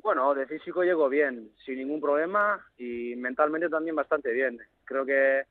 Bueno, 0.04 0.36
de 0.36 0.46
físico 0.46 0.84
llego 0.84 1.10
bien, 1.10 1.50
sin 1.66 1.80
ningún 1.80 2.00
problema 2.00 2.64
y 2.78 3.16
mentalmente 3.16 3.70
también 3.70 3.96
bastante 3.96 4.32
bien. 4.32 4.60
Creo 4.86 5.04
que 5.04 5.42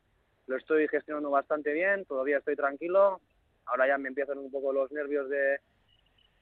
lo 0.46 0.56
estoy 0.56 0.86
gestionando 0.86 1.28
bastante 1.28 1.72
bien, 1.72 2.04
todavía 2.04 2.38
estoy 2.38 2.54
tranquilo. 2.54 3.20
Ahora 3.66 3.88
ya 3.88 3.98
me 3.98 4.10
empiezan 4.10 4.38
un 4.38 4.50
poco 4.52 4.72
los 4.72 4.92
nervios 4.92 5.28
de, 5.28 5.58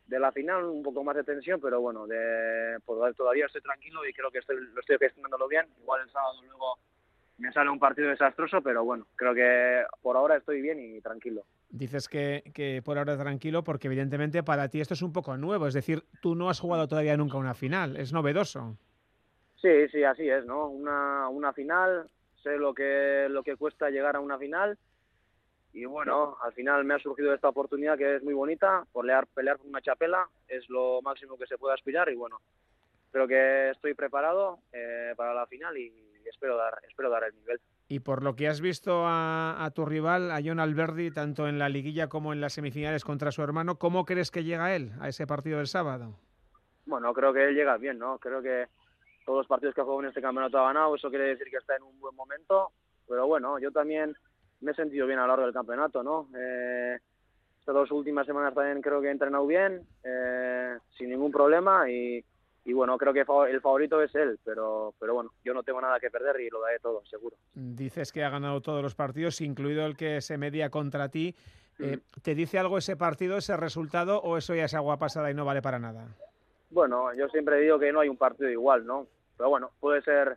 de 0.09 0.19
la 0.19 0.33
final, 0.33 0.65
un 0.65 0.83
poco 0.83 1.05
más 1.05 1.15
de 1.15 1.23
tensión, 1.23 1.61
pero 1.61 1.81
bueno, 1.81 2.07
de, 2.07 2.79
pues, 2.85 3.15
todavía 3.15 3.47
estoy 3.47 3.61
tranquilo 3.61 4.07
y 4.07 4.13
creo 4.13 4.31
que 4.31 4.39
estoy, 4.39 4.57
lo 4.57 4.81
estoy 4.81 4.97
gestionándolo 4.99 5.47
bien. 5.47 5.67
Igual 5.83 6.03
el 6.03 6.11
sábado 6.11 6.43
luego 6.43 6.79
me 7.37 7.53
sale 7.53 7.71
un 7.71 7.79
partido 7.79 8.09
desastroso, 8.09 8.63
pero 8.63 8.85
bueno, 8.85 9.07
creo 9.15 9.35
que 9.35 9.85
por 10.01 10.17
ahora 10.17 10.37
estoy 10.37 10.63
bien 10.63 10.81
y 10.81 11.01
tranquilo. 11.03 11.45
Dices 11.69 12.09
que, 12.09 12.43
que 12.55 12.81
por 12.83 12.97
ahora 12.97 13.19
tranquilo 13.19 13.63
porque 13.63 13.87
evidentemente 13.89 14.43
para 14.43 14.69
ti 14.69 14.81
esto 14.81 14.95
es 14.95 15.03
un 15.03 15.13
poco 15.13 15.37
nuevo, 15.37 15.67
es 15.67 15.75
decir, 15.75 16.03
tú 16.23 16.35
no 16.35 16.49
has 16.49 16.59
jugado 16.59 16.89
todavía 16.89 17.17
nunca 17.17 17.37
una 17.37 17.55
final, 17.55 17.97
es 17.97 18.13
novedoso. 18.13 18.79
Sí, 19.61 19.89
sí, 19.93 20.03
así 20.05 20.29
es, 20.29 20.47
¿no? 20.47 20.69
Una, 20.69 21.29
una 21.29 21.53
final, 21.53 22.09
sé 22.43 22.57
lo 22.57 22.73
que, 22.73 23.27
lo 23.29 23.43
que 23.43 23.57
cuesta 23.57 23.91
llegar 23.91 24.17
a 24.17 24.21
una 24.21 24.39
final 24.39 24.79
y 25.79 25.85
bueno, 25.85 26.37
al 26.43 26.53
final 26.55 26.85
me 26.85 26.95
ha 26.95 26.99
surgido 26.99 27.33
esta 27.33 27.49
oportunidad 27.49 27.97
que 27.97 28.17
es 28.17 28.23
muy 28.25 28.35
bonita, 28.35 28.85
pelear, 28.93 29.29
pelear 29.29 29.59
por 29.59 29.69
una 29.69 29.81
chapela 29.81 30.29
es 30.49 30.69
lo 30.69 31.01
máximo 31.03 31.39
que 31.39 31.47
se 31.47 31.57
puede 31.57 31.75
aspirar 31.75 32.09
y 32.09 32.17
bueno, 32.17 32.41
creo 33.13 33.29
que 33.29 33.71
estoy 33.71 33.95
preparado 33.95 34.59
eh, 34.73 35.15
para 35.17 35.33
la 35.33 35.47
final 35.47 35.77
y 35.79 35.93
espero 36.29 36.57
dar, 36.57 36.81
espero 36.89 37.11
dar 37.11 37.23
el 37.25 37.35
nivel. 37.37 37.61
Y 37.87 38.01
por 38.01 38.25
lo 38.25 38.35
que 38.35 38.49
has 38.49 38.61
visto 38.61 39.07
a, 39.07 39.65
a, 39.65 39.71
tu 39.71 39.87
rival, 39.87 40.33
a 40.33 40.41
John 40.45 40.59
Alberdi, 40.59 41.13
tanto 41.13 41.47
en 41.47 41.61
la 41.61 41.69
liguilla 41.69 42.09
como 42.09 42.33
en 42.33 42.41
las 42.41 42.55
semifinales 42.55 43.05
contra 43.05 43.31
su 43.31 43.43
hermano, 43.43 43.79
¿cómo 43.79 44.05
crees 44.05 44.33
que 44.33 44.43
llega 44.43 44.75
él 44.75 44.91
a 45.01 45.09
ese 45.09 45.29
partido 45.29 45.59
del 45.59 45.69
sábado? 45.69 46.17
Bueno, 46.87 47.15
creo 47.15 47.33
que 47.33 47.45
él 47.45 47.55
llega 47.55 47.77
bien, 47.77 48.01
¿no? 48.01 48.19
Creo 48.19 48.43
que 48.43 48.67
todos 49.25 49.39
los 49.39 49.47
partidos 49.47 49.77
que 49.77 49.81
ha 49.81 49.85
jugado 49.85 50.03
en 50.03 50.09
este 50.09 50.23
campeonato 50.23 50.59
ha 50.59 50.67
ganado, 50.67 50.97
eso 50.97 51.09
quiere 51.09 51.27
decir 51.27 51.47
que 51.51 51.59
está 51.59 51.77
en 51.77 51.85
un 51.85 52.01
buen 52.01 52.17
momento, 52.17 52.73
pero 53.07 53.29
bueno, 53.29 53.61
yo 53.61 53.71
también 53.71 54.17
me 54.61 54.73
he 54.73 54.75
sentido 54.75 55.07
bien 55.07 55.19
a 55.19 55.23
lo 55.23 55.29
largo 55.29 55.45
del 55.45 55.55
campeonato, 55.55 56.03
¿no? 56.03 56.29
Eh, 56.37 56.99
estas 57.61 57.75
dos 57.75 57.91
últimas 57.91 58.27
semanas 58.27 58.55
también 58.55 58.81
creo 58.81 59.01
que 59.01 59.09
he 59.09 59.13
entrenado 59.13 59.47
bien, 59.47 59.83
eh, 60.05 60.79
sin 60.97 61.11
ningún 61.11 61.31
problema 61.31 61.91
y, 61.91 62.25
y 62.65 62.73
bueno, 62.73 62.97
creo 62.99 63.13
que 63.13 63.25
el 63.51 63.61
favorito 63.61 64.03
es 64.03 64.15
él, 64.15 64.39
pero, 64.45 64.95
pero 64.99 65.15
bueno, 65.15 65.31
yo 65.45 65.55
no 65.55 65.63
tengo 65.63 65.81
nada 65.81 66.01
que 66.01 66.11
perder 66.11 66.41
y 66.41 66.51
lo 66.51 66.61
daré 66.61 66.79
todo, 66.81 67.05
seguro. 67.07 67.37
Dices 67.55 68.13
que 68.13 68.25
ha 68.25 68.31
ganado 68.31 68.61
todos 68.61 68.83
los 68.83 68.95
partidos, 68.95 69.41
incluido 69.41 69.87
el 69.87 69.97
que 69.97 70.21
se 70.21 70.39
media 70.39 70.71
contra 70.71 71.09
ti. 71.09 71.35
Eh, 71.79 72.01
¿Te 72.23 72.35
dice 72.35 72.59
algo 72.59 72.79
ese 72.79 72.97
partido, 72.97 73.37
ese 73.37 73.57
resultado, 73.57 74.21
o 74.21 74.37
eso 74.37 74.55
ya 74.55 74.65
es 74.65 74.75
agua 74.75 74.99
pasada 74.99 75.31
y 75.31 75.35
no 75.35 75.45
vale 75.45 75.63
para 75.63 75.79
nada? 75.79 76.09
Bueno, 76.71 77.15
yo 77.15 77.29
siempre 77.29 77.61
digo 77.61 77.79
que 77.79 77.93
no 77.93 78.01
hay 78.01 78.09
un 78.09 78.17
partido 78.17 78.51
igual, 78.51 78.85
¿no? 78.85 79.07
Pero 79.37 79.49
bueno, 79.49 79.71
puede 79.79 80.03
ser, 80.03 80.37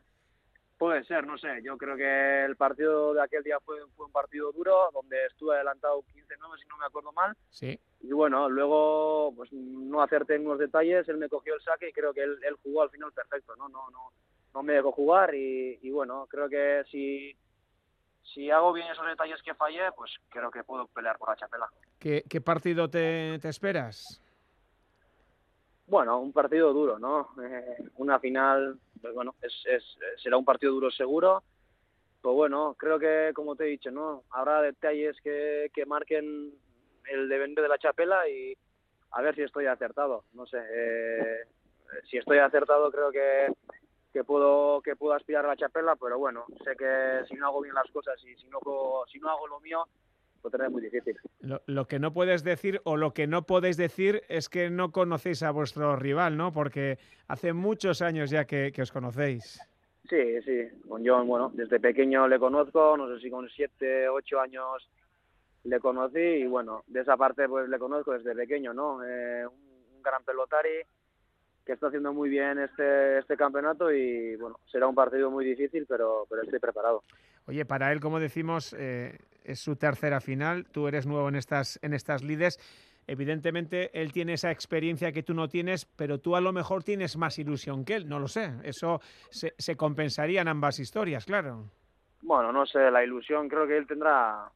puede 0.82 1.04
ser, 1.04 1.28
no 1.28 1.38
sé. 1.38 1.62
Yo 1.62 1.78
creo 1.78 1.96
que 1.96 2.44
el 2.44 2.56
partido 2.56 3.14
de 3.14 3.22
aquel 3.22 3.44
día 3.44 3.60
fue, 3.60 3.78
fue 3.96 4.08
un 4.08 4.12
partido 4.12 4.52
duro, 4.52 4.90
donde 4.92 5.28
estuve 5.28 5.54
adelantado 5.54 6.02
15-9, 6.02 6.60
si 6.60 6.68
no 6.68 6.78
me 6.80 6.88
acuerdo 6.88 7.12
mal. 7.12 7.38
Sí. 7.52 7.80
Y 8.00 8.12
bueno, 8.12 8.50
luego 8.50 9.32
pues 9.36 9.54
no 9.54 10.02
acerté 10.02 10.38
en 10.38 10.48
unos 10.48 10.58
detalles, 10.58 11.08
él 11.08 11.18
me 11.18 11.30
cogió 11.30 11.54
el 11.54 11.62
saque 11.62 11.90
y 11.90 11.94
creo 11.94 12.16
que 12.16 12.24
él, 12.24 12.36
él 12.42 12.56
jugó 12.64 12.82
al 12.82 12.90
final 12.90 13.12
perfecto, 13.12 13.56
¿no? 13.58 13.70
No, 13.70 13.92
no, 13.92 14.12
no 14.56 14.64
me 14.64 14.74
dejó 14.74 14.92
jugar 14.92 15.36
y, 15.36 15.78
y 15.84 15.92
bueno, 15.92 16.26
creo 16.28 16.50
que 16.50 16.84
si, 16.90 17.38
si 18.24 18.50
hago 18.50 18.74
bien 18.74 18.88
esos 18.88 19.06
detalles 19.06 19.40
que 19.44 19.54
fallé, 19.54 19.92
pues 19.96 20.12
creo 20.30 20.50
que 20.50 20.64
puedo 20.64 20.88
pelear 20.88 21.20
por 21.20 21.30
la 21.30 21.36
chapela. 21.36 21.70
¿Qué, 22.00 22.24
qué 22.28 22.42
partido 22.42 22.90
te, 22.90 23.38
te, 23.40 23.50
esperas? 23.50 24.20
Bueno, 25.86 26.20
un 26.22 26.34
partido 26.34 26.74
duro, 26.74 26.98
¿no? 26.98 27.30
Eh, 27.40 27.78
una 27.98 28.18
final, 28.18 28.80
pues 29.02 29.14
bueno, 29.14 29.36
es, 29.42 29.54
es, 29.66 29.84
será 30.22 30.38
un 30.38 30.46
partido 30.46 30.74
duro 30.74 30.92
seguro. 30.92 31.44
Pues 32.22 32.36
bueno, 32.36 32.76
creo 32.78 33.00
que, 33.00 33.32
como 33.34 33.56
te 33.56 33.64
he 33.64 33.68
dicho, 33.68 33.90
¿no? 33.90 34.24
Habrá 34.30 34.62
detalles 34.62 35.18
que, 35.24 35.72
que 35.74 35.86
marquen 35.86 36.54
el 37.10 37.28
devenir 37.28 37.60
de 37.60 37.68
la 37.68 37.80
chapela 37.80 38.30
y 38.30 38.56
a 39.12 39.22
ver 39.22 39.36
si 39.36 39.42
estoy 39.42 39.66
acertado. 39.66 40.26
No 40.34 40.46
sé, 40.46 40.60
eh, 40.60 41.44
si 42.10 42.18
estoy 42.18 42.38
acertado 42.38 42.92
creo 42.92 43.12
que, 43.12 43.48
que 44.14 44.24
puedo 44.24 44.82
que 44.82 44.96
puedo 44.96 45.14
aspirar 45.14 45.46
a 45.46 45.50
la 45.50 45.58
chapela, 45.58 45.96
pero 45.96 46.18
bueno, 46.18 46.46
sé 46.64 46.76
que 46.76 47.26
si 47.28 47.36
no 47.36 47.48
hago 47.48 47.62
bien 47.62 47.76
las 47.76 47.90
cosas 47.92 48.24
y 48.24 48.36
si 48.36 48.48
no 48.48 48.60
si 49.12 49.20
no 49.20 49.30
hago 49.30 49.48
lo 49.48 49.60
mío, 49.60 49.86
lo 50.44 50.50
tendré 50.50 50.70
muy 50.70 50.82
difícil. 50.82 51.18
Lo, 51.42 51.62
lo, 51.66 51.86
que 51.86 52.00
no 52.00 52.14
puedes 52.14 52.44
decir 52.44 52.82
o 52.84 52.98
lo 52.98 53.14
que 53.14 53.28
no 53.28 53.44
podéis 53.44 53.78
decir 53.78 54.24
es 54.30 54.50
que 54.50 54.70
no 54.70 54.92
conocéis 54.92 55.44
a 55.44 55.52
vuestro 55.52 55.96
rival, 55.96 56.38
¿no? 56.38 56.52
Porque 56.52 56.98
hace 57.28 57.54
muchos 57.54 58.02
años 58.02 58.30
ya 58.30 58.46
que, 58.46 58.72
que 58.72 58.82
os 58.82 58.92
conocéis. 58.92 59.60
Sí, 60.10 60.42
sí, 60.42 60.68
con 60.90 61.06
John, 61.06 61.26
bueno, 61.28 61.52
desde 61.54 61.80
pequeño 61.80 62.28
le 62.28 62.38
conozco, 62.38 62.98
no 62.98 63.08
sé 63.08 63.22
si 63.22 63.30
con 63.30 63.48
siete, 63.50 64.10
ocho 64.10 64.42
años 64.42 64.90
le 65.64 65.80
conocí 65.80 66.20
y 66.20 66.48
bueno, 66.48 66.84
de 66.88 67.02
esa 67.02 67.16
parte 67.16 67.48
pues 67.48 67.70
le 67.70 67.80
conozco 67.80 68.12
desde 68.12 68.36
pequeño, 68.36 68.74
¿no? 68.74 69.04
Eh, 69.06 69.46
un, 69.46 69.96
un, 69.96 70.04
gran 70.04 70.24
pelotari 70.24 70.82
que 71.66 71.74
está 71.74 71.88
haciendo 71.88 72.12
muy 72.12 72.30
bien 72.30 72.60
este, 72.60 73.20
este 73.20 73.38
campeonato 73.38 73.92
y 73.92 74.36
bueno, 74.36 74.60
será 74.70 74.88
un 74.88 74.96
partido 74.96 75.30
muy 75.32 75.46
difícil, 75.46 75.86
pero, 75.88 76.26
pero 76.30 76.42
estoy 76.42 76.60
preparado. 76.60 77.04
Oye, 77.48 77.66
para 77.66 77.92
él, 77.92 78.00
como 78.00 78.20
decimos, 78.20 78.76
eh, 78.78 79.18
es 79.44 79.60
su 79.60 79.76
tercera 79.76 80.22
final, 80.22 80.66
tú 80.72 80.88
eres 80.88 81.06
nuevo 81.06 81.30
en 81.30 81.36
estas, 81.36 81.80
en 81.82 81.94
estas 81.94 82.24
lides. 82.24 82.60
Evidentemente, 83.08 83.90
él 84.00 84.12
tiene 84.12 84.34
esa 84.34 84.52
experiencia 84.52 85.12
que 85.12 85.24
tú 85.24 85.34
no 85.34 85.50
tienes, 85.50 85.86
pero 85.86 86.20
tú 86.20 86.36
a 86.36 86.42
lo 86.42 86.54
mejor 86.54 86.84
tienes 86.84 87.18
más 87.18 87.40
ilusión 87.40 87.84
que 87.84 87.96
él, 87.96 88.08
no 88.08 88.20
lo 88.20 88.28
sé. 88.28 88.54
Eso 88.64 89.02
se, 89.30 89.54
se 89.58 89.76
compensaría 89.76 90.42
en 90.42 90.48
ambas 90.48 90.80
historias, 90.80 91.26
claro. 91.26 91.66
Bueno, 92.22 92.52
no 92.52 92.66
sé, 92.66 92.92
la 92.92 93.04
ilusión 93.04 93.50
creo 93.50 93.68
que 93.68 93.78
él 93.78 93.88
tendrá 93.88 94.52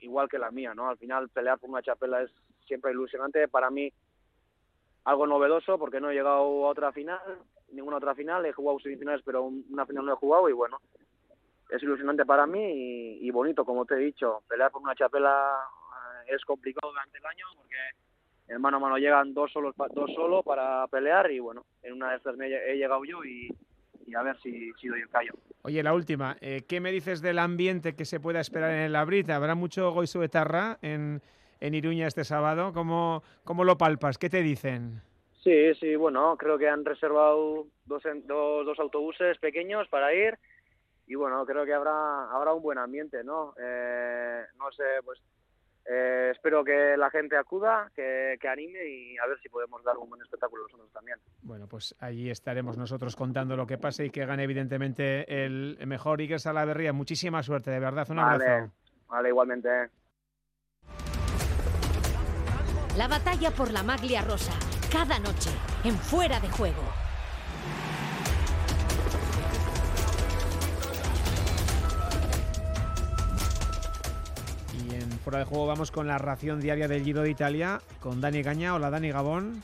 igual 0.00 0.28
que 0.28 0.38
la 0.38 0.50
mía, 0.50 0.74
¿no? 0.74 0.88
Al 0.88 0.98
final 0.98 1.30
pelear 1.30 1.58
por 1.58 1.70
una 1.70 1.82
chapela 1.82 2.22
es 2.22 2.30
siempre 2.66 2.92
ilusionante. 2.92 3.48
Para 3.48 3.70
mí 3.70 3.90
algo 5.04 5.26
novedoso 5.26 5.78
porque 5.78 6.00
no 6.00 6.10
he 6.10 6.14
llegado 6.14 6.66
a 6.66 6.68
otra 6.68 6.92
final, 6.92 7.20
ninguna 7.72 7.96
otra 7.96 8.14
final, 8.14 8.44
he 8.46 8.52
jugado 8.52 8.78
semifinales 8.80 9.22
pero 9.24 9.44
una 9.44 9.86
final 9.86 10.06
no 10.06 10.12
he 10.12 10.16
jugado 10.16 10.48
y 10.48 10.52
bueno, 10.52 10.80
es 11.70 11.82
ilusionante 11.82 12.24
para 12.24 12.46
mí 12.46 12.62
y, 12.62 13.26
y 13.26 13.30
bonito, 13.30 13.64
como 13.64 13.84
te 13.84 13.94
he 13.94 13.98
dicho. 13.98 14.42
Pelear 14.48 14.70
por 14.70 14.82
una 14.82 14.94
chapela 14.94 15.56
eh, 16.26 16.34
es 16.34 16.44
complicado 16.44 16.90
durante 16.90 17.18
el 17.18 17.26
año 17.26 17.46
porque 17.56 17.76
en 18.48 18.60
mano 18.60 18.76
a 18.76 18.80
mano 18.80 18.98
llegan 18.98 19.34
dos 19.34 19.52
solos, 19.52 19.74
dos 19.76 20.12
solo 20.14 20.42
para 20.42 20.86
pelear 20.88 21.30
y 21.30 21.40
bueno, 21.40 21.64
en 21.82 21.94
una 21.94 22.10
de 22.10 22.16
estas 22.16 22.36
me 22.36 22.46
he 22.46 22.76
llegado 22.76 23.04
yo 23.04 23.24
y, 23.24 23.48
y 24.06 24.14
a 24.14 24.22
ver 24.22 24.36
si, 24.42 24.72
si, 24.74 24.88
doy 24.88 25.00
el 25.00 25.08
callo. 25.08 25.32
Oye, 25.62 25.82
la 25.82 25.94
última, 25.94 26.36
eh, 26.40 26.64
¿qué 26.68 26.80
me 26.80 26.92
dices 26.92 27.22
del 27.22 27.38
ambiente 27.38 27.96
que 27.96 28.04
se 28.04 28.20
pueda 28.20 28.40
esperar 28.40 28.70
en 28.70 28.80
el 28.80 28.96
Abrit? 28.96 29.30
¿Habrá 29.30 29.54
mucho 29.54 29.92
goizo 29.92 30.20
de 30.20 30.28
tarra 30.28 30.78
en, 30.82 31.22
en 31.60 31.74
Iruña 31.74 32.06
este 32.06 32.24
sábado? 32.24 32.72
¿Cómo, 32.72 33.22
¿Cómo 33.44 33.64
lo 33.64 33.78
palpas? 33.78 34.18
¿Qué 34.18 34.28
te 34.28 34.42
dicen? 34.42 35.02
Sí, 35.42 35.74
sí, 35.74 35.96
bueno, 35.96 36.36
creo 36.38 36.58
que 36.58 36.68
han 36.68 36.84
reservado 36.84 37.66
dos, 37.84 38.02
dos, 38.24 38.66
dos 38.66 38.78
autobuses 38.78 39.38
pequeños 39.38 39.88
para 39.88 40.14
ir 40.14 40.38
y 41.06 41.14
bueno, 41.14 41.44
creo 41.44 41.64
que 41.64 41.74
habrá, 41.74 42.30
habrá 42.30 42.52
un 42.52 42.62
buen 42.62 42.78
ambiente, 42.78 43.22
¿no? 43.22 43.54
Eh, 43.58 44.44
no 44.58 44.72
sé, 44.72 44.84
pues 45.04 45.20
eh, 45.86 46.30
espero 46.32 46.64
que 46.64 46.96
la 46.96 47.10
gente 47.10 47.36
acuda, 47.36 47.90
que, 47.94 48.38
que, 48.40 48.48
anime 48.48 48.86
y 48.88 49.18
a 49.18 49.26
ver 49.26 49.38
si 49.40 49.50
podemos 49.50 49.84
dar 49.84 49.98
un 49.98 50.08
buen 50.08 50.22
espectáculo 50.22 50.62
nosotros 50.62 50.90
también. 50.92 51.18
Bueno, 51.42 51.66
pues 51.68 51.94
allí 52.00 52.30
estaremos 52.30 52.78
nosotros 52.78 53.14
contando 53.16 53.54
lo 53.54 53.66
que 53.66 53.76
pase 53.76 54.06
y 54.06 54.10
que 54.10 54.24
gane 54.24 54.44
evidentemente 54.44 55.44
el 55.44 55.78
mejor 55.86 56.20
Iker 56.20 56.40
Salaverría. 56.40 56.94
Muchísima 56.94 57.42
suerte, 57.42 57.70
de 57.70 57.80
verdad. 57.80 58.06
Un 58.08 58.16
vale, 58.16 58.44
abrazo. 58.44 58.72
Vale, 59.08 59.28
igualmente. 59.28 59.68
La 62.96 63.08
batalla 63.08 63.50
por 63.50 63.70
la 63.70 63.82
maglia 63.82 64.22
rosa, 64.22 64.52
cada 64.90 65.18
noche, 65.18 65.50
en 65.84 65.94
Fuera 65.96 66.40
de 66.40 66.48
Juego. 66.48 67.03
Fuera 75.24 75.38
de 75.38 75.46
juego 75.46 75.66
vamos 75.66 75.90
con 75.90 76.06
la 76.06 76.18
ración 76.18 76.60
diaria 76.60 76.86
del 76.86 77.02
Giro 77.02 77.22
de 77.22 77.30
Italia 77.30 77.80
con 78.00 78.20
Dani 78.20 78.44
Caña. 78.44 78.74
Hola 78.74 78.90
Dani 78.90 79.10
Gabón. 79.10 79.62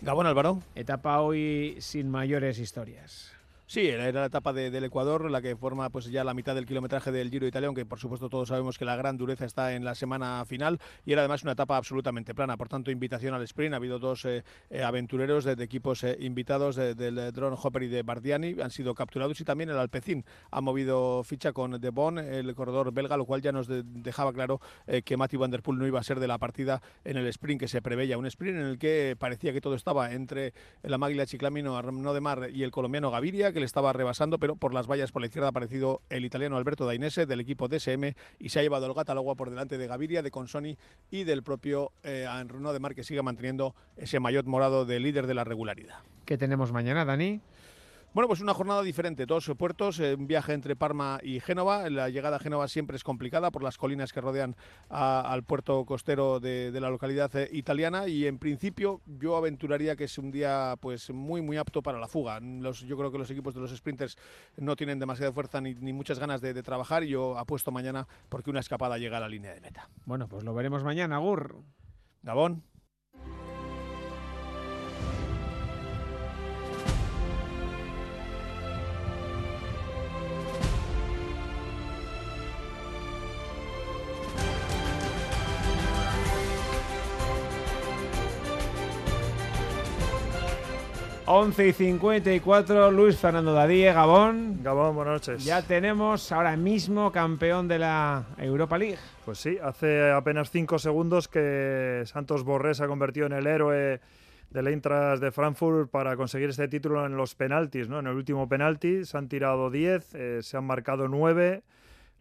Gabón 0.00 0.26
Álvaro. 0.26 0.62
Etapa 0.74 1.20
hoy 1.20 1.76
sin 1.80 2.08
mayores 2.08 2.58
historias. 2.58 3.35
Sí, 3.68 3.88
era 3.88 4.12
la 4.12 4.26
etapa 4.26 4.52
de, 4.52 4.70
del 4.70 4.84
Ecuador, 4.84 5.28
la 5.28 5.42
que 5.42 5.56
forma 5.56 5.90
pues 5.90 6.08
ya 6.08 6.22
la 6.22 6.34
mitad 6.34 6.54
del 6.54 6.66
kilometraje 6.66 7.10
del 7.10 7.30
Giro 7.30 7.48
Italiano, 7.48 7.74
que 7.74 7.84
por 7.84 7.98
supuesto 7.98 8.28
todos 8.28 8.46
sabemos 8.46 8.78
que 8.78 8.84
la 8.84 8.94
gran 8.94 9.16
dureza 9.16 9.44
está 9.44 9.74
en 9.74 9.84
la 9.84 9.96
semana 9.96 10.44
final 10.46 10.78
y 11.04 11.10
era 11.10 11.22
además 11.22 11.42
una 11.42 11.52
etapa 11.52 11.76
absolutamente 11.76 12.32
plana. 12.32 12.56
Por 12.56 12.68
tanto, 12.68 12.92
invitación 12.92 13.34
al 13.34 13.42
sprint. 13.42 13.74
Ha 13.74 13.78
habido 13.78 13.98
dos 13.98 14.24
eh, 14.24 14.44
eh, 14.70 14.84
aventureros 14.84 15.42
de, 15.42 15.60
equipos 15.64 16.04
eh, 16.04 16.16
invitados 16.20 16.76
de, 16.76 16.94
del 16.94 17.32
Drone 17.32 17.56
Hopper 17.60 17.82
y 17.82 17.88
de 17.88 18.04
Bardiani, 18.04 18.54
han 18.62 18.70
sido 18.70 18.94
capturados 18.94 19.40
y 19.40 19.44
también 19.44 19.68
el 19.70 19.78
Alpecin 19.78 20.24
ha 20.52 20.60
movido 20.60 21.24
ficha 21.24 21.52
con 21.52 21.80
De 21.80 21.90
Bon, 21.90 22.18
el 22.18 22.54
corredor 22.54 22.92
belga, 22.92 23.16
lo 23.16 23.24
cual 23.24 23.42
ya 23.42 23.50
nos 23.50 23.66
de, 23.66 23.82
dejaba 23.84 24.32
claro 24.32 24.60
que 25.04 25.16
Matthew 25.16 25.40
Van 25.40 25.50
Der 25.50 25.62
Poel 25.62 25.78
no 25.78 25.88
iba 25.88 25.98
a 25.98 26.04
ser 26.04 26.20
de 26.20 26.28
la 26.28 26.38
partida 26.38 26.80
en 27.04 27.16
el 27.16 27.26
sprint 27.26 27.62
que 27.62 27.68
se 27.68 27.82
preveía. 27.82 28.16
Un 28.16 28.26
sprint 28.26 28.58
en 28.58 28.66
el 28.66 28.78
que 28.78 29.16
parecía 29.18 29.52
que 29.52 29.60
todo 29.60 29.74
estaba 29.74 30.12
entre 30.12 30.54
la 30.84 30.98
Maglia 30.98 31.26
Chiclamino, 31.26 31.76
Arnaud 31.76 32.14
de 32.14 32.20
Mar 32.20 32.48
y 32.52 32.62
el 32.62 32.70
colombiano 32.70 33.10
Gaviria, 33.10 33.55
que 33.56 33.60
le 33.60 33.66
estaba 33.66 33.90
rebasando, 33.94 34.38
pero 34.38 34.54
por 34.54 34.74
las 34.74 34.86
vallas 34.86 35.12
por 35.12 35.22
la 35.22 35.28
izquierda 35.28 35.48
ha 35.48 35.50
aparecido 35.50 36.02
el 36.10 36.26
italiano 36.26 36.58
Alberto 36.58 36.84
Dainese 36.84 37.24
del 37.24 37.40
equipo 37.40 37.68
DSM 37.68 38.12
y 38.38 38.50
se 38.50 38.58
ha 38.58 38.62
llevado 38.62 38.84
el 38.84 38.92
gato 38.92 39.12
al 39.12 39.18
agua 39.18 39.34
por 39.34 39.48
delante 39.48 39.78
de 39.78 39.86
Gaviria, 39.86 40.20
de 40.20 40.30
Consoni 40.30 40.76
y 41.10 41.24
del 41.24 41.42
propio 41.42 41.90
eh, 42.02 42.26
Arnaud 42.28 42.74
de 42.74 42.80
Mar, 42.80 42.94
que 42.94 43.02
sigue 43.02 43.22
manteniendo 43.22 43.74
ese 43.96 44.20
maillot 44.20 44.44
morado 44.44 44.84
de 44.84 45.00
líder 45.00 45.26
de 45.26 45.32
la 45.32 45.44
regularidad. 45.44 46.00
¿Qué 46.26 46.36
tenemos 46.36 46.70
mañana, 46.70 47.06
Dani? 47.06 47.40
Bueno, 48.16 48.28
pues 48.28 48.40
una 48.40 48.54
jornada 48.54 48.82
diferente, 48.82 49.26
dos 49.26 49.52
puertos, 49.58 50.00
eh, 50.00 50.14
un 50.14 50.26
viaje 50.26 50.54
entre 50.54 50.74
Parma 50.74 51.20
y 51.22 51.38
Génova. 51.38 51.90
La 51.90 52.08
llegada 52.08 52.36
a 52.36 52.38
Génova 52.38 52.66
siempre 52.66 52.96
es 52.96 53.04
complicada 53.04 53.50
por 53.50 53.62
las 53.62 53.76
colinas 53.76 54.10
que 54.14 54.22
rodean 54.22 54.56
al 54.88 55.42
puerto 55.42 55.84
costero 55.84 56.40
de, 56.40 56.72
la 56.80 56.88
localidad 56.88 57.36
eh, 57.36 57.50
italiana 57.52 58.08
y 58.08 58.26
en 58.26 58.38
principio 58.38 59.02
yo 59.04 59.36
aventuraría 59.36 59.96
que 59.96 60.04
es 60.04 60.16
un 60.16 60.30
día 60.30 60.76
pues 60.80 61.10
muy 61.10 61.42
muy 61.42 61.58
apto 61.58 61.82
para 61.82 61.98
la 61.98 62.08
fuga. 62.08 62.40
yo 62.40 62.96
creo 62.96 63.12
que 63.12 63.18
los 63.18 63.30
equipos 63.30 63.54
de 63.54 63.60
los 63.60 63.76
sprinters 63.76 64.16
no 64.56 64.76
tienen 64.76 64.98
demasiada 64.98 65.30
fuerza 65.34 65.60
ni, 65.60 65.74
muchas 65.92 66.18
ganas 66.18 66.40
de, 66.40 66.54
de, 66.54 66.62
trabajar 66.62 67.04
y 67.04 67.08
yo 67.08 67.36
apuesto 67.36 67.70
mañana 67.70 68.08
porque 68.30 68.48
una 68.48 68.60
escapada 68.60 68.96
llega 68.96 69.18
a 69.18 69.20
la 69.20 69.28
línea 69.28 69.52
de 69.52 69.60
meta. 69.60 69.90
Bueno, 70.06 70.26
pues 70.26 70.42
lo 70.42 70.54
veremos 70.54 70.82
mañana, 70.82 71.18
Gur. 71.18 71.54
Gabón. 72.22 72.62
11 91.28 91.66
y 91.66 91.72
54, 91.72 92.92
Luis 92.92 93.16
Fernando 93.16 93.52
Dadíe, 93.52 93.92
Gabón. 93.92 94.62
Gabón, 94.62 94.94
buenas 94.94 95.14
noches. 95.14 95.44
Ya 95.44 95.60
tenemos 95.60 96.30
ahora 96.30 96.56
mismo 96.56 97.10
campeón 97.10 97.66
de 97.66 97.80
la 97.80 98.26
Europa 98.38 98.78
League. 98.78 98.98
Pues 99.24 99.38
sí, 99.38 99.58
hace 99.60 100.12
apenas 100.12 100.52
5 100.52 100.78
segundos 100.78 101.26
que 101.26 102.04
Santos 102.06 102.44
Borré 102.44 102.74
se 102.74 102.84
ha 102.84 102.86
convertido 102.86 103.26
en 103.26 103.32
el 103.32 103.48
héroe 103.48 104.00
del 104.50 104.68
Eintracht 104.68 105.20
de 105.20 105.32
Frankfurt 105.32 105.90
para 105.90 106.16
conseguir 106.16 106.50
este 106.50 106.68
título 106.68 107.04
en 107.04 107.16
los 107.16 107.34
penaltis. 107.34 107.88
¿no? 107.88 107.98
En 107.98 108.06
el 108.06 108.14
último 108.14 108.48
penalti 108.48 109.04
se 109.04 109.18
han 109.18 109.28
tirado 109.28 109.68
10, 109.68 110.14
eh, 110.14 110.38
se 110.42 110.56
han 110.56 110.64
marcado 110.64 111.08
9 111.08 111.64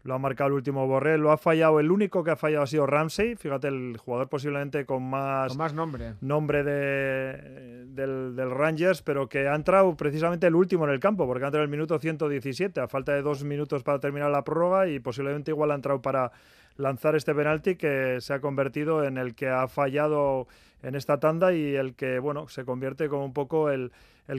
lo 0.06 0.14
ha 0.14 0.20
marcado 0.20 0.50
el 0.50 0.54
último 0.54 0.86
Borrell, 0.86 1.20
lo 1.20 1.32
ha 1.32 1.38
fallado, 1.38 1.80
el 1.80 1.90
único 1.90 2.24
que 2.24 2.30
ha 2.30 2.36
fallado 2.36 2.64
ha 2.64 2.68
sido 2.68 2.86
Ramsey, 2.86 3.36
fíjate, 3.36 3.70
el 3.70 3.98
jugador 3.98 4.30
posiblemente 4.30 4.86
con 4.86 5.04
más, 5.04 5.58
más 5.58 5.74
nombre, 5.74 6.14
nombre 6.22 6.64
de, 6.64 7.86
del, 7.88 8.52
Rangers, 8.52 9.02
pero 9.02 9.28
que 9.28 9.48
ha 9.48 9.56
entrado 9.56 9.98
precisamente 9.98 10.46
el 10.46 10.54
último 10.54 10.86
en 10.86 10.92
el 10.92 11.00
campo, 11.00 11.26
porque 11.26 11.44
ha 11.44 11.48
entrado 11.48 11.64
el 11.64 11.72
minuto 11.72 11.98
117, 11.98 12.82
a 12.82 12.88
falta 12.88 13.14
de 13.14 13.24
dos 13.24 13.44
minutos 13.44 13.82
para 13.82 14.00
terminar 14.00 14.30
la 14.30 14.44
prórroga 14.44 14.88
y 14.88 15.00
posiblemente 15.00 15.50
igual 15.50 15.72
ha 15.72 15.76
entrado 15.76 16.04
para 16.04 16.32
lanzar 16.78 17.16
este 17.16 17.34
penalti 17.34 17.76
que 17.76 18.22
se 18.22 18.32
ha 18.32 18.40
convertido 18.40 19.04
en 19.04 19.18
el 19.18 19.34
que 19.34 19.48
ha 19.48 19.68
fallado 19.68 20.48
en 20.84 20.96
esta 20.96 21.20
tanda 21.20 21.54
y 21.54 21.76
el 21.76 21.96
que, 21.96 22.20
bueno, 22.20 22.48
se 22.48 22.66
convierte 22.66 23.10
como 23.10 23.26
un 23.26 23.34
poco 23.34 23.70
el 23.70 23.92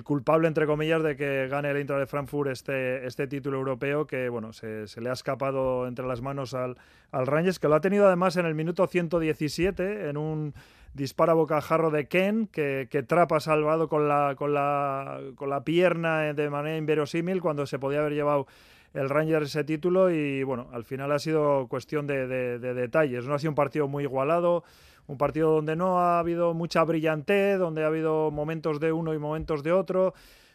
culpable, 0.05 0.49
entre 0.49 0.66
comillas, 0.66 1.03
de 1.03 1.16
que 1.16 1.49
gane 1.49 1.70
el 1.70 1.80
Intra 1.80 1.99
de 1.99 2.07
Frankfurt 2.07 2.51
este, 2.51 3.07
este 3.07 3.26
título 3.26 3.59
europeo 3.59 4.07
que, 4.07 4.28
bueno, 4.28 4.53
se, 4.53 4.87
le 5.01 5.11
ha 5.11 5.12
escapado 5.12 5.87
entre 5.87 6.07
las 6.07 6.20
manos 6.22 6.55
al, 6.55 6.76
al 7.12 7.26
Rangers, 7.26 7.59
que 7.59 7.68
lo 7.68 7.74
ha 7.74 7.80
tenido 7.80 8.07
además 8.07 8.37
en 8.37 8.47
el 8.47 8.55
minuto 8.55 8.87
117 8.87 10.09
en 10.09 10.16
un 10.16 10.55
disparo 10.97 11.32
a 11.32 11.34
bocajarro 11.34 11.91
de 11.91 12.09
Ken, 12.09 12.49
que, 12.49 13.05
Trapa 13.07 13.39
salvado 13.39 13.89
con 13.89 14.09
la, 14.09 14.34
con, 14.37 14.55
la, 14.55 15.20
con 15.37 15.51
la 15.51 15.62
pierna 15.62 16.32
de 16.32 16.51
manera 16.51 16.76
inverosímil 16.76 17.41
cuando 17.41 17.66
se 17.66 17.78
podía 17.78 18.01
haber 18.01 18.14
llevado 18.14 18.47
el 18.95 19.11
Rangers 19.11 19.51
ese 19.51 19.62
título 19.62 20.11
y 20.11 20.43
bueno, 20.43 20.68
al 20.72 20.84
final 20.84 21.12
ha 21.12 21.18
sido 21.18 21.66
cuestión 21.68 22.07
de, 22.07 22.26
de 22.26 22.74
detalles. 22.74 23.26
No 23.26 23.34
ha 23.34 23.39
sido 23.39 23.51
un 23.51 23.55
partido 23.55 23.89
muy 23.89 24.05
igualado, 24.05 24.64
un 25.07 25.18
partido 25.18 25.52
donde 25.52 25.76
no 25.76 26.00
ha 26.00 26.18
habido 26.18 26.54
mucha 26.54 26.82
brillantez, 26.84 27.59
donde 27.59 27.84
ha 27.84 27.86
habido 27.86 28.30
momentos 28.30 28.80
de 28.80 28.92
uno 28.92 29.14
y 29.14 29.18
momentos 29.18 29.62
de 29.62 29.72
otro, 29.72 30.14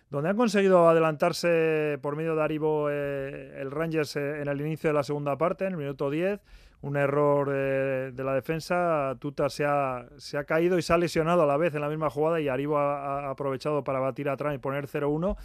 donde 0.10 0.30
han 0.30 0.38
conseguido 0.38 0.89
adelantarse 0.89 1.97
por 2.02 2.16
medio 2.16 2.36
de 2.36 2.43
Aribo 2.43 2.89
eh, 2.89 3.62
el 3.62 3.72
Rangers 3.72 4.16
eh, 4.18 4.41
en 4.41 4.49
el 4.49 4.60
inicio 4.60 4.89
de 4.89 4.93
la 4.93 5.04
segunda 5.04 5.38
parte, 5.38 5.66
en 5.66 5.72
el 5.72 5.78
minuto 5.78 6.10
10. 6.10 6.39
Un 6.82 6.97
error 6.97 7.49
eh, 7.54 8.12
de 8.14 8.24
la 8.24 8.34
defensa, 8.34 9.16
Tuta 9.20 9.49
se 9.49 9.66
ha, 9.66 10.08
caído 10.45 10.78
y 10.78 10.82
se 10.82 10.91
ha 10.91 10.97
lesionado 10.97 11.43
a 11.43 11.45
la 11.45 11.56
vez 11.56 11.76
en 11.76 11.82
la 11.82 11.89
misma 11.89 12.10
jugada 12.10 12.41
y 12.41 12.49
Aribo 12.49 12.78
ha, 12.78 13.28
ha 13.28 13.30
aprovechado 13.30 13.84
para 13.84 13.99
batir 13.99 14.28
atrás 14.28 14.56
y 14.56 14.58
poner 14.58 14.88
0-1. 14.88 15.38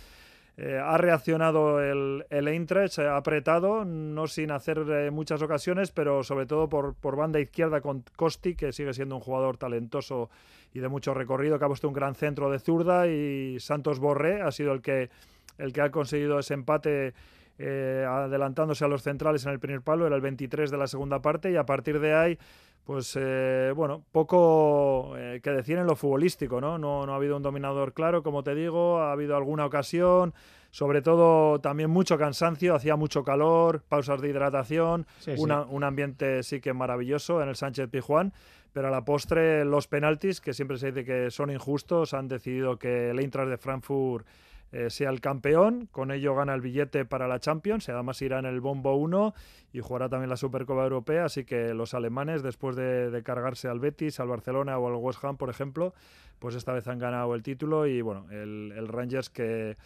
Eh, 0.59 0.81
ha 0.83 0.97
reaccionado 0.97 1.83
el, 1.83 2.25
el 2.31 2.49
Eintracht, 2.49 2.99
ha 3.01 3.19
apretado, 3.19 3.85
no 3.85 4.27
sin 4.27 4.51
hacer 4.51 4.79
eh, 4.89 5.11
muchas 5.11 5.43
ocasiones, 5.43 5.93
pero 5.93 6.25
sobre 6.25 6.47
todo 6.47 6.67
por, 6.71 6.95
por 6.95 7.15
banda 7.15 7.39
izquierda 7.39 7.83
con 7.83 8.05
Costi, 8.17 8.55
que 8.55 8.73
sigue 8.73 8.95
siendo 8.95 9.17
un 9.17 9.21
jugador 9.21 9.59
talentoso 9.59 10.31
y 10.73 10.79
de 10.79 10.89
mucho 10.89 11.13
recorrido, 11.13 11.59
que 11.59 11.65
ha 11.67 11.69
puesto 11.69 11.89
un 11.89 11.95
gran 11.95 12.15
centro 12.15 12.51
de 12.51 12.59
zurda, 12.59 13.07
y 13.07 13.61
Santos 13.61 13.99
Borré 13.99 14.41
ha 14.41 14.51
sido 14.51 14.73
el 14.73 14.81
que, 14.81 15.11
el 15.59 15.75
que 15.75 15.83
ha 15.83 15.91
conseguido 15.91 16.39
ese 16.39 16.55
empate. 16.55 17.15
Eh, 17.59 18.05
adelantándose 18.07 18.85
a 18.85 18.89
los 18.89 19.03
centrales 19.03 19.47
en 19.47 19.53
el 19.53 19.59
primer 19.59 19.81
palo, 19.81 20.07
era 20.07 20.15
el 20.15 20.21
23 20.21 20.71
de 20.71 20.77
la 20.77 20.87
segunda 20.87 21.23
parte 21.23 21.51
y 21.51 21.57
a 21.57 21.65
partir 21.65 22.01
de 22.01 22.15
ahí 22.15 22.39
pues 22.87 23.19
bueno, 23.75 24.05
poco 24.13 25.13
que 25.43 25.51
decir 25.51 25.77
en 25.77 25.87
lo 25.87 25.97
futbolístico, 25.97 26.61
¿no? 26.61 26.79
¿no? 26.79 27.05
No 27.05 27.13
ha 27.13 27.17
habido 27.17 27.37
un 27.37 27.43
dominador 27.43 27.93
claro, 27.93 28.23
como 28.23 28.45
te 28.45 28.55
digo, 28.55 29.01
ha 29.01 29.11
habido 29.11 29.37
alguna 29.37 29.67
ocasión, 29.67 30.33
sobre 30.71 31.03
todo 31.03 31.61
también 31.61 31.91
mucho 31.91 32.17
cansancio, 32.17 32.77
hacía 32.77 32.95
mucho 32.95 33.25
calor, 33.25 33.83
pausas 33.89 34.21
de 34.21 34.29
hidratación, 34.29 35.07
un 35.37 35.85
ambiente 35.85 36.45
sí 36.45 36.61
que 36.61 36.73
maravilloso 36.73 37.43
en 37.43 37.49
el 37.49 37.57
Sánchez 37.57 37.89
Pijuán, 37.91 38.33
pero 38.73 38.89
a 38.89 38.91
la 38.91 39.05
postre 39.05 39.65
los 39.65 39.89
penaltis, 39.89 40.41
que 40.41 40.53
siempre 40.53 40.79
se 40.79 40.93
dice 40.93 41.05
que 41.05 41.31
son 41.31 41.51
injustos, 41.51 42.15
han 42.15 42.29
decidido 42.29 42.79
que 42.79 43.11
el 43.11 43.19
Eintracht 43.19 43.49
de 43.49 43.57
Frankfurt 43.57 44.27
eh, 44.73 44.91
sea 44.91 45.11
el 45.11 45.21
campeón, 45.21 45.89
con 45.93 46.11
ello 46.11 46.35
gana 46.35 46.55
el 46.55 46.61
billete 46.61 47.05
para 47.05 47.29
la 47.29 47.41
Champions, 47.41 47.89
además 47.89 48.21
irá 48.23 48.39
en 48.39 48.47
el 48.47 48.61
Bombo 48.61 48.95
1 48.97 49.35
y 49.73 49.81
jugará 49.81 50.09
también 50.09 50.31
la 50.31 50.37
Supercopa 50.37 50.83
Europea, 50.83 51.25
así 51.25 51.45
que 51.45 51.75
los 51.75 51.95
alemanes, 51.95 52.43
después 52.43 52.77
de, 52.77 53.23
cargarse 53.25 53.69
al 53.69 53.81
Betis, 53.81 54.21
al 54.21 54.29
Barcelona 54.29 54.79
o 54.79 54.89
al 54.89 54.95
West 54.95 55.25
Ham, 55.25 55.37
por 55.37 55.51
ejemplo, 55.51 55.95
pues 56.39 56.55
esta 56.55 56.73
vez 56.73 56.87
han 56.89 56.99
ganado 56.99 57.35
el 57.35 57.43
título 57.43 57.87
y 57.87 58.03
bueno, 58.03 58.27
el 58.31 58.89
Rangers 58.89 59.31
que 59.31 59.77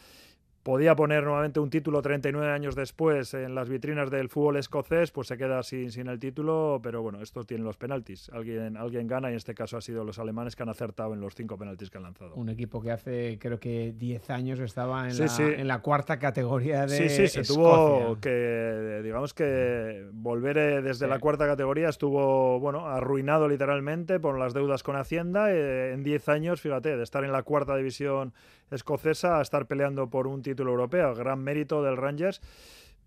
podía 0.62 0.94
poner 0.94 1.24
nuevamente 1.24 1.60
un 1.60 1.70
título 1.70 2.02
39 2.02 2.52
años 2.52 2.74
después 2.74 3.32
en 3.34 3.54
las 3.54 3.68
vitrinas 3.68 4.10
del 4.10 4.28
fútbol 4.28 4.56
escocés, 4.56 5.10
pues 5.10 5.28
se 5.28 5.38
queda 5.38 5.62
sin, 5.62 5.90
sin 5.90 6.08
el 6.08 6.18
título, 6.18 6.80
pero 6.82 7.02
bueno, 7.02 7.22
esto 7.22 7.44
tiene 7.44 7.64
los 7.64 7.76
penaltis. 7.76 8.30
Alguien, 8.30 8.76
alguien 8.76 9.06
gana 9.06 9.28
y 9.28 9.32
en 9.32 9.36
este 9.38 9.54
caso 9.54 9.78
ha 9.78 9.80
sido 9.80 10.04
los 10.04 10.18
alemanes 10.18 10.56
que 10.56 10.62
han 10.62 10.68
acertado 10.68 11.14
en 11.14 11.20
los 11.20 11.34
cinco 11.34 11.56
penaltis 11.56 11.90
que 11.90 11.98
han 11.98 12.04
lanzado. 12.04 12.34
Un 12.34 12.50
equipo 12.50 12.80
que 12.82 12.90
hace 12.90 13.38
creo 13.40 13.58
que 13.58 13.94
10 13.96 14.30
años 14.30 14.60
estaba 14.60 15.08
en, 15.08 15.18
la, 15.18 15.36
en 15.38 15.68
la 15.68 15.80
cuarta 15.80 16.18
categoría 16.18 16.86
de 16.86 17.08
Sí, 17.08 17.08
sí, 17.08 17.28
se 17.28 17.42
tuvo 17.42 18.18
que, 18.20 19.00
digamos 19.02 19.32
que 19.32 20.06
volver 20.12 20.58
eh, 20.58 20.82
desde 20.82 21.06
la 21.06 21.18
cuarta 21.18 21.46
categoría 21.46 21.88
estuvo, 21.88 22.60
bueno, 22.60 22.86
arruinado 22.86 23.48
literalmente 23.48 24.20
por 24.20 24.38
las 24.38 24.52
deudas 24.52 24.82
con 24.82 24.96
Hacienda. 24.96 25.52
Eh, 25.52 25.92
en 25.92 26.02
10 26.02 26.28
años, 26.28 26.60
fíjate, 26.60 26.96
de 26.96 27.02
estar 27.02 27.24
en 27.24 27.32
la 27.32 27.42
cuarta 27.42 27.76
división 27.76 28.34
escocesa 28.70 29.38
a 29.38 29.42
estar 29.42 29.66
peleando 29.66 30.08
por 30.10 30.26
un 30.26 30.42
título 30.42 30.70
europeo. 30.70 31.14
Gran 31.14 31.42
mérito 31.42 31.82
del 31.82 31.96
Rangers. 31.96 32.40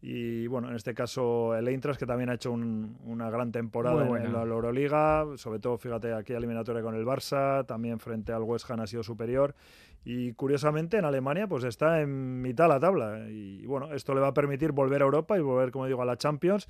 Y 0.05 0.47
bueno, 0.47 0.67
en 0.67 0.75
este 0.75 0.93
caso 0.93 1.55
el 1.55 1.65
Eintracht, 1.69 1.97
que 1.97 2.05
también 2.05 2.29
ha 2.29 2.33
hecho 2.33 2.51
una 2.51 3.29
gran 3.29 3.53
temporada 3.53 4.05
en, 4.05 4.33
la 4.33 4.41
Euroliga, 4.41 5.25
sobre 5.37 5.59
todo, 5.59 5.77
fíjate, 5.77 6.11
aquí 6.11 6.33
eliminatoria 6.33 6.81
con 6.81 6.93
el 6.93 7.05
Barça, 7.05 7.65
también 7.65 7.99
frente 7.99 8.33
al 8.33 8.43
West 8.43 8.69
Ham 8.69 8.81
ha 8.81 8.87
sido 8.87 9.01
superior. 9.01 9.55
Y 10.03 10.33
curiosamente 10.33 10.97
en 10.97 11.05
Alemania 11.05 11.47
pues 11.47 11.63
está 11.63 12.01
en 12.01 12.41
mitad 12.41 12.65
de 12.65 12.69
la 12.69 12.79
tabla. 12.81 13.29
Y 13.29 13.65
bueno, 13.65 13.93
esto 13.93 14.13
le 14.13 14.19
va 14.19 14.27
a 14.27 14.33
permitir 14.33 14.73
volver 14.73 15.01
a 15.01 15.05
Europa 15.05 15.37
y 15.37 15.41
volver, 15.41 15.71
como 15.71 15.85
digo, 15.85 16.01
a 16.01 16.05
la 16.05 16.17
Champions. 16.17 16.67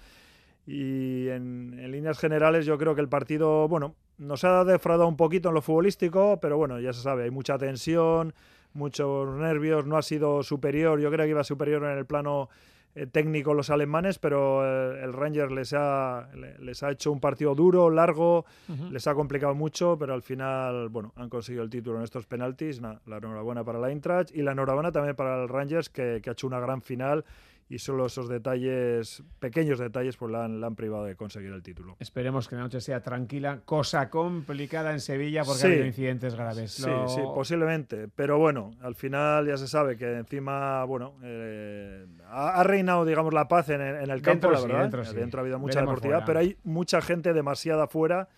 Y 0.68 1.28
en, 1.30 1.80
en 1.80 1.92
líneas 1.92 2.20
generales 2.20 2.68
yo 2.68 2.78
creo 2.78 2.94
que 2.94 3.02
el 3.02 3.10
partido, 3.10 3.68
bueno, 3.68 3.96
nos 4.20 4.44
ha 4.44 4.64
defraudado 4.64 5.08
un 5.08 5.18
poquito 5.18 5.50
en 5.50 5.56
lo 5.56 5.62
futbolístico, 5.62 6.40
pero 6.40 6.58
bueno, 6.58 6.80
ya 6.80 6.94
se 6.94 7.02
sabe, 7.02 7.24
hay 7.24 7.32
mucha 7.32 7.58
tensión, 7.58 8.34
muchos 8.74 9.30
nervios, 9.36 9.86
no 9.86 9.98
ha 9.98 10.02
sido 10.02 10.44
superior, 10.44 11.00
yo 11.00 11.10
creo 11.12 11.26
que 11.26 11.32
iba 11.32 11.44
superior 11.44 11.84
en 11.84 11.98
el 11.98 12.06
plano 12.06 12.50
eh, 12.96 13.08
técnico 13.08 13.56
los 13.56 13.72
alemanes, 13.72 14.20
pero 14.20 14.64
eh, 14.64 15.04
el 15.04 15.14
Rangers 15.14 15.52
les 15.52 15.74
ha, 15.74 16.30
les 16.60 16.84
ha 16.84 16.92
hecho 16.92 17.12
un 17.12 17.20
partido 17.20 17.56
duro, 17.56 17.90
largo, 17.90 18.46
les 18.92 19.08
ha 19.08 19.16
complicado 19.16 19.56
mucho, 19.56 19.98
pero 19.98 20.14
al 20.14 20.22
final, 20.22 20.90
bueno, 20.90 21.12
han 21.16 21.28
conseguido 21.28 21.64
el 21.64 21.72
título 21.72 21.98
en 21.98 22.04
estos 22.04 22.28
penaltis. 22.28 22.82
la 22.82 23.18
enhorabuena 23.18 23.64
para 23.64 23.80
la 23.80 23.90
Eintracht 23.90 24.36
y 24.36 24.44
la 24.44 24.52
enhorabuena 24.52 24.92
también 24.92 25.16
para 25.16 25.42
el 25.42 25.50
Rangers, 25.50 25.90
que, 25.90 26.20
que 26.22 26.30
ha 26.30 26.34
hecho 26.34 26.46
una 26.46 26.60
gran 26.60 26.84
final 26.84 27.26
y 27.74 27.80
solo 27.80 28.06
esos 28.06 28.30
detalles, 28.30 29.24
pequeños 29.40 29.80
detalles, 29.80 30.16
pues 30.16 30.32
la 30.32 30.46
han, 30.46 30.76
privado 30.76 31.06
de 31.06 31.16
conseguir 31.16 31.52
el 31.52 31.64
título. 31.64 31.96
Esperemos 32.00 32.48
que 32.48 32.56
la 32.56 32.62
noche 32.62 32.80
sea 32.82 33.02
tranquila, 33.02 33.62
cosa 33.66 34.12
complicada 34.12 34.92
en 34.92 35.00
Sevilla 35.00 35.44
porque 35.44 35.64
ha 35.64 35.66
habido 35.66 35.86
incidentes 35.86 36.36
graves. 36.36 36.72
Sí, 36.74 36.92
sí, 37.08 37.22
posiblemente, 37.34 38.08
pero 38.16 38.38
bueno, 38.38 38.72
al 38.82 38.94
final 38.94 39.48
ya 39.48 39.58
se 39.58 39.68
sabe 39.68 39.98
que 39.98 40.18
encima, 40.18 40.84
bueno, 40.84 41.16
eh, 41.24 42.06
ha, 42.30 42.64
reinado, 42.64 43.06
digamos, 43.06 43.34
la 43.34 43.48
paz 43.48 43.70
en, 43.70 43.82
el 43.82 44.22
campo, 44.22 44.52
la 44.52 44.62
verdad. 44.62 44.82
Dentro, 44.82 45.14
dentro, 45.14 45.40
ha 45.40 45.42
habido 45.42 45.58
mucha 45.58 45.80
deportividad, 45.80 46.24
pero 46.28 46.40
hay 46.40 46.58
mucha 46.64 47.02
gente 47.02 47.34
demasiada 47.34 47.86
afuera 47.86 48.30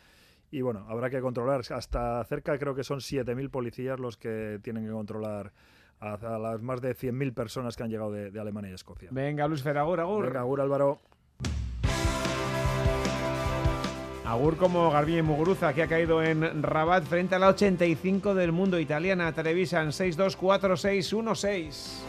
y 0.50 0.62
bueno, 0.62 0.86
habrá 0.88 1.10
que 1.10 1.20
controlar. 1.20 1.62
Hasta 1.70 2.24
cerca 2.24 2.58
creo 2.58 2.74
que 2.74 2.86
son 2.86 3.00
7.000 3.00 3.50
policías 3.50 4.00
los 4.00 4.16
que 4.16 4.60
tienen 4.64 4.86
que 4.86 4.92
controlar 4.92 5.52
a, 6.00 6.40
las 6.40 6.62
más 6.62 6.82
de 6.82 6.96
100.000 6.96 7.34
personas 7.34 7.76
que 7.76 7.84
han 7.84 7.90
llegado 7.90 8.12
de, 8.12 8.40
Alemania 8.40 8.72
y 8.72 8.74
Escocia. 8.74 9.10
Venga, 9.12 9.48
Luis 9.48 9.64
Feragur, 9.64 10.00
agur. 10.00 10.26
Venga, 10.26 10.42
agur 10.42 10.62
Álvaro. 10.62 11.00
Agur 14.26 14.58
como 14.58 14.90
Garbiñe 14.90 15.22
Muguruza, 15.22 15.74
que 15.74 15.84
ha 15.84 15.88
caído 15.88 16.24
en 16.24 16.64
Rabat 16.64 17.04
frente 17.04 17.36
a 17.36 17.40
la 17.40 17.50
85 17.50 18.34
del 18.34 18.52
mundo 18.52 18.80
italiana. 18.80 19.32
Televisan 19.34 19.90
6-2-4-6-1-6. 19.90 22.00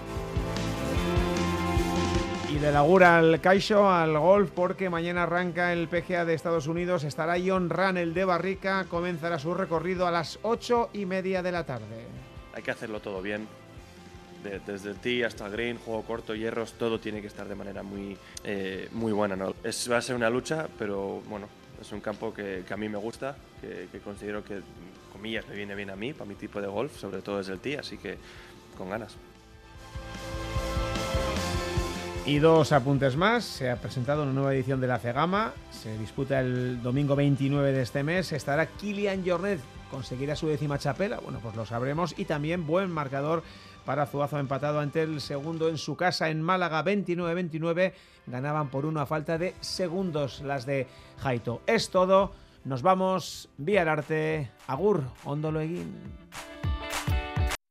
Y 2.48 2.58
del 2.58 2.74
Agur 2.74 3.04
al 3.04 3.38
Caixo, 3.42 3.90
al 3.90 4.18
golf, 4.18 4.50
porque 4.50 4.88
mañana 4.88 5.24
arranca 5.24 5.74
el 5.74 5.88
PGA 5.88 6.24
de 6.24 6.32
Estados 6.32 6.68
Unidos. 6.68 7.04
Estará 7.04 7.34
John 7.44 7.68
Ran, 7.68 7.98
el 7.98 8.14
de 8.14 8.24
Barrica. 8.24 8.86
Comenzará 8.88 9.38
su 9.38 9.52
recorrido 9.52 10.06
a 10.06 10.10
las 10.10 10.38
8 10.40 10.88
y 10.94 11.04
media 11.04 11.42
de 11.42 11.52
la 11.52 11.66
tarde. 11.66 12.06
Hay 12.54 12.62
que 12.62 12.70
hacerlo 12.70 13.00
todo 13.00 13.20
bien. 13.20 13.46
Desde 14.66 14.90
el 14.90 14.96
tee 14.96 15.24
hasta 15.24 15.46
el 15.46 15.52
green, 15.52 15.78
juego 15.78 16.02
corto, 16.02 16.34
hierros, 16.34 16.74
todo 16.74 16.98
tiene 17.00 17.20
que 17.20 17.26
estar 17.26 17.48
de 17.48 17.54
manera 17.54 17.82
muy, 17.82 18.16
eh, 18.44 18.88
muy 18.92 19.12
buena. 19.12 19.36
¿no? 19.36 19.54
Es, 19.62 19.90
va 19.90 19.98
a 19.98 20.02
ser 20.02 20.16
una 20.16 20.30
lucha, 20.30 20.68
pero 20.78 21.22
bueno, 21.28 21.48
es 21.80 21.92
un 21.92 22.00
campo 22.00 22.32
que, 22.32 22.64
a 22.68 22.76
mí 22.76 22.88
me 22.88 22.98
gusta, 22.98 23.36
que, 23.60 23.98
considero 24.00 24.44
que, 24.44 24.60
comillas, 25.12 25.46
me 25.48 25.56
viene 25.56 25.74
bien 25.74 25.90
a 25.90 25.96
mí, 25.96 26.12
para 26.12 26.26
mi 26.26 26.34
tipo 26.34 26.60
de 26.60 26.66
golf, 26.66 26.96
sobre 26.98 27.22
todo 27.22 27.38
desde 27.38 27.52
el 27.52 27.60
tee, 27.60 27.78
así 27.78 27.98
que 27.98 28.16
con 28.76 28.90
ganas. 28.90 29.16
Y 32.26 32.40
dos 32.40 32.72
apuntes 32.72 33.14
más. 33.16 33.44
Se 33.44 33.70
ha 33.70 33.76
presentado 33.76 34.24
una 34.24 34.32
nueva 34.32 34.52
edición 34.52 34.80
de 34.80 34.88
la 34.88 34.98
Cegama. 34.98 35.52
Se 35.70 35.96
disputa 35.96 36.40
el 36.40 36.82
domingo 36.82 37.14
29 37.14 37.70
de 37.70 37.82
este 37.82 38.02
mes. 38.02 38.32
Estará 38.32 38.66
Kilian 38.66 39.24
Jornet. 39.24 39.60
¿Conseguirá 39.92 40.34
su 40.34 40.48
décima 40.48 40.76
chapela? 40.76 41.20
Bueno, 41.20 41.38
pues 41.40 41.54
lo 41.54 41.64
sabremos. 41.64 42.18
Y 42.18 42.24
también 42.24 42.66
buen 42.66 42.90
marcador 42.90 43.44
para 43.86 44.04
Zuazo 44.04 44.38
empatado 44.38 44.80
ante 44.80 45.02
el 45.02 45.20
segundo 45.20 45.68
en 45.68 45.78
su 45.78 45.96
casa 45.96 46.28
en 46.28 46.42
Málaga 46.42 46.84
29-29 46.84 47.92
ganaban 48.26 48.68
por 48.68 48.84
uno 48.84 49.00
a 49.00 49.06
falta 49.06 49.38
de 49.38 49.54
segundos 49.60 50.40
las 50.40 50.66
de 50.66 50.88
Jaito. 51.18 51.62
Es 51.66 51.90
todo, 51.90 52.32
nos 52.64 52.82
vamos 52.82 53.48
vía 53.56 53.82
arte, 53.90 54.50
agur, 54.66 55.04
ondolo 55.24 55.60
egin. 55.60 55.94